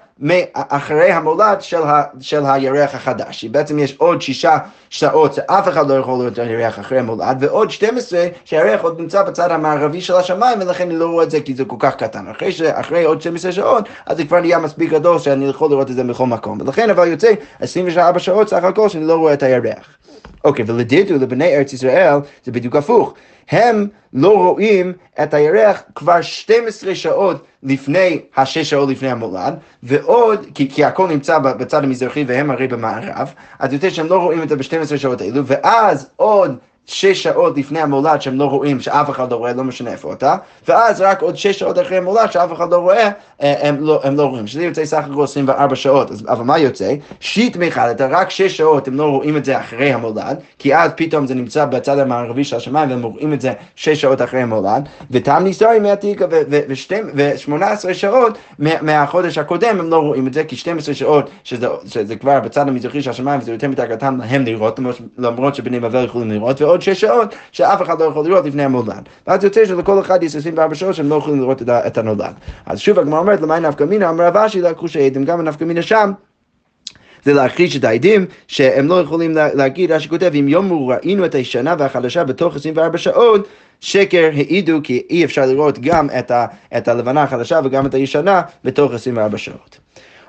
אחרי 0.54 1.12
המולד 1.12 1.60
של, 1.60 1.82
ה, 1.82 2.02
של 2.20 2.46
הירח 2.46 2.94
החדש. 2.94 3.44
בעצם 3.44 3.78
יש 3.78 3.96
עוד 3.98 4.22
שישה 4.22 4.58
שעות 4.90 5.34
שאף 5.34 5.68
אחד 5.68 5.88
לא 5.90 5.94
יכול 5.94 6.14
לראות 6.14 6.32
את 6.32 6.38
הירח 6.38 6.78
אחרי 6.78 6.98
המולד, 6.98 7.36
ועוד 7.40 7.70
12 7.70 8.26
שהירח 8.44 8.80
עוד 8.82 9.00
נמצא 9.00 9.22
בצד 9.22 9.50
המערבי 9.50 10.00
של 10.00 10.14
השמיים, 10.14 10.58
ולכן 10.60 10.84
אני 10.84 10.98
לא 10.98 11.06
רואה 11.06 11.24
את 11.24 11.30
זה 11.30 11.40
כי 11.40 11.54
זה 11.54 11.64
כל 11.64 11.76
כך 11.78 11.94
קטן. 11.96 12.28
אחרי, 12.28 12.52
ש, 12.52 12.62
אחרי 12.62 13.04
עוד 13.04 13.22
12 13.22 13.52
שעות, 13.52 13.88
אז 14.06 14.16
זה 14.16 14.24
כבר 14.24 14.40
נהיה 14.40 14.58
מספיק 14.58 14.90
גדול 14.90 15.18
שאני 15.18 15.48
יכול 15.48 15.70
לראות 15.70 15.90
את 15.90 15.94
זה 15.94 16.04
בכל 16.04 16.26
מקום. 16.26 16.58
ולכן 16.60 16.90
אבל 16.90 17.06
יוצא 17.06 17.32
24 17.60 18.18
שעות 18.18 18.48
סך 18.48 18.64
הכל 18.64 18.88
שאני 18.88 19.04
לא 19.04 19.14
רואה 19.14 19.32
את 19.32 19.42
הירח. 19.42 19.98
אוקיי, 20.44 20.64
ולדידו 20.68 21.14
לבני 21.14 21.56
ארץ 21.56 21.72
ישראל 21.72 22.14
זה 22.44 22.52
בדיוק 22.52 22.76
הפוך. 22.76 23.14
הם 23.50 23.86
לא 24.12 24.36
רואים 24.36 24.92
את 25.22 25.34
הירח 25.34 25.82
כבר 25.94 26.22
12 26.22 26.94
שעות 26.94 27.46
לפני 27.62 28.20
השש 28.36 28.70
שעות 28.70 28.88
לפני 28.88 29.10
המולד, 29.10 29.54
ועוד, 29.82 30.46
כי, 30.54 30.70
כי 30.70 30.84
הכל 30.84 31.08
נמצא 31.08 31.38
בצד 31.38 31.84
המזרחי 31.84 32.24
והם 32.26 32.50
הרי 32.50 32.68
במערב, 32.68 33.34
אז 33.58 33.72
יותר 33.72 33.90
שהם 33.90 34.06
לא 34.06 34.22
רואים 34.22 34.42
את 34.42 34.48
זה 34.48 34.56
ב-12 34.56 34.96
שעות 34.96 35.20
האלו, 35.20 35.46
ואז 35.46 36.10
עוד 36.16 36.58
שש 36.88 37.22
שעות 37.22 37.58
לפני 37.58 37.80
המולד 37.80 38.22
שהם 38.22 38.38
לא 38.38 38.44
רואים, 38.44 38.80
שאף 38.80 39.10
אחד 39.10 39.32
לא 39.32 39.36
רואה, 39.36 39.52
לא 39.52 39.64
משנה 39.64 39.90
איפה 39.90 40.12
אתה, 40.12 40.36
ואז 40.68 41.00
רק 41.00 41.22
עוד 41.22 41.36
שש 41.36 41.58
שעות 41.58 41.78
אחרי 41.78 41.96
המולד 41.96 42.32
שאף 42.32 42.52
אחד 42.52 42.70
לא 42.70 42.76
רואה, 42.76 43.10
הם 43.40 43.76
לא, 43.80 44.00
הם 44.04 44.16
לא 44.16 44.22
רואים. 44.26 44.46
שזה 44.46 44.64
יוצא 44.64 44.84
סך 44.84 45.04
הכל 45.10 45.24
24 45.24 45.76
שעות, 45.76 46.10
אז, 46.10 46.24
אבל 46.28 46.44
מה 46.44 46.58
יוצא? 46.58 46.94
שיט 47.20 47.56
אתה 47.90 48.06
רק 48.10 48.30
שש 48.30 48.56
שעות, 48.56 48.88
הם 48.88 48.94
לא 48.94 49.04
רואים 49.04 49.36
את 49.36 49.44
זה 49.44 49.60
אחרי 49.60 49.92
המולד, 49.92 50.38
כי 50.58 50.76
אז 50.76 50.90
פתאום 50.96 51.26
זה 51.26 51.34
נמצא 51.34 51.64
בצד 51.64 51.98
המערבי 51.98 52.44
של 52.44 52.56
השמיים, 52.56 52.90
והם 52.90 53.02
רואים 53.02 53.32
את 53.32 53.40
זה 53.40 53.52
שש 53.76 54.00
שעות 54.00 54.22
אחרי 54.22 54.40
המולד, 54.40 54.88
ותם 55.10 55.40
ניסוי 55.44 55.78
מהתיקה 55.78 56.26
ו-18 57.14 57.94
שעות 57.94 58.38
מה, 58.58 58.70
מהחודש 58.82 59.38
הקודם 59.38 59.80
הם 59.80 59.90
לא 59.90 59.98
רואים 59.98 60.26
את 60.26 60.34
זה, 60.34 60.44
כי 60.44 60.56
12 60.56 60.94
שעות, 60.94 61.30
שזה, 61.44 61.66
שזה 61.86 62.16
כבר 62.16 62.40
בצד 62.40 62.68
המזרחי 62.68 63.02
של 63.02 63.10
השמיים, 63.10 63.40
וזה 63.40 63.52
יותר 63.52 63.86
קטן 63.86 64.16
להם 64.16 64.44
לראות, 64.44 64.80
למרות 65.18 65.54
שבני 65.54 65.80
בבל 65.80 66.04
יכולים 66.04 66.30
לראות, 66.30 66.60
ועוד 66.60 66.77
שש 66.80 67.00
שעות 67.00 67.34
שאף 67.52 67.82
אחד 67.82 68.00
לא 68.00 68.04
יכול 68.04 68.26
לראות 68.26 68.44
לפני 68.44 68.64
המולד. 68.64 69.08
ואז 69.26 69.44
יוצא 69.44 69.66
שלכל 69.66 70.00
אחד 70.00 70.22
יש 70.22 70.36
24 70.36 70.74
שעות 70.74 70.94
שהם 70.94 71.08
לא 71.08 71.14
יכולים 71.14 71.40
לראות 71.40 71.62
את, 71.68 71.98
הנולד. 71.98 72.34
אז 72.66 72.78
שוב 72.78 72.98
הגמרא 72.98 73.18
אומרת, 73.18 73.40
למאי 73.40 73.60
נפקא 73.60 73.84
מינה, 73.84 74.10
אמר 74.10 74.24
רב 74.24 74.36
אשי 74.36 74.60
לקחו 74.60 74.88
שעדים, 74.88 75.24
גם 75.24 75.40
הנפקא 75.40 75.64
מינה 75.64 75.82
שם. 75.82 76.12
זה 77.24 77.32
להכחיש 77.32 77.76
את 77.76 77.84
העדים, 77.84 78.26
שהם 78.48 78.88
לא 78.88 79.00
יכולים 79.00 79.34
לה, 79.34 79.54
להגיד, 79.54 79.92
רש"י 79.92 80.08
כותב, 80.08 80.30
אם 80.34 80.48
יאמרו 80.48 80.88
ראינו 80.88 81.24
את 81.24 81.34
הישנה 81.34 81.74
והחדשה 81.78 82.24
בתוך 82.24 82.56
24 82.56 82.98
שעות, 82.98 83.48
שקר 83.80 84.30
העידו 84.32 84.80
כי 84.84 85.02
אי 85.10 85.24
אפשר 85.24 85.46
לראות 85.46 85.78
גם 85.78 86.08
את, 86.18 86.30
ה, 86.30 86.46
את 86.76 86.88
הלבנה 86.88 87.22
החדשה 87.22 87.60
וגם 87.64 87.86
את 87.86 87.94
הישנה 87.94 88.42
בתוך 88.64 88.92
24 88.92 89.38
שעות. 89.38 89.78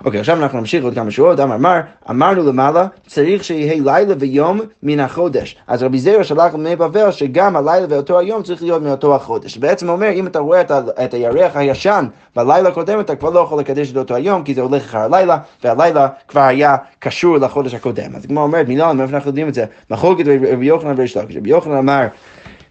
אוקיי, 0.06 0.20
עכשיו 0.20 0.44
אנחנו 0.44 0.60
נמשיך 0.60 0.84
עוד 0.84 0.96
כמה 0.96 1.12
שורות, 1.12 1.40
אמר 1.40 1.58
מר, 1.58 1.80
אמרנו 2.10 2.44
למעלה, 2.44 2.88
צריך 3.08 3.44
שיהיה 3.44 3.74
לילה 3.84 4.14
ויום 4.20 4.60
מן 4.84 5.00
החודש. 5.00 5.56
אז 5.68 5.84
רבי 5.84 6.00
זרע 6.00 6.24
שלח 6.24 6.54
לבני 6.54 6.76
בבל 6.76 7.12
שגם 7.12 7.56
הלילה 7.56 7.86
ואותו 7.90 8.20
היום 8.20 8.44
צריך 8.44 8.64
להיות 8.64 8.84
מאותו 8.84 9.16
החודש. 9.16 9.58
בעצם 9.58 9.90
אומר, 9.90 10.10
אם 10.10 10.28
אתה 10.28 10.40
רואה 10.40 10.62
את, 10.62 10.72
ה, 10.72 10.82
את 11.06 11.14
הירח 11.14 11.56
הישן 11.56 12.06
בלילה 12.36 12.70
הקודם, 12.70 13.00
אתה 13.00 13.16
כבר 13.16 13.30
לא 13.30 13.40
יכול 13.40 13.60
לקדש 13.60 13.92
את 13.92 13.98
אותו 13.98 14.16
היום, 14.16 14.44
כי 14.44 14.54
זה 14.54 14.62
הולך 14.62 14.84
אחר 14.84 14.98
הלילה, 14.98 15.38
והלילה 15.64 16.08
כבר 16.28 16.42
היה 16.42 16.76
קשור 17.00 17.38
לחודש 17.38 17.74
הקודם. 17.74 18.16
אז 18.16 18.26
כמו 18.26 18.42
אומרת, 18.42 18.68
מילה, 18.68 18.94
מאיפה 18.94 19.16
אנחנו 19.16 19.30
יודעים 19.30 19.48
את 19.48 19.54
זה? 19.54 19.66
מחלוקת 19.90 20.24
רבי 20.52 20.66
יוחנן 20.66 20.94
וריש 20.98 21.18
לקיש. 21.18 21.38
רבי 21.38 21.50
יוחנן 21.50 21.78
אמר, 21.78 22.08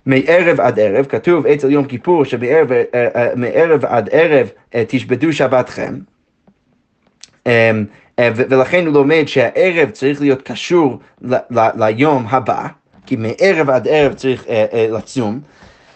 מערב 0.07 0.61
עד 0.61 0.81
ערב, 0.81 1.05
כתוב 1.05 1.47
אצל 1.47 1.71
יום 1.71 1.85
כיפור 1.85 2.25
שמערב 2.25 3.85
עד 3.85 4.09
ערב 4.13 4.49
אה, 4.75 4.85
תשבתו 4.89 5.33
שבתכם. 5.33 5.95
אמ, 7.49 7.85
אה, 8.19 8.31
ולכן 8.35 8.87
הוא 8.87 8.95
לומד 8.95 9.25
שהערב 9.27 9.91
צריך 9.91 10.21
להיות 10.21 10.43
קשור 10.43 10.99
ליום 11.53 12.27
הבא, 12.31 12.67
כי 13.07 13.17
מערב 13.17 13.71
עד 13.71 13.89
ערב 13.89 14.15
צריך 14.15 14.45
אה, 14.49 14.67
אה, 14.73 14.87
לצום. 14.93 15.41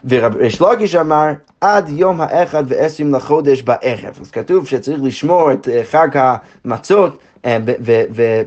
וריש 0.05 0.61
לקיש 0.61 0.95
אמר, 0.95 1.33
עד 1.61 1.89
יום 1.89 2.21
האחד 2.21 2.65
ועשרים 2.69 3.15
לחודש 3.15 3.63
בערב. 3.63 4.19
אז 4.21 4.31
כתוב 4.31 4.67
שצריך 4.67 5.01
לשמור 5.03 5.53
את 5.53 5.69
חג 5.91 6.09
המצות, 6.65 7.19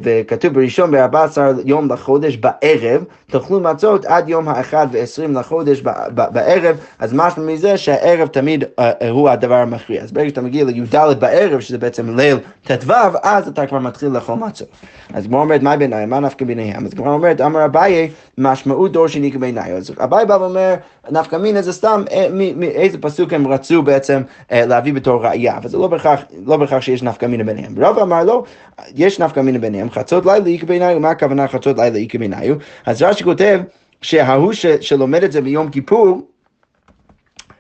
וכתוב 0.04 0.54
בראשון 0.54 0.92
ב-14 0.92 1.38
יום 1.66 1.92
לחודש 1.92 2.38
בערב, 2.38 3.04
תאכלו 3.32 3.60
מצות 3.60 4.06
עד 4.06 4.30
יום 4.30 4.50
האחד 4.50 4.88
ועשרים 4.92 5.36
לחודש 5.36 5.82
בערב, 6.10 6.78
אז 7.00 7.14
משמע 7.14 7.44
מזה 7.44 7.78
שהערב 7.78 8.28
תמיד 8.28 8.64
אה, 8.80 8.92
אה, 9.02 9.10
הוא 9.10 9.30
הדבר 9.30 9.56
המכריע. 9.56 10.04
אז 10.04 10.12
ברגע 10.12 10.30
שאתה 10.30 10.42
מגיע 10.42 10.66
לי"ד 10.66 10.96
בערב, 11.20 11.60
שזה 11.60 11.78
בעצם 11.78 12.20
ליל 12.20 12.38
ט"ו, 12.64 12.94
אז 13.24 13.48
אתה 13.48 13.68
כבר 13.68 13.80
מתחיל 13.80 14.10
לאכול 14.10 14.36
מצות. 14.36 14.68
אז 15.14 15.26
הגמרא 15.26 15.42
אומרת, 15.42 15.62
מה 15.62 15.78
בעיניי? 15.78 16.06
מה 16.06 16.20
נפקא 16.20 16.46
ביניהם? 16.46 16.86
אז 16.86 16.94
הגמרא 16.94 17.14
אומרת, 17.14 17.42
אמר 17.42 17.66
אביי, 17.66 18.10
משמעות 18.38 18.92
דור 18.92 19.08
שני 19.08 19.32
כבעיניי. 19.32 19.74
אז 19.74 19.92
אביי 20.04 20.26
בא 20.26 20.34
ואומר, 20.34 20.76
נפקא 21.12 21.36
מינא 21.36 21.62
זה 21.62 21.74
סתם 21.74 22.04
אה, 22.12 22.28
איזה 22.62 22.98
פסוק 22.98 23.34
הם 23.34 23.48
רצו 23.48 23.84
בעצם 23.84 24.22
אה, 24.52 24.66
להביא 24.66 24.94
בתור 24.94 25.26
ראייה, 25.26 25.58
אבל 25.58 25.70
זה 25.70 25.78
לא 25.78 25.88
בהכרח, 25.88 26.20
לא 26.46 26.80
שיש 26.80 27.04
נפקא 27.04 27.26
מינא 27.26 27.44
ביניהם. 27.44 27.76
רב 27.78 28.00
אמר 28.00 28.24
לו, 28.24 28.44
יש 28.96 29.20
נפקא 29.20 29.40
מינא 29.40 29.60
ביניהם, 29.60 29.92
חצות 29.92 30.26
לילה 30.26 30.46
איקא 30.46 30.66
בעיניי, 30.66 30.96
ומה 30.96 31.10
הכוונה 31.10 31.48
חצות 31.48 31.78
לילה 31.78 31.98
איקא 31.98 32.18
בעיניי? 32.18 32.50
אז 32.86 33.02
רש"י 33.02 33.24
כותב 33.24 33.60
שההוא 34.02 34.54
ש- 34.54 34.66
שלומד 34.66 35.24
את 35.24 35.32
זה 35.32 35.42
ביום 35.42 35.70
כיפור, 35.70 36.28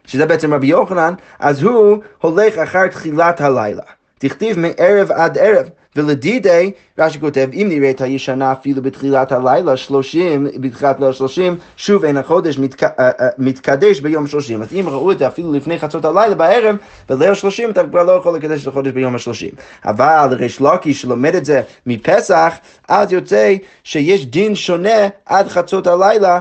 שזה 0.07 0.25
בעצם 0.25 0.53
רבי 0.53 0.67
יוחנן, 0.67 1.13
אז 1.39 1.63
הוא 1.63 1.97
הולך 2.21 2.57
אחר 2.57 2.87
תחילת 2.87 3.41
הלילה. 3.41 3.83
תכתיב 4.19 4.59
מערב 4.59 5.11
עד 5.11 5.37
ערב. 5.37 5.69
ולדידי, 5.95 6.71
רש"י 6.99 7.19
כותב, 7.19 7.49
אם 7.53 7.67
נראה 7.69 7.89
את 7.89 8.01
הישנה 8.01 8.51
אפילו 8.51 8.81
בתחילת 8.81 9.31
הלילה, 9.31 9.77
שלושים, 9.77 10.47
בתחילת 10.59 10.99
לילה 10.99 11.13
שלושים, 11.13 11.57
שוב 11.77 12.05
אין 12.05 12.17
החודש 12.17 12.57
מתק, 12.57 12.83
אה, 12.83 12.89
אה, 12.99 13.27
מתקדש 13.37 13.99
ביום 13.99 14.27
שלושים. 14.27 14.61
אז 14.61 14.67
אם 14.73 14.85
ראו 14.89 15.11
את 15.11 15.19
זה 15.19 15.27
אפילו 15.27 15.53
לפני 15.53 15.79
חצות 15.79 16.05
הלילה 16.05 16.35
בערב, 16.35 16.75
בליל 17.09 17.33
שלושים 17.33 17.69
אתה 17.69 17.83
כבר 17.83 18.03
לא 18.03 18.11
יכול 18.11 18.35
לקדש 18.35 18.63
את 18.63 18.67
החודש 18.67 18.91
ביום 18.91 19.15
השלושים. 19.15 19.51
אבל 19.85 20.27
ריש 20.31 20.59
לוקי 20.59 20.93
שלומד 20.93 21.35
את 21.35 21.45
זה 21.45 21.61
מפסח, 21.85 22.53
אז 22.89 23.11
יוצא 23.11 23.55
שיש 23.83 24.25
דין 24.25 24.55
שונה 24.55 25.07
עד 25.25 25.47
חצות 25.47 25.87
הלילה 25.87 26.39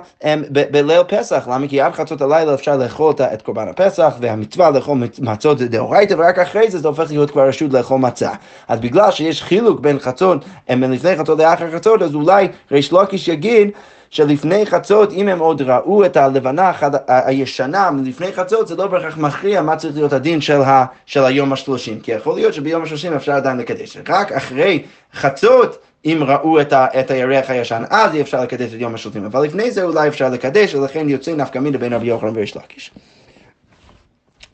בליל 0.51 1.03
פסח. 1.09 1.49
למה? 1.49 1.69
כי 1.69 1.81
עד 1.81 1.93
חצות 1.93 2.23
הלילה 2.23 2.55
אפשר 2.55 2.77
לאכול 2.77 3.15
את 3.35 3.43
קורבן 3.43 3.69
הפסח, 3.69 4.15
והמצווה 4.21 4.71
לאכול 4.71 4.99
מצות 5.19 5.59
זה 5.59 5.69
דאורייתא, 5.69 6.15
ורק 6.19 6.39
אחרי 6.39 6.71
זה 6.71 6.79
זה 6.79 6.89
הופך 6.89 7.11
להיות 7.11 7.31
כבר 7.31 7.49
רשות 7.49 7.73
לאכול 7.73 7.99
מצה. 7.99 8.31
אז 8.69 8.81
בגלל 8.81 9.11
שיש 9.11 9.43
חילוק 9.45 9.81
בין 9.81 9.99
חצות, 9.99 10.45
בין 10.69 10.93
לפני 10.93 11.17
חצות 11.17 11.39
לאחר 11.39 11.71
חצות, 11.77 12.03
אז 12.03 12.15
אולי 12.15 12.49
ריש 12.73 12.93
לוקיש 12.93 13.29
יגיד 13.29 13.71
שלפני 14.11 14.67
חצות, 14.67 15.13
אם 15.13 15.29
הם 15.29 15.39
עוד 15.39 15.63
ראו 15.63 16.05
את 16.05 16.17
הלבנה 16.17 16.69
החד... 16.69 16.91
הישנה 17.09 17.91
מלפני 17.91 18.33
חצות, 18.33 18.69
זה 18.69 18.77
לא 18.77 18.87
בהכרח 18.87 19.17
מכריע 19.17 19.63
מה 19.63 19.77
צריך 19.77 19.95
להיות 19.95 20.13
הדין 20.13 20.41
של, 20.41 20.63
ה... 20.63 20.85
של 21.07 21.25
היום 21.25 21.53
השלושים. 21.53 22.01
כי 22.01 22.13
יכול 22.13 22.35
להיות 22.35 22.55
שביום 22.55 22.83
השלושים 22.83 23.13
אפשר 23.13 23.33
עדיין 23.33 23.57
לקדש. 23.57 23.97
רק 24.09 24.33
אחרי 24.33 24.83
חצות, 25.15 25.79
אם 26.05 26.23
ראו 26.27 26.61
את, 26.61 26.73
ה... 26.73 26.87
את 27.01 27.11
הירח 27.11 27.51
הישן, 27.51 27.83
אז 27.91 28.15
אי 28.15 28.21
אפשר 28.21 28.43
לקדש 28.43 28.75
את 28.75 28.81
יום 28.81 28.95
השלושים. 28.95 29.25
אבל 29.25 29.43
לפני 29.43 29.71
זה 29.71 29.83
אולי 29.83 30.09
אפשר 30.09 30.29
לקדש, 30.29 30.75
ולכן 30.75 31.09
יוצא 31.09 31.35
נפקא 31.35 31.59
מינה 31.59 31.79
בין 31.79 31.93
רבי 31.93 32.07
יוחנן 32.07 32.37
וריש 32.37 32.57
לקיש. 32.57 32.91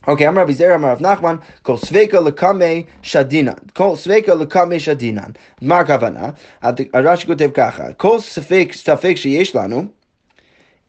אוקיי, 0.09 0.29
אמר 0.29 0.43
רבי 0.43 0.55
זרע, 0.55 0.75
אמר 0.75 0.89
רב 0.89 1.07
נחמן, 1.07 1.37
כל 1.63 1.77
סבקה 1.77 2.21
לקמי 2.21 2.83
שדינן. 3.03 3.53
כל 3.75 3.97
סבקה 3.97 4.35
לקמי 4.35 4.81
שדינן. 4.81 5.31
מה 5.63 5.79
הכוונה? 5.79 6.31
הרש"י 6.95 7.27
כותב 7.27 7.51
ככה, 7.55 7.93
כל 7.93 8.21
ספק, 8.21 8.71
ספק 8.73 9.15
שיש 9.17 9.57
לנו, 9.57 9.85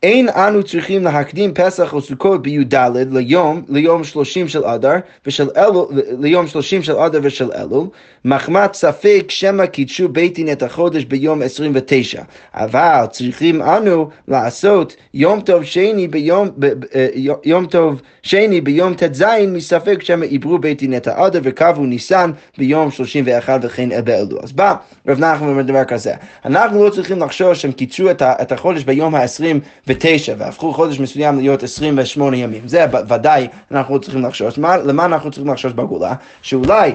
אין 0.03 0.29
אנו 0.29 0.63
צריכים 0.63 1.03
להקדים 1.03 1.53
פסח 1.53 1.93
או 1.93 2.01
סוכות 2.01 2.41
בי"ד 2.41 2.75
ליום, 3.11 3.61
ליום 3.69 4.03
שלושים 4.03 4.47
של 4.47 4.65
אדר 4.65 4.95
ושל 5.25 5.49
אלול, 5.57 5.85
ליום 6.19 6.47
שלושים 6.47 6.83
של 6.83 6.95
אדר 6.97 7.19
ושל 7.23 7.51
אלול, 7.55 7.87
מחמת 8.25 8.73
ספק 8.73 9.25
שמא 9.29 9.65
קידשו 9.65 10.09
בית 10.09 10.35
דין 10.35 10.51
את 10.51 10.63
החודש 10.63 11.03
ביום 11.03 11.41
עשרים 11.41 11.71
ותשע. 11.75 12.21
אבל 12.53 13.05
צריכים 13.11 13.61
אנו 13.61 14.09
לעשות 14.27 14.95
יום 15.13 15.41
טוב 15.41 15.63
שני 15.63 16.07
ביום, 16.07 16.49
ב, 16.57 16.65
ב, 16.65 16.85
אה, 16.95 17.07
יום 17.43 17.65
טוב 17.65 18.01
שני 18.21 18.61
ביום 18.61 18.93
ט"ז 18.93 19.23
מספק 19.47 20.03
שמא 20.03 20.25
עברו 20.31 20.59
בית 20.59 20.79
דין 20.79 20.97
את 20.97 21.07
האדר 21.07 21.39
וקבעו 21.43 21.85
ניסן 21.85 22.31
ביום 22.57 22.91
שלושים 22.91 23.23
ואחד 23.27 23.59
וכן 23.63 23.89
באלול. 24.03 24.39
אז 24.43 24.51
בא 24.51 24.75
רב 25.07 25.19
נחמן 25.19 25.49
אומר 25.49 25.61
דבר 25.61 25.83
כזה, 25.83 26.13
אנחנו 26.45 26.85
לא 26.85 26.89
צריכים 26.89 27.19
לחשוש 27.19 27.61
שהם 27.61 27.71
קידשו 27.71 28.11
את 28.21 28.51
החודש 28.51 28.83
ביום 28.83 29.15
העשרים 29.15 29.59
ותשע 29.91 30.33
והפכו 30.37 30.73
חודש 30.73 30.99
מסוים 30.99 31.39
להיות 31.39 31.63
28 31.63 32.37
ימים. 32.37 32.67
זה 32.67 32.85
ודאי 33.07 33.47
אנחנו 33.71 33.99
צריכים 33.99 34.25
לחשוש. 34.25 34.57
מה, 34.57 34.77
למה 34.77 35.05
אנחנו 35.05 35.31
צריכים 35.31 35.51
לחשוש 35.51 35.73
בגאולה? 35.73 36.13
שאולי 36.41 36.93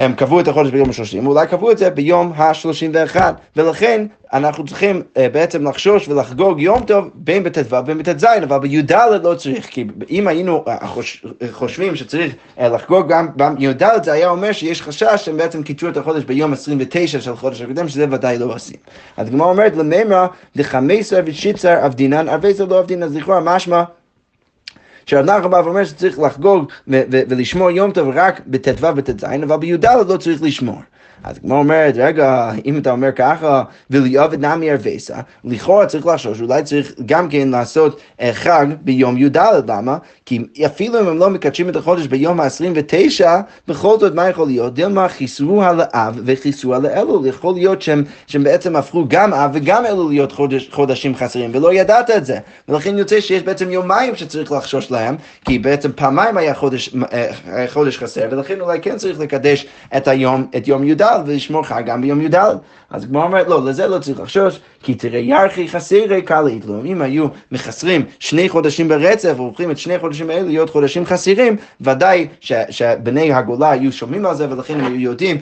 הם 0.00 0.14
קבעו 0.14 0.40
את 0.40 0.48
החודש 0.48 0.70
ביום 0.70 0.88
ה-30, 0.88 1.26
אולי 1.26 1.46
קבעו 1.46 1.70
את 1.70 1.78
זה 1.78 1.90
ביום 1.90 2.32
ה-31, 2.36 3.16
ולכן 3.56 4.06
אנחנו 4.32 4.64
צריכים 4.64 5.02
uh, 5.02 5.18
בעצם 5.32 5.68
לחשוש 5.68 6.08
ולחגוג 6.08 6.60
יום 6.60 6.82
טוב 6.84 7.10
בין 7.14 7.42
בט"ו 7.42 7.76
ובין 7.76 7.98
בט"ז, 7.98 8.24
אבל 8.24 8.58
בי"ד 8.58 8.92
לא 9.22 9.34
צריך, 9.34 9.66
כי 9.66 9.84
אם 10.10 10.28
היינו 10.28 10.64
uh, 10.66 10.86
חוש, 10.86 11.24
uh, 11.24 11.44
חושבים 11.50 11.96
שצריך 11.96 12.34
uh, 12.58 12.62
לחגוג 12.62 13.08
גם 13.08 13.28
בי"ד, 13.36 13.82
זה 14.02 14.12
היה 14.12 14.28
אומר 14.28 14.52
שיש 14.52 14.82
חשש 14.82 15.16
שהם 15.16 15.36
בעצם 15.36 15.62
קיצרו 15.62 15.88
את 15.88 15.96
החודש 15.96 16.24
ביום 16.24 16.52
29 16.52 17.20
של 17.20 17.36
חודש 17.36 17.60
הקודם, 17.60 17.88
שזה 17.88 18.06
ודאי 18.10 18.38
לא 18.38 18.54
עושים. 18.54 18.76
אז 19.16 19.28
הגמרא 19.28 19.46
אומרת, 19.46 19.76
למימרא 19.76 20.26
דחמי 20.56 21.00
עשר 21.00 21.20
ושיצר 21.24 21.86
אבדינן, 21.86 22.28
ערבי 22.28 22.54
זה 22.54 22.66
לא 22.66 22.80
אבדינן, 22.80 23.02
אז 23.02 23.16
לכאורה 23.16 23.40
משמע 23.40 23.82
בא 25.50 25.60
ואומר 25.64 25.84
שצריך 25.84 26.18
לחגוג 26.18 26.72
ולשמור 26.88 27.70
יום 27.70 27.92
טוב 27.92 28.08
רק 28.14 28.40
בט"ו 28.46 28.96
וט"ז, 28.96 29.24
אבל 29.24 29.56
בי"ד 29.56 29.84
לא 30.08 30.16
צריך 30.16 30.42
לשמור. 30.42 30.80
אז 31.24 31.38
כמו 31.38 31.58
אומרת, 31.58 31.94
רגע, 31.96 32.50
אם 32.66 32.78
אתה 32.78 32.90
אומר 32.90 33.12
ככה, 33.12 33.62
וליעבד 33.90 34.44
נמי 34.44 34.70
ערבסה, 34.70 35.16
לכאורה 35.44 35.86
צריך 35.86 36.06
לחשוש, 36.06 36.40
אולי 36.40 36.62
צריך 36.62 36.92
גם 37.06 37.28
כן 37.28 37.48
לעשות 37.48 38.00
אה, 38.20 38.30
חג 38.32 38.66
ביום 38.82 39.16
י"ד, 39.16 39.38
למה? 39.68 39.96
כי 40.26 40.44
אפילו 40.66 41.00
אם 41.00 41.06
הם 41.06 41.18
לא 41.18 41.30
מקדשים 41.30 41.68
את 41.68 41.76
החודש 41.76 42.06
ביום 42.06 42.40
ה-29, 42.40 43.26
בכל 43.68 43.98
זאת 43.98 44.14
מה 44.14 44.28
יכול 44.28 44.46
להיות? 44.46 44.74
דילמה 44.74 45.08
חיסרו 45.08 45.62
על 45.62 45.80
האב 45.92 46.20
וחיסרו 46.24 46.74
על 46.74 46.86
האלול, 46.86 47.26
יכול 47.26 47.54
להיות 47.54 47.82
שהם, 47.82 48.04
שהם 48.26 48.44
בעצם 48.44 48.76
הפכו 48.76 49.04
גם 49.08 49.34
אב 49.34 49.50
וגם 49.54 49.86
אלול 49.86 50.10
להיות 50.10 50.32
חודש, 50.32 50.68
חודשים 50.72 51.16
חסרים, 51.16 51.50
ולא 51.54 51.72
ידעת 51.72 52.10
את 52.10 52.26
זה. 52.26 52.38
ולכן 52.68 52.98
יוצא 52.98 53.20
שיש 53.20 53.42
בעצם 53.42 53.70
יומיים 53.70 54.16
שצריך 54.16 54.52
לחשוש 54.52 54.90
להם, 54.90 55.16
כי 55.44 55.58
בעצם 55.58 55.90
פעמיים 55.92 56.36
היה 56.36 56.54
חודש, 56.54 56.94
אה, 57.12 57.64
חודש 57.68 57.98
חסר, 57.98 58.28
ולכן 58.30 58.60
אולי 58.60 58.80
כן 58.80 58.96
צריך 58.96 59.20
לקדש 59.20 59.66
את 59.96 60.08
היום, 60.08 60.46
את 60.56 60.68
יום 60.68 60.84
י"ד. 60.84 61.09
ולשמור 61.26 61.62
חג 61.62 61.82
גם 61.86 62.00
ביום 62.00 62.20
י"ד. 62.20 62.34
אז 62.90 63.04
כמו 63.04 63.22
אומרת, 63.22 63.48
לא, 63.48 63.64
לזה 63.64 63.86
לא 63.86 63.98
צריך 63.98 64.20
לחשוש, 64.20 64.60
כי 64.82 64.94
תראה 64.94 65.18
ירחי 65.18 65.68
חסירי 65.68 66.22
קל 66.22 66.40
להתלום. 66.40 66.86
אם 66.86 67.02
היו 67.02 67.26
מחסרים 67.52 68.04
שני 68.18 68.48
חודשים 68.48 68.88
ברצף, 68.88 69.32
והופכים 69.36 69.70
את 69.70 69.78
שני 69.78 69.94
החודשים 69.94 70.30
האלה 70.30 70.42
להיות 70.42 70.70
חודשים 70.70 71.06
חסירים, 71.06 71.56
ודאי 71.80 72.28
ש, 72.40 72.52
שבני 72.70 73.32
הגולה 73.32 73.70
היו 73.70 73.92
שומעים 73.92 74.26
על 74.26 74.34
זה, 74.34 74.50
ולכן 74.50 74.80
הם 74.80 74.86
היו 74.86 75.00
יודעים 75.00 75.38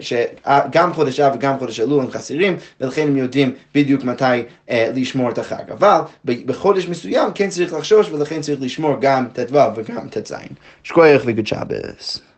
שגם 0.00 0.92
חודש 0.92 1.20
אב 1.20 1.32
וגם 1.34 1.58
חודש 1.58 1.80
אלול 1.80 2.02
הם 2.02 2.10
חסירים, 2.10 2.56
ולכן 2.80 3.02
הם 3.02 3.16
יודעים 3.16 3.52
בדיוק 3.74 4.04
מתי 4.04 4.42
אה, 4.70 4.90
לשמור 4.94 5.30
את 5.30 5.38
החג. 5.38 5.70
אבל 5.70 6.00
בחודש 6.24 6.88
מסוים 6.88 7.30
כן 7.34 7.48
צריך 7.48 7.72
לחשוש, 7.72 8.10
ולכן 8.10 8.40
צריך 8.40 8.60
לשמור 8.62 8.96
גם 9.00 9.26
ט"ו 9.32 9.56
וגם 9.76 10.08
ט"ז. 10.08 10.34
שכוייך 10.82 11.22
וגוד 11.26 11.46
שבס. 11.46 12.31